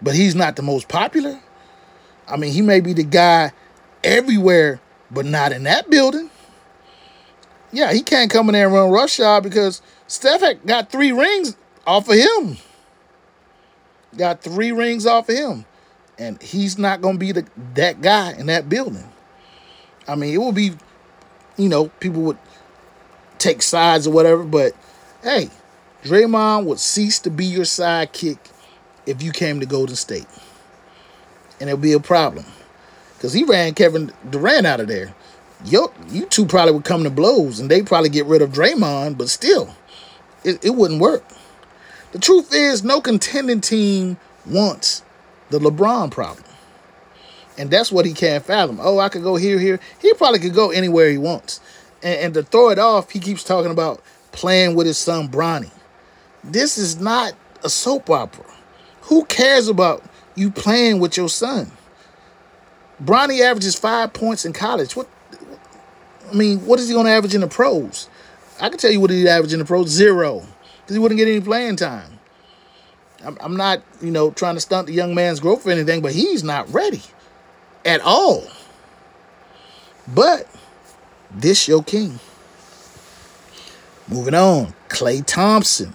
but 0.00 0.14
he's 0.14 0.34
not 0.34 0.56
the 0.56 0.62
most 0.62 0.88
popular. 0.88 1.38
I 2.26 2.36
mean, 2.36 2.52
he 2.52 2.62
may 2.62 2.80
be 2.80 2.94
the 2.94 3.04
guy 3.04 3.52
everywhere, 4.02 4.80
but 5.10 5.26
not 5.26 5.52
in 5.52 5.64
that 5.64 5.90
building. 5.90 6.30
Yeah, 7.72 7.92
he 7.92 8.02
can't 8.02 8.30
come 8.30 8.48
in 8.48 8.54
there 8.54 8.66
and 8.66 8.74
run 8.74 8.90
roughshod 8.90 9.42
because 9.42 9.82
Steph 10.06 10.42
got 10.64 10.90
three 10.90 11.12
rings 11.12 11.56
off 11.86 12.08
of 12.08 12.14
him. 12.14 12.56
Got 14.16 14.40
three 14.40 14.72
rings 14.72 15.06
off 15.06 15.28
of 15.28 15.36
him. 15.36 15.66
And 16.18 16.42
he's 16.42 16.78
not 16.78 17.02
to 17.02 17.16
be 17.16 17.32
the 17.32 17.46
that 17.74 18.00
guy 18.00 18.32
in 18.32 18.46
that 18.46 18.68
building. 18.68 19.12
I 20.08 20.14
mean, 20.14 20.34
it 20.34 20.38
will 20.38 20.52
be, 20.52 20.72
you 21.58 21.68
know, 21.68 21.88
people 22.00 22.22
would 22.22 22.38
take 23.38 23.62
sides 23.62 24.06
or 24.06 24.12
whatever, 24.12 24.44
but 24.44 24.72
hey, 25.22 25.50
Draymond 26.02 26.64
would 26.64 26.78
cease 26.78 27.18
to 27.20 27.30
be 27.30 27.44
your 27.44 27.64
sidekick 27.64 28.38
if 29.06 29.22
you 29.22 29.32
came 29.32 29.60
to 29.60 29.66
Golden 29.66 29.96
State. 29.96 30.26
And 31.60 31.68
it'll 31.68 31.80
be 31.80 31.92
a 31.92 32.00
problem. 32.00 32.44
Because 33.16 33.32
he 33.32 33.42
ran 33.42 33.74
Kevin 33.74 34.12
Durant 34.30 34.66
out 34.66 34.80
of 34.80 34.86
there. 34.86 35.14
Yo, 35.64 35.92
you 36.08 36.26
two 36.26 36.46
probably 36.46 36.72
would 36.72 36.84
come 36.84 37.02
to 37.02 37.10
blows 37.10 37.58
and 37.58 37.68
they 37.68 37.82
probably 37.82 38.10
get 38.10 38.26
rid 38.26 38.42
of 38.42 38.52
Draymond, 38.52 39.18
but 39.18 39.28
still, 39.28 39.74
it, 40.44 40.64
it 40.64 40.70
wouldn't 40.70 41.00
work. 41.00 41.24
The 42.12 42.20
truth 42.20 42.54
is, 42.54 42.84
no 42.84 43.00
contending 43.00 43.60
team 43.60 44.18
wants 44.46 45.02
the 45.50 45.58
LeBron 45.58 46.10
problem. 46.10 46.44
And 47.58 47.70
that's 47.70 47.90
what 47.90 48.06
he 48.06 48.12
can't 48.12 48.44
fathom. 48.44 48.78
Oh, 48.80 49.00
I 49.00 49.08
could 49.08 49.24
go 49.24 49.34
here, 49.34 49.58
here. 49.58 49.80
He 50.00 50.14
probably 50.14 50.38
could 50.38 50.54
go 50.54 50.70
anywhere 50.70 51.10
he 51.10 51.18
wants. 51.18 51.60
And, 52.02 52.20
and 52.20 52.34
to 52.34 52.42
throw 52.42 52.70
it 52.70 52.78
off, 52.78 53.10
he 53.10 53.18
keeps 53.18 53.44
talking 53.44 53.70
about 53.70 54.02
playing 54.32 54.74
with 54.74 54.86
his 54.86 54.98
son 54.98 55.28
Bronny. 55.28 55.70
This 56.44 56.78
is 56.78 57.00
not 57.00 57.34
a 57.64 57.68
soap 57.68 58.10
opera. 58.10 58.44
Who 59.02 59.24
cares 59.24 59.68
about 59.68 60.04
you 60.34 60.50
playing 60.50 61.00
with 61.00 61.16
your 61.16 61.28
son? 61.28 61.72
Bronny 63.02 63.40
averages 63.40 63.74
five 63.74 64.12
points 64.12 64.44
in 64.44 64.52
college. 64.52 64.96
What 64.96 65.08
I 66.30 66.34
mean, 66.34 66.64
what 66.66 66.78
is 66.78 66.88
he 66.88 66.94
going 66.94 67.06
to 67.06 67.12
average 67.12 67.34
in 67.34 67.40
the 67.40 67.48
pros? 67.48 68.08
I 68.60 68.68
can 68.68 68.78
tell 68.78 68.90
you 68.90 69.00
what 69.00 69.10
he'd 69.10 69.28
average 69.28 69.52
in 69.52 69.60
the 69.60 69.64
pros 69.64 69.88
zero 69.88 70.42
because 70.80 70.96
he 70.96 70.98
wouldn't 70.98 71.18
get 71.18 71.28
any 71.28 71.40
playing 71.40 71.76
time. 71.76 72.18
I'm, 73.24 73.36
I'm 73.40 73.56
not, 73.56 73.82
you 74.00 74.10
know, 74.10 74.30
trying 74.30 74.54
to 74.54 74.60
stunt 74.60 74.86
the 74.86 74.92
young 74.92 75.14
man's 75.14 75.40
growth 75.40 75.66
or 75.66 75.70
anything, 75.70 76.02
but 76.02 76.12
he's 76.12 76.44
not 76.44 76.72
ready 76.72 77.02
at 77.84 78.00
all. 78.00 78.44
But 80.14 80.46
this 81.30 81.68
your 81.68 81.82
king. 81.82 82.18
Moving 84.08 84.34
on, 84.34 84.74
Klay 84.88 85.24
Thompson. 85.24 85.92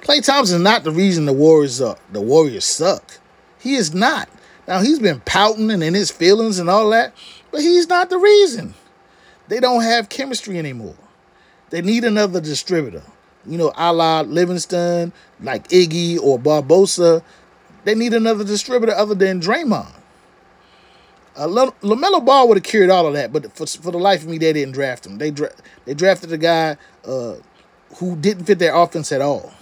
Klay 0.00 0.24
Thompson 0.24 0.56
is 0.56 0.62
not 0.62 0.84
the 0.84 0.90
reason 0.90 1.26
the 1.26 1.32
Warriors 1.32 1.80
are, 1.80 1.96
the 2.10 2.20
Warriors 2.20 2.64
suck. 2.64 3.18
He 3.58 3.74
is 3.74 3.92
not. 3.94 4.28
Now 4.66 4.80
he's 4.80 4.98
been 4.98 5.20
pouting 5.20 5.70
and 5.70 5.82
in 5.82 5.94
his 5.94 6.10
feelings 6.10 6.58
and 6.58 6.70
all 6.70 6.88
that, 6.90 7.12
but 7.50 7.60
he's 7.60 7.88
not 7.88 8.08
the 8.08 8.18
reason. 8.18 8.74
They 9.48 9.60
don't 9.60 9.82
have 9.82 10.08
chemistry 10.08 10.58
anymore. 10.58 10.96
They 11.70 11.82
need 11.82 12.04
another 12.04 12.40
distributor. 12.40 13.02
You 13.46 13.58
know, 13.58 13.72
a 13.76 13.92
la 13.92 14.20
Livingston, 14.20 15.12
like 15.40 15.68
Iggy 15.68 16.18
or 16.18 16.38
Barbosa. 16.38 17.22
They 17.84 17.94
need 17.94 18.14
another 18.14 18.44
distributor 18.44 18.94
other 18.94 19.14
than 19.14 19.40
Draymond. 19.40 19.92
Uh, 21.36 21.46
LaMelo 21.46 22.24
Ball 22.24 22.48
would 22.48 22.56
have 22.56 22.64
cured 22.64 22.90
all 22.90 23.06
of 23.06 23.14
that, 23.14 23.32
but 23.32 23.52
for, 23.56 23.66
for 23.66 23.92
the 23.92 23.98
life 23.98 24.22
of 24.22 24.28
me, 24.28 24.38
they 24.38 24.52
didn't 24.52 24.74
draft 24.74 25.06
him. 25.06 25.18
They 25.18 25.30
dra- 25.30 25.52
they 25.84 25.94
drafted 25.94 26.32
a 26.32 26.38
guy 26.38 26.76
uh, 27.04 27.36
who 27.96 28.16
didn't 28.16 28.44
fit 28.44 28.58
their 28.58 28.74
offense 28.74 29.12
at 29.12 29.20
all. 29.20 29.52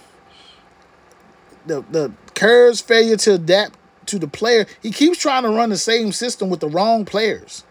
The 1.67 1.81
the 1.91 2.11
Kerr's 2.33 2.81
failure 2.81 3.17
to 3.17 3.33
adapt 3.35 3.77
to 4.07 4.19
the 4.19 4.27
player, 4.27 4.65
he 4.81 4.91
keeps 4.91 5.19
trying 5.19 5.43
to 5.43 5.49
run 5.49 5.69
the 5.69 5.77
same 5.77 6.11
system 6.11 6.49
with 6.49 6.59
the 6.59 6.67
wrong 6.67 7.05
players. 7.05 7.63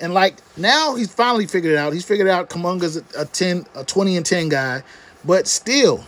And 0.00 0.12
like 0.14 0.36
now 0.56 0.94
he's 0.94 1.12
finally 1.12 1.46
figured 1.46 1.74
it 1.74 1.76
out. 1.76 1.92
He's 1.92 2.04
figured 2.04 2.28
out 2.28 2.50
Kuminga's 2.50 2.96
a, 2.96 3.04
a 3.18 3.24
10, 3.26 3.66
a 3.74 3.84
20 3.84 4.16
and 4.16 4.26
10 4.26 4.48
guy, 4.48 4.82
but 5.24 5.46
still, 5.46 6.04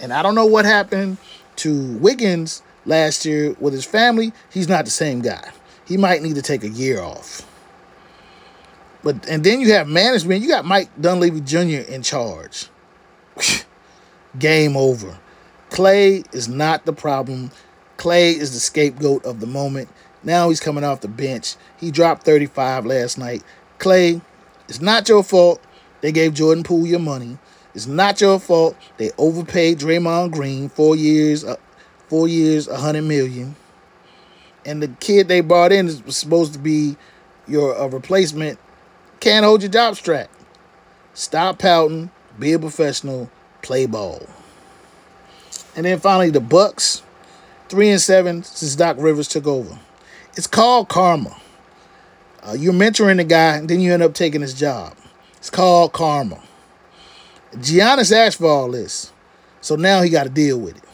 and 0.00 0.12
I 0.12 0.22
don't 0.22 0.34
know 0.34 0.46
what 0.46 0.64
happened 0.64 1.16
to 1.56 1.96
Wiggins 1.98 2.62
last 2.84 3.24
year 3.24 3.54
with 3.58 3.72
his 3.72 3.84
family. 3.84 4.32
He's 4.50 4.68
not 4.68 4.84
the 4.84 4.90
same 4.90 5.20
guy. 5.22 5.50
He 5.86 5.96
might 5.96 6.22
need 6.22 6.36
to 6.36 6.42
take 6.42 6.64
a 6.64 6.68
year 6.68 7.00
off. 7.00 7.46
But 9.02 9.28
and 9.28 9.42
then 9.42 9.60
you 9.60 9.72
have 9.72 9.88
management. 9.88 10.42
You 10.42 10.48
got 10.48 10.64
Mike 10.64 10.88
Dunleavy 11.00 11.40
Jr. 11.40 11.90
in 11.90 12.02
charge. 12.02 12.68
Game 14.38 14.76
over. 14.76 15.18
Klay 15.70 16.24
is 16.34 16.48
not 16.48 16.84
the 16.84 16.92
problem. 16.92 17.50
Klay 17.96 18.34
is 18.34 18.52
the 18.52 18.60
scapegoat 18.60 19.24
of 19.24 19.40
the 19.40 19.46
moment. 19.46 19.88
Now 20.22 20.48
he's 20.48 20.60
coming 20.60 20.84
off 20.84 21.00
the 21.00 21.08
bench. 21.08 21.56
He 21.78 21.90
dropped 21.90 22.24
35 22.24 22.86
last 22.86 23.18
night. 23.18 23.42
Klay, 23.78 24.20
it's 24.68 24.80
not 24.80 25.08
your 25.08 25.22
fault. 25.24 25.60
They 26.00 26.12
gave 26.12 26.34
Jordan 26.34 26.62
Poole 26.62 26.86
your 26.86 27.00
money. 27.00 27.38
It's 27.74 27.86
not 27.86 28.20
your 28.20 28.38
fault. 28.38 28.76
They 28.98 29.10
overpaid 29.18 29.78
Draymond 29.78 30.32
Green 30.32 30.68
four 30.68 30.94
years, 30.94 31.44
uh, 31.44 31.56
four 32.08 32.28
years, 32.28 32.68
a 32.68 32.76
hundred 32.76 33.02
million. 33.02 33.56
And 34.64 34.82
the 34.82 34.88
kid 34.88 35.28
they 35.28 35.40
brought 35.40 35.72
in 35.72 35.88
is 35.88 36.02
supposed 36.08 36.52
to 36.52 36.58
be 36.58 36.96
your 37.48 37.74
a 37.74 37.88
replacement. 37.88 38.58
Can't 39.20 39.44
hold 39.44 39.62
your 39.62 39.70
job 39.70 39.96
strap. 39.96 40.30
Stop 41.14 41.58
pouting. 41.58 42.10
Be 42.38 42.52
a 42.52 42.58
professional. 42.58 43.30
Play 43.62 43.86
ball. 43.86 44.26
And 45.76 45.86
then 45.86 46.00
finally 46.00 46.30
the 46.30 46.40
Bucks, 46.40 47.02
three 47.68 47.90
and 47.90 48.00
seven 48.00 48.42
since 48.42 48.76
Doc 48.76 48.96
Rivers 48.98 49.28
took 49.28 49.46
over. 49.46 49.78
It's 50.36 50.46
called 50.46 50.88
karma. 50.88 51.36
Uh, 52.42 52.54
you're 52.58 52.72
mentoring 52.72 53.18
the 53.18 53.24
guy, 53.24 53.56
and 53.56 53.68
then 53.68 53.80
you 53.80 53.92
end 53.92 54.02
up 54.02 54.14
taking 54.14 54.40
his 54.40 54.54
job. 54.54 54.96
It's 55.36 55.50
called 55.50 55.92
karma. 55.92 56.40
Giannis 57.52 58.12
asked 58.12 58.38
for 58.38 58.48
all 58.48 58.70
this, 58.70 59.12
so 59.60 59.76
now 59.76 60.02
he 60.02 60.10
got 60.10 60.24
to 60.24 60.30
deal 60.30 60.58
with 60.58 60.76
it. 60.76 60.84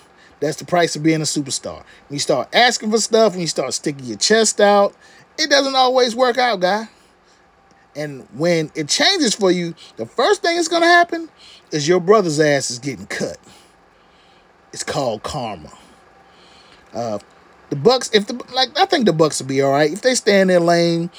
That's 0.40 0.56
the 0.56 0.64
price 0.64 0.94
of 0.94 1.02
being 1.02 1.20
a 1.20 1.24
superstar. 1.24 1.78
When 2.08 2.14
you 2.14 2.18
start 2.18 2.48
asking 2.52 2.90
for 2.90 2.98
stuff, 2.98 3.32
when 3.32 3.40
you 3.40 3.46
start 3.46 3.74
sticking 3.74 4.04
your 4.04 4.18
chest 4.18 4.60
out, 4.60 4.94
it 5.36 5.50
doesn't 5.50 5.74
always 5.74 6.14
work 6.14 6.38
out, 6.38 6.60
guy. 6.60 6.88
And 7.96 8.28
when 8.34 8.70
it 8.74 8.88
changes 8.88 9.34
for 9.34 9.50
you, 9.50 9.74
the 9.96 10.06
first 10.06 10.42
thing 10.42 10.56
that's 10.56 10.68
going 10.68 10.82
to 10.82 10.88
happen 10.88 11.28
is 11.72 11.88
your 11.88 12.00
brother's 12.00 12.38
ass 12.38 12.70
is 12.70 12.78
getting 12.78 13.06
cut. 13.06 13.38
It's 14.72 14.84
called 14.84 15.22
karma. 15.22 15.72
Uh, 16.94 17.18
the 17.70 17.76
Bucks, 17.76 18.10
if 18.12 18.26
the 18.26 18.34
like, 18.54 18.78
I 18.78 18.86
think 18.86 19.06
the 19.06 19.12
Bucks 19.12 19.40
will 19.40 19.48
be 19.48 19.60
all 19.62 19.72
right 19.72 19.92
if 19.92 20.02
they 20.02 20.14
stay 20.14 20.40
in 20.40 20.48
their 20.48 20.60
lane. 20.60 21.10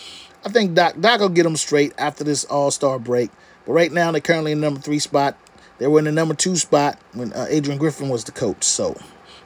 I 0.46 0.50
think 0.50 0.74
Doc 0.74 0.96
Doc 1.00 1.20
will 1.20 1.30
get 1.30 1.44
them 1.44 1.58
straight 1.58 1.94
after 1.98 2.24
this 2.24 2.46
All 2.46 2.72
Star 2.72 2.98
break. 2.98 3.30
But 3.66 3.74
right 3.74 3.92
now 3.92 4.12
they're 4.12 4.22
currently 4.22 4.54
in 4.54 4.62
number 4.62 4.80
three 4.80 5.00
spot. 5.00 5.38
They 5.80 5.88
were 5.88 6.00
in 6.00 6.06
the 6.06 6.12
number 6.12 6.34
two 6.34 6.56
spot 6.56 7.00
when 7.14 7.34
uh, 7.34 7.48
Adrian 7.50 7.80
Griffin 7.80 8.10
was 8.10 8.24
the 8.24 8.32
coach. 8.32 8.64
So 8.64 8.96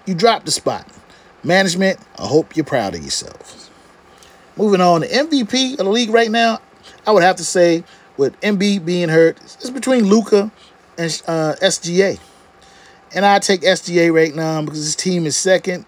you 0.06 0.16
dropped 0.16 0.46
the 0.46 0.52
spot. 0.52 0.88
Management, 1.44 2.00
I 2.18 2.26
hope 2.26 2.56
you're 2.56 2.66
proud 2.66 2.96
of 2.96 3.02
yourselves. 3.02 3.70
Moving 4.58 4.82
on, 4.82 5.02
the 5.02 5.08
MVP 5.08 5.72
of 5.74 5.78
the 5.78 5.90
league 5.90 6.10
right 6.10 6.30
now, 6.32 6.60
I 7.08 7.12
would 7.12 7.24
have 7.24 7.38
to 7.38 7.44
say, 7.46 7.84
with 8.18 8.40
Embiid 8.42 8.86
being 8.86 9.10
hurt, 9.10 9.42
it's 9.42 9.70
between 9.70 10.06
Luka 10.06 10.52
and 10.98 11.24
uh, 11.28 11.56
SGA. 11.62 12.20
And 13.16 13.26
I 13.26 13.40
take 13.40 13.62
SGA 13.62 14.14
right 14.14 14.34
now 14.34 14.62
because 14.62 14.80
his 14.80 14.96
team 14.96 15.26
is 15.26 15.36
second 15.36 15.86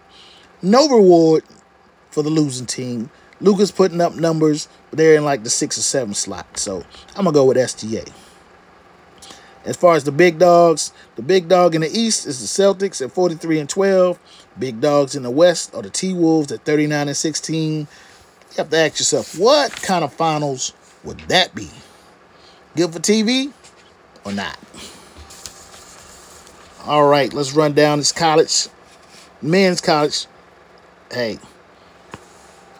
no 0.66 0.88
reward 0.89 1.43
for 2.10 2.24
the 2.24 2.30
losing 2.30 2.66
team. 2.66 3.10
Luka's 3.39 3.72
putting 3.72 4.02
up 4.02 4.16
numbers, 4.16 4.68
but 4.89 4.98
they're 4.98 5.16
in 5.16 5.24
like 5.24 5.43
the 5.43 5.50
six 5.50 5.78
or 5.78 5.82
seven 5.82 6.14
slot. 6.14 6.58
So 6.58 6.84
I'm 7.16 7.26
gonna 7.26 7.34
go 7.34 7.46
with 7.46 7.58
SGA. 7.58 8.12
As 9.66 9.76
far 9.76 9.95
as 9.95 10.03
the 10.03 10.11
big 10.11 10.38
dogs, 10.38 10.93
the 11.16 11.22
big 11.22 11.47
dog 11.47 11.76
in 11.76 11.82
the 11.82 11.89
East 11.89 12.28
is 12.28 12.39
the 12.39 12.63
Celtics 12.63 13.03
at 13.03 13.11
43 13.11 13.59
and 13.59 13.70
12. 13.70 14.20
Big 14.59 14.80
dogs 14.80 15.16
in 15.16 15.24
the 15.24 15.32
West 15.32 15.74
are 15.76 15.82
the 15.82 15.89
T 15.89 16.13
Wolves 16.13 16.51
at 16.51 16.63
39 16.66 17.07
and 17.07 17.18
16. 17.18 17.80
You 17.80 17.88
have 18.57 18.70
to 18.70 18.78
ask 18.78 18.99
yourself, 18.99 19.38
what 19.38 19.72
kind 19.82 20.03
of 20.03 20.13
finals 20.13 20.74
would 21.03 21.20
that 21.22 21.53
be? 21.55 21.70
Good 22.76 22.93
for 22.93 22.99
TV 22.99 23.51
or 24.24 24.32
not? 24.32 24.57
All 26.86 27.07
right, 27.07 27.34
let's 27.34 27.53
run 27.53 27.74
down 27.74 27.97
this 27.97 28.11
college, 28.11 28.68
men's 29.41 29.82
college 29.82 30.28
hey, 31.11 31.39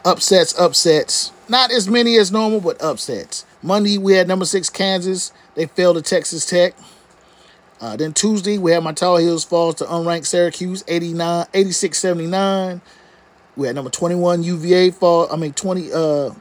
upsets, 0.04 0.58
upsets. 0.60 1.32
Not 1.48 1.72
as 1.72 1.88
many 1.88 2.18
as 2.18 2.32
normal, 2.32 2.60
but 2.60 2.82
upsets. 2.82 3.46
Monday, 3.62 3.98
we 3.98 4.14
had 4.14 4.28
number 4.28 4.46
six 4.46 4.70
Kansas. 4.70 5.32
They 5.56 5.66
fell 5.66 5.94
to 5.94 6.02
Texas 6.02 6.46
Tech. 6.46 6.76
Uh, 7.82 7.96
then 7.96 8.14
Tuesday, 8.14 8.58
we 8.58 8.72
had 8.72 8.84
my 8.84 8.94
Tar 8.94 9.20
Heels 9.20 9.44
falls 9.44 9.76
to 9.76 9.86
unranked 9.86 10.26
Syracuse, 10.26 10.84
89, 10.88 11.46
86-79. 11.54 12.82
We 13.56 13.68
had 13.68 13.76
number 13.76 13.90
21 13.90 14.44
UVA 14.44 14.92
fall, 14.92 15.32
I 15.32 15.38
mean 15.38 15.54
20 15.54 15.92
uh 15.94 16.32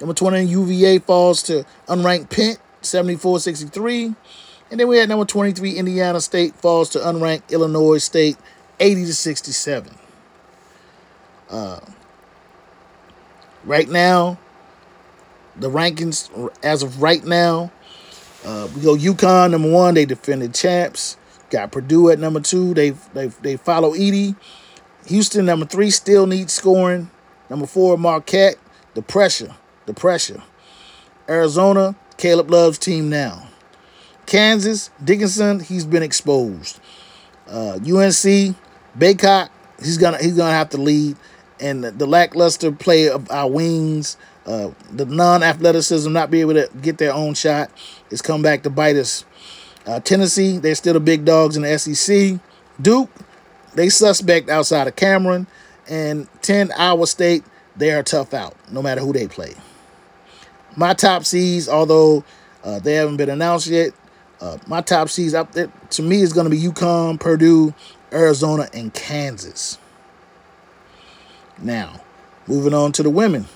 number 0.00 0.14
20 0.14 0.44
UVA 0.44 0.98
falls 1.00 1.42
to 1.44 1.64
unranked 1.88 2.30
Pitt, 2.30 2.58
74-63. 2.82 4.14
And 4.70 4.80
then 4.80 4.88
we 4.88 4.98
had 4.98 5.08
number 5.08 5.24
23 5.24 5.72
Indiana 5.72 6.20
State 6.20 6.54
falls 6.56 6.90
to 6.90 6.98
unranked 6.98 7.50
Illinois 7.50 7.98
State, 7.98 8.36
80 8.80 9.06
to 9.06 9.14
67. 9.14 9.94
Uh, 11.48 11.80
right 13.64 13.88
now, 13.88 14.38
the 15.58 15.70
rankings 15.70 16.50
as 16.62 16.82
of 16.82 17.02
right 17.02 17.24
now, 17.24 17.70
uh, 18.44 18.68
we 18.74 18.82
go 18.82 18.94
UConn 18.94 19.50
number 19.50 19.70
one. 19.70 19.94
They 19.94 20.04
defended 20.04 20.54
champs. 20.54 21.16
Got 21.50 21.72
Purdue 21.72 22.10
at 22.10 22.18
number 22.18 22.40
two. 22.40 22.74
They 22.74 22.90
they 22.90 23.26
they 23.26 23.56
follow 23.56 23.92
Edey. 23.92 24.36
Houston 25.06 25.46
number 25.46 25.66
three 25.66 25.90
still 25.90 26.26
needs 26.26 26.52
scoring. 26.52 27.10
Number 27.48 27.66
four 27.66 27.96
Marquette. 27.96 28.56
The 28.94 29.02
pressure, 29.02 29.54
the 29.84 29.94
pressure. 29.94 30.42
Arizona 31.28 31.94
Caleb 32.16 32.50
Love's 32.50 32.78
team 32.78 33.10
now. 33.10 33.48
Kansas 34.26 34.90
Dickinson 35.02 35.60
he's 35.60 35.84
been 35.84 36.02
exposed. 36.02 36.80
Uh, 37.48 37.74
UNC 37.74 38.56
Bacot. 38.98 39.50
he's 39.78 39.98
gonna 39.98 40.18
he's 40.18 40.36
gonna 40.36 40.50
have 40.52 40.70
to 40.70 40.78
lead 40.78 41.16
and 41.60 41.84
the 41.84 42.06
lackluster 42.06 42.72
play 42.72 43.08
of 43.08 43.30
our 43.30 43.48
wings, 43.48 44.16
uh, 44.46 44.70
the 44.92 45.04
non-athleticism, 45.04 46.12
not 46.12 46.30
be 46.30 46.40
able 46.40 46.54
to 46.54 46.70
get 46.80 46.98
their 46.98 47.12
own 47.12 47.34
shot, 47.34 47.70
is 48.10 48.22
come 48.22 48.42
back 48.42 48.62
to 48.62 48.70
bite 48.70 48.96
us. 48.96 49.24
Uh, 49.86 50.00
Tennessee, 50.00 50.58
they're 50.58 50.74
still 50.74 50.94
the 50.94 51.00
big 51.00 51.24
dogs 51.24 51.56
in 51.56 51.62
the 51.62 51.78
SEC. 51.78 52.38
Duke, 52.80 53.10
they 53.74 53.88
suspect 53.88 54.48
outside 54.48 54.86
of 54.86 54.96
Cameron, 54.96 55.46
and 55.88 56.28
10 56.42 56.72
Iowa 56.72 57.06
State, 57.06 57.44
they 57.76 57.92
are 57.92 58.02
tough 58.02 58.34
out, 58.34 58.54
no 58.70 58.82
matter 58.82 59.00
who 59.00 59.12
they 59.12 59.28
play. 59.28 59.54
My 60.76 60.94
top 60.94 61.24
seeds, 61.24 61.68
although 61.68 62.24
uh, 62.64 62.78
they 62.78 62.94
haven't 62.94 63.16
been 63.16 63.30
announced 63.30 63.66
yet, 63.66 63.92
uh, 64.40 64.58
my 64.66 64.80
top 64.80 65.08
seeds 65.08 65.34
up 65.34 65.52
there 65.52 65.72
to 65.90 66.02
me 66.02 66.20
is 66.20 66.32
going 66.32 66.44
to 66.44 66.50
be 66.50 66.60
UConn, 66.60 67.18
Purdue, 67.18 67.74
Arizona, 68.12 68.68
and 68.72 68.92
Kansas. 68.92 69.78
Now, 71.58 72.00
moving 72.46 72.74
on 72.74 72.92
to 72.92 73.02
the 73.02 73.10
women. 73.10 73.46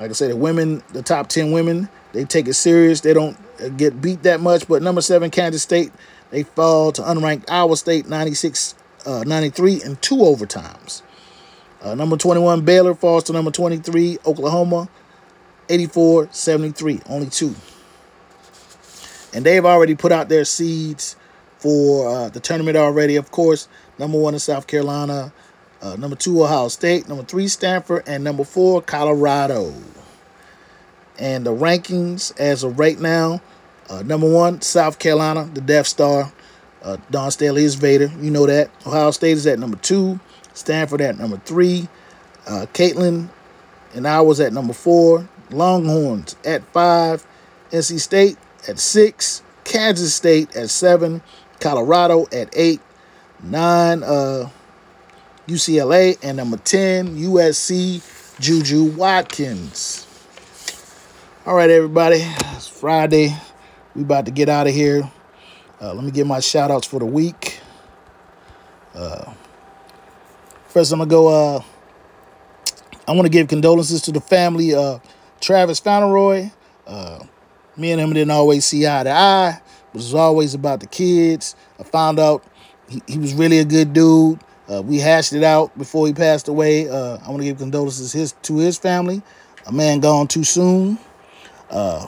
Like 0.00 0.10
I 0.10 0.14
said, 0.14 0.30
the 0.30 0.36
women, 0.36 0.82
the 0.92 1.02
top 1.02 1.28
10 1.28 1.52
women, 1.52 1.88
they 2.12 2.24
take 2.24 2.48
it 2.48 2.54
serious. 2.54 3.02
They 3.02 3.12
don't 3.12 3.36
get 3.76 4.00
beat 4.00 4.22
that 4.22 4.40
much. 4.40 4.66
But 4.66 4.82
number 4.82 5.02
seven, 5.02 5.30
Kansas 5.30 5.62
State, 5.62 5.92
they 6.30 6.42
fall 6.42 6.90
to 6.92 7.02
unranked 7.02 7.50
Iowa 7.50 7.76
State 7.76 8.08
96 8.08 8.74
uh, 9.06 9.24
93 9.26 9.82
in 9.82 9.96
two 9.96 10.16
overtimes. 10.16 11.02
Uh, 11.82 11.94
number 11.94 12.16
21, 12.16 12.62
Baylor 12.62 12.94
falls 12.94 13.24
to 13.24 13.32
number 13.32 13.50
23, 13.50 14.18
Oklahoma 14.26 14.88
84 15.68 16.28
73, 16.30 17.00
only 17.08 17.28
two. 17.28 17.54
And 19.32 19.46
they've 19.46 19.64
already 19.64 19.94
put 19.94 20.12
out 20.12 20.28
their 20.28 20.44
seeds 20.44 21.16
for 21.58 22.08
uh, 22.08 22.28
the 22.28 22.40
tournament 22.40 22.76
already. 22.76 23.16
Of 23.16 23.30
course, 23.30 23.68
number 23.98 24.18
one 24.18 24.34
in 24.34 24.40
South 24.40 24.66
Carolina, 24.66 25.32
uh, 25.82 25.96
number 25.96 26.16
two, 26.16 26.42
Ohio 26.42 26.68
State, 26.68 27.08
number 27.08 27.24
three, 27.24 27.48
Stanford, 27.48 28.04
and 28.06 28.22
number 28.22 28.44
four, 28.44 28.82
Colorado. 28.82 29.74
And 31.18 31.44
the 31.44 31.54
rankings 31.54 32.38
as 32.38 32.64
of 32.64 32.78
right 32.78 32.98
now 32.98 33.40
uh, 33.90 34.02
number 34.02 34.30
one, 34.30 34.60
South 34.60 35.00
Carolina, 35.00 35.50
the 35.52 35.60
Death 35.60 35.88
Star. 35.88 36.32
Uh, 36.82 36.96
Dawn 37.10 37.30
Staley 37.32 37.64
is 37.64 37.74
Vader. 37.74 38.10
You 38.20 38.30
know 38.30 38.46
that. 38.46 38.70
Ohio 38.86 39.10
State 39.10 39.32
is 39.32 39.46
at 39.46 39.58
number 39.58 39.76
two. 39.78 40.20
Stanford 40.54 41.00
at 41.00 41.18
number 41.18 41.38
three. 41.38 41.88
Uh, 42.46 42.66
Caitlin 42.72 43.28
and 43.92 44.06
Iowa 44.06 44.34
at 44.40 44.52
number 44.52 44.72
four. 44.72 45.28
Longhorns 45.50 46.36
at 46.44 46.64
five. 46.72 47.26
NC 47.72 47.98
State 48.00 48.38
at 48.68 48.78
six. 48.78 49.42
Kansas 49.64 50.14
State 50.14 50.54
at 50.54 50.70
seven. 50.70 51.20
Colorado 51.58 52.26
at 52.32 52.48
eight. 52.56 52.80
Nine. 53.42 54.04
Uh, 54.04 54.50
UCLA 55.50 56.16
and 56.22 56.36
number 56.36 56.56
10, 56.58 57.16
USC, 57.16 58.38
Juju 58.38 58.84
Watkins. 58.92 60.06
All 61.44 61.56
right, 61.56 61.68
everybody. 61.68 62.18
It's 62.20 62.68
Friday. 62.68 63.34
We 63.96 64.02
about 64.02 64.26
to 64.26 64.30
get 64.30 64.48
out 64.48 64.68
of 64.68 64.74
here. 64.74 65.10
Uh, 65.80 65.92
let 65.92 66.04
me 66.04 66.12
give 66.12 66.28
my 66.28 66.38
shout 66.38 66.70
outs 66.70 66.86
for 66.86 67.00
the 67.00 67.06
week. 67.06 67.58
Uh, 68.94 69.32
first, 70.68 70.92
I'm 70.92 71.00
going 71.00 71.08
to 71.08 71.12
go. 71.12 71.26
Uh, 71.26 71.62
I 73.08 73.12
want 73.12 73.26
to 73.26 73.30
give 73.30 73.48
condolences 73.48 74.02
to 74.02 74.12
the 74.12 74.20
family 74.20 74.72
of 74.72 75.02
Travis 75.40 75.80
Fauneroy. 75.80 76.52
Uh, 76.86 77.24
me 77.76 77.90
and 77.90 78.00
him 78.00 78.12
didn't 78.12 78.30
always 78.30 78.64
see 78.64 78.86
eye 78.86 79.02
to 79.02 79.10
eye. 79.10 79.60
It 79.88 79.96
was 79.96 80.14
always 80.14 80.54
about 80.54 80.78
the 80.78 80.86
kids. 80.86 81.56
I 81.80 81.82
found 81.82 82.20
out 82.20 82.44
he, 82.88 83.02
he 83.08 83.18
was 83.18 83.34
really 83.34 83.58
a 83.58 83.64
good 83.64 83.92
dude. 83.92 84.38
Uh, 84.70 84.82
we 84.82 84.98
hashed 84.98 85.32
it 85.32 85.42
out 85.42 85.76
before 85.76 86.06
he 86.06 86.12
passed 86.12 86.46
away. 86.46 86.88
Uh, 86.88 87.18
I 87.24 87.28
want 87.28 87.38
to 87.38 87.44
give 87.44 87.58
condolences 87.58 88.12
his, 88.12 88.32
to 88.42 88.56
his 88.56 88.78
family. 88.78 89.20
A 89.66 89.72
man 89.72 89.98
gone 90.00 90.28
too 90.28 90.44
soon. 90.44 90.98
Uh, 91.70 92.06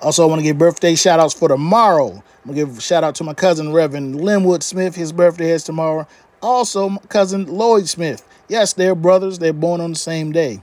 also, 0.00 0.22
I 0.24 0.26
want 0.26 0.38
to 0.38 0.42
give 0.42 0.56
birthday 0.56 0.94
shout 0.94 1.20
outs 1.20 1.34
for 1.34 1.48
tomorrow. 1.48 2.08
I'm 2.08 2.54
going 2.54 2.56
to 2.56 2.66
give 2.66 2.78
a 2.78 2.80
shout 2.80 3.04
out 3.04 3.14
to 3.16 3.24
my 3.24 3.34
cousin, 3.34 3.72
Reverend 3.72 4.20
Linwood 4.20 4.62
Smith. 4.62 4.96
His 4.96 5.12
birthday 5.12 5.50
is 5.50 5.64
tomorrow. 5.64 6.06
Also, 6.40 6.88
my 6.88 7.00
cousin 7.08 7.46
Lloyd 7.46 7.88
Smith. 7.88 8.26
Yes, 8.48 8.72
they're 8.72 8.94
brothers. 8.94 9.38
They're 9.38 9.52
born 9.52 9.80
on 9.80 9.90
the 9.90 9.98
same 9.98 10.32
day. 10.32 10.62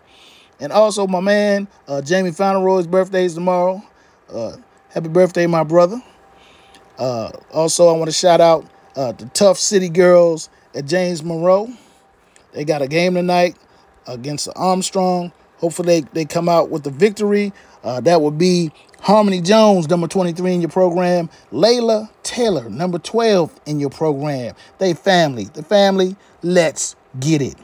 And 0.59 0.73
also, 0.73 1.05
my 1.07 1.21
man, 1.21 1.67
uh, 1.87 2.01
Jamie 2.01 2.31
Fauneroy's 2.31 2.87
birthday 2.87 3.25
is 3.25 3.35
tomorrow. 3.35 3.81
Uh, 4.33 4.57
happy 4.89 5.09
birthday, 5.09 5.45
my 5.47 5.63
brother. 5.63 6.01
Uh, 6.97 7.31
also, 7.53 7.87
I 7.87 7.97
want 7.97 8.09
to 8.09 8.15
shout 8.15 8.41
out 8.41 8.65
the 8.95 9.29
Tough 9.33 9.57
City 9.57 9.87
Girls 9.87 10.49
at 10.73 10.85
James 10.85 11.23
Monroe. 11.23 11.69
They 12.53 12.65
got 12.65 12.81
a 12.81 12.87
game 12.87 13.15
tonight 13.15 13.57
against 14.07 14.49
Armstrong. 14.55 15.31
Hopefully, 15.57 16.01
they, 16.01 16.07
they 16.13 16.25
come 16.25 16.47
out 16.49 16.69
with 16.69 16.83
the 16.83 16.89
victory. 16.89 17.53
Uh, 17.83 18.01
that 18.01 18.21
would 18.21 18.37
be 18.37 18.71
Harmony 19.01 19.41
Jones, 19.41 19.89
number 19.89 20.07
23 20.07 20.53
in 20.53 20.61
your 20.61 20.69
program. 20.69 21.29
Layla 21.51 22.09
Taylor, 22.23 22.69
number 22.69 22.99
12 22.99 23.59
in 23.65 23.79
your 23.79 23.89
program. 23.89 24.55
They 24.77 24.93
family. 24.93 25.45
The 25.45 25.63
family, 25.63 26.15
let's 26.41 26.95
get 27.19 27.41
it. 27.41 27.55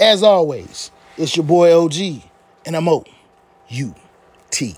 As 0.00 0.22
always, 0.22 0.90
it's 1.16 1.36
your 1.36 1.44
boy 1.44 1.76
OG, 1.76 2.22
and 2.66 2.76
I'm 2.76 2.88
O 2.88 3.04
U 3.68 3.94
T. 4.50 4.76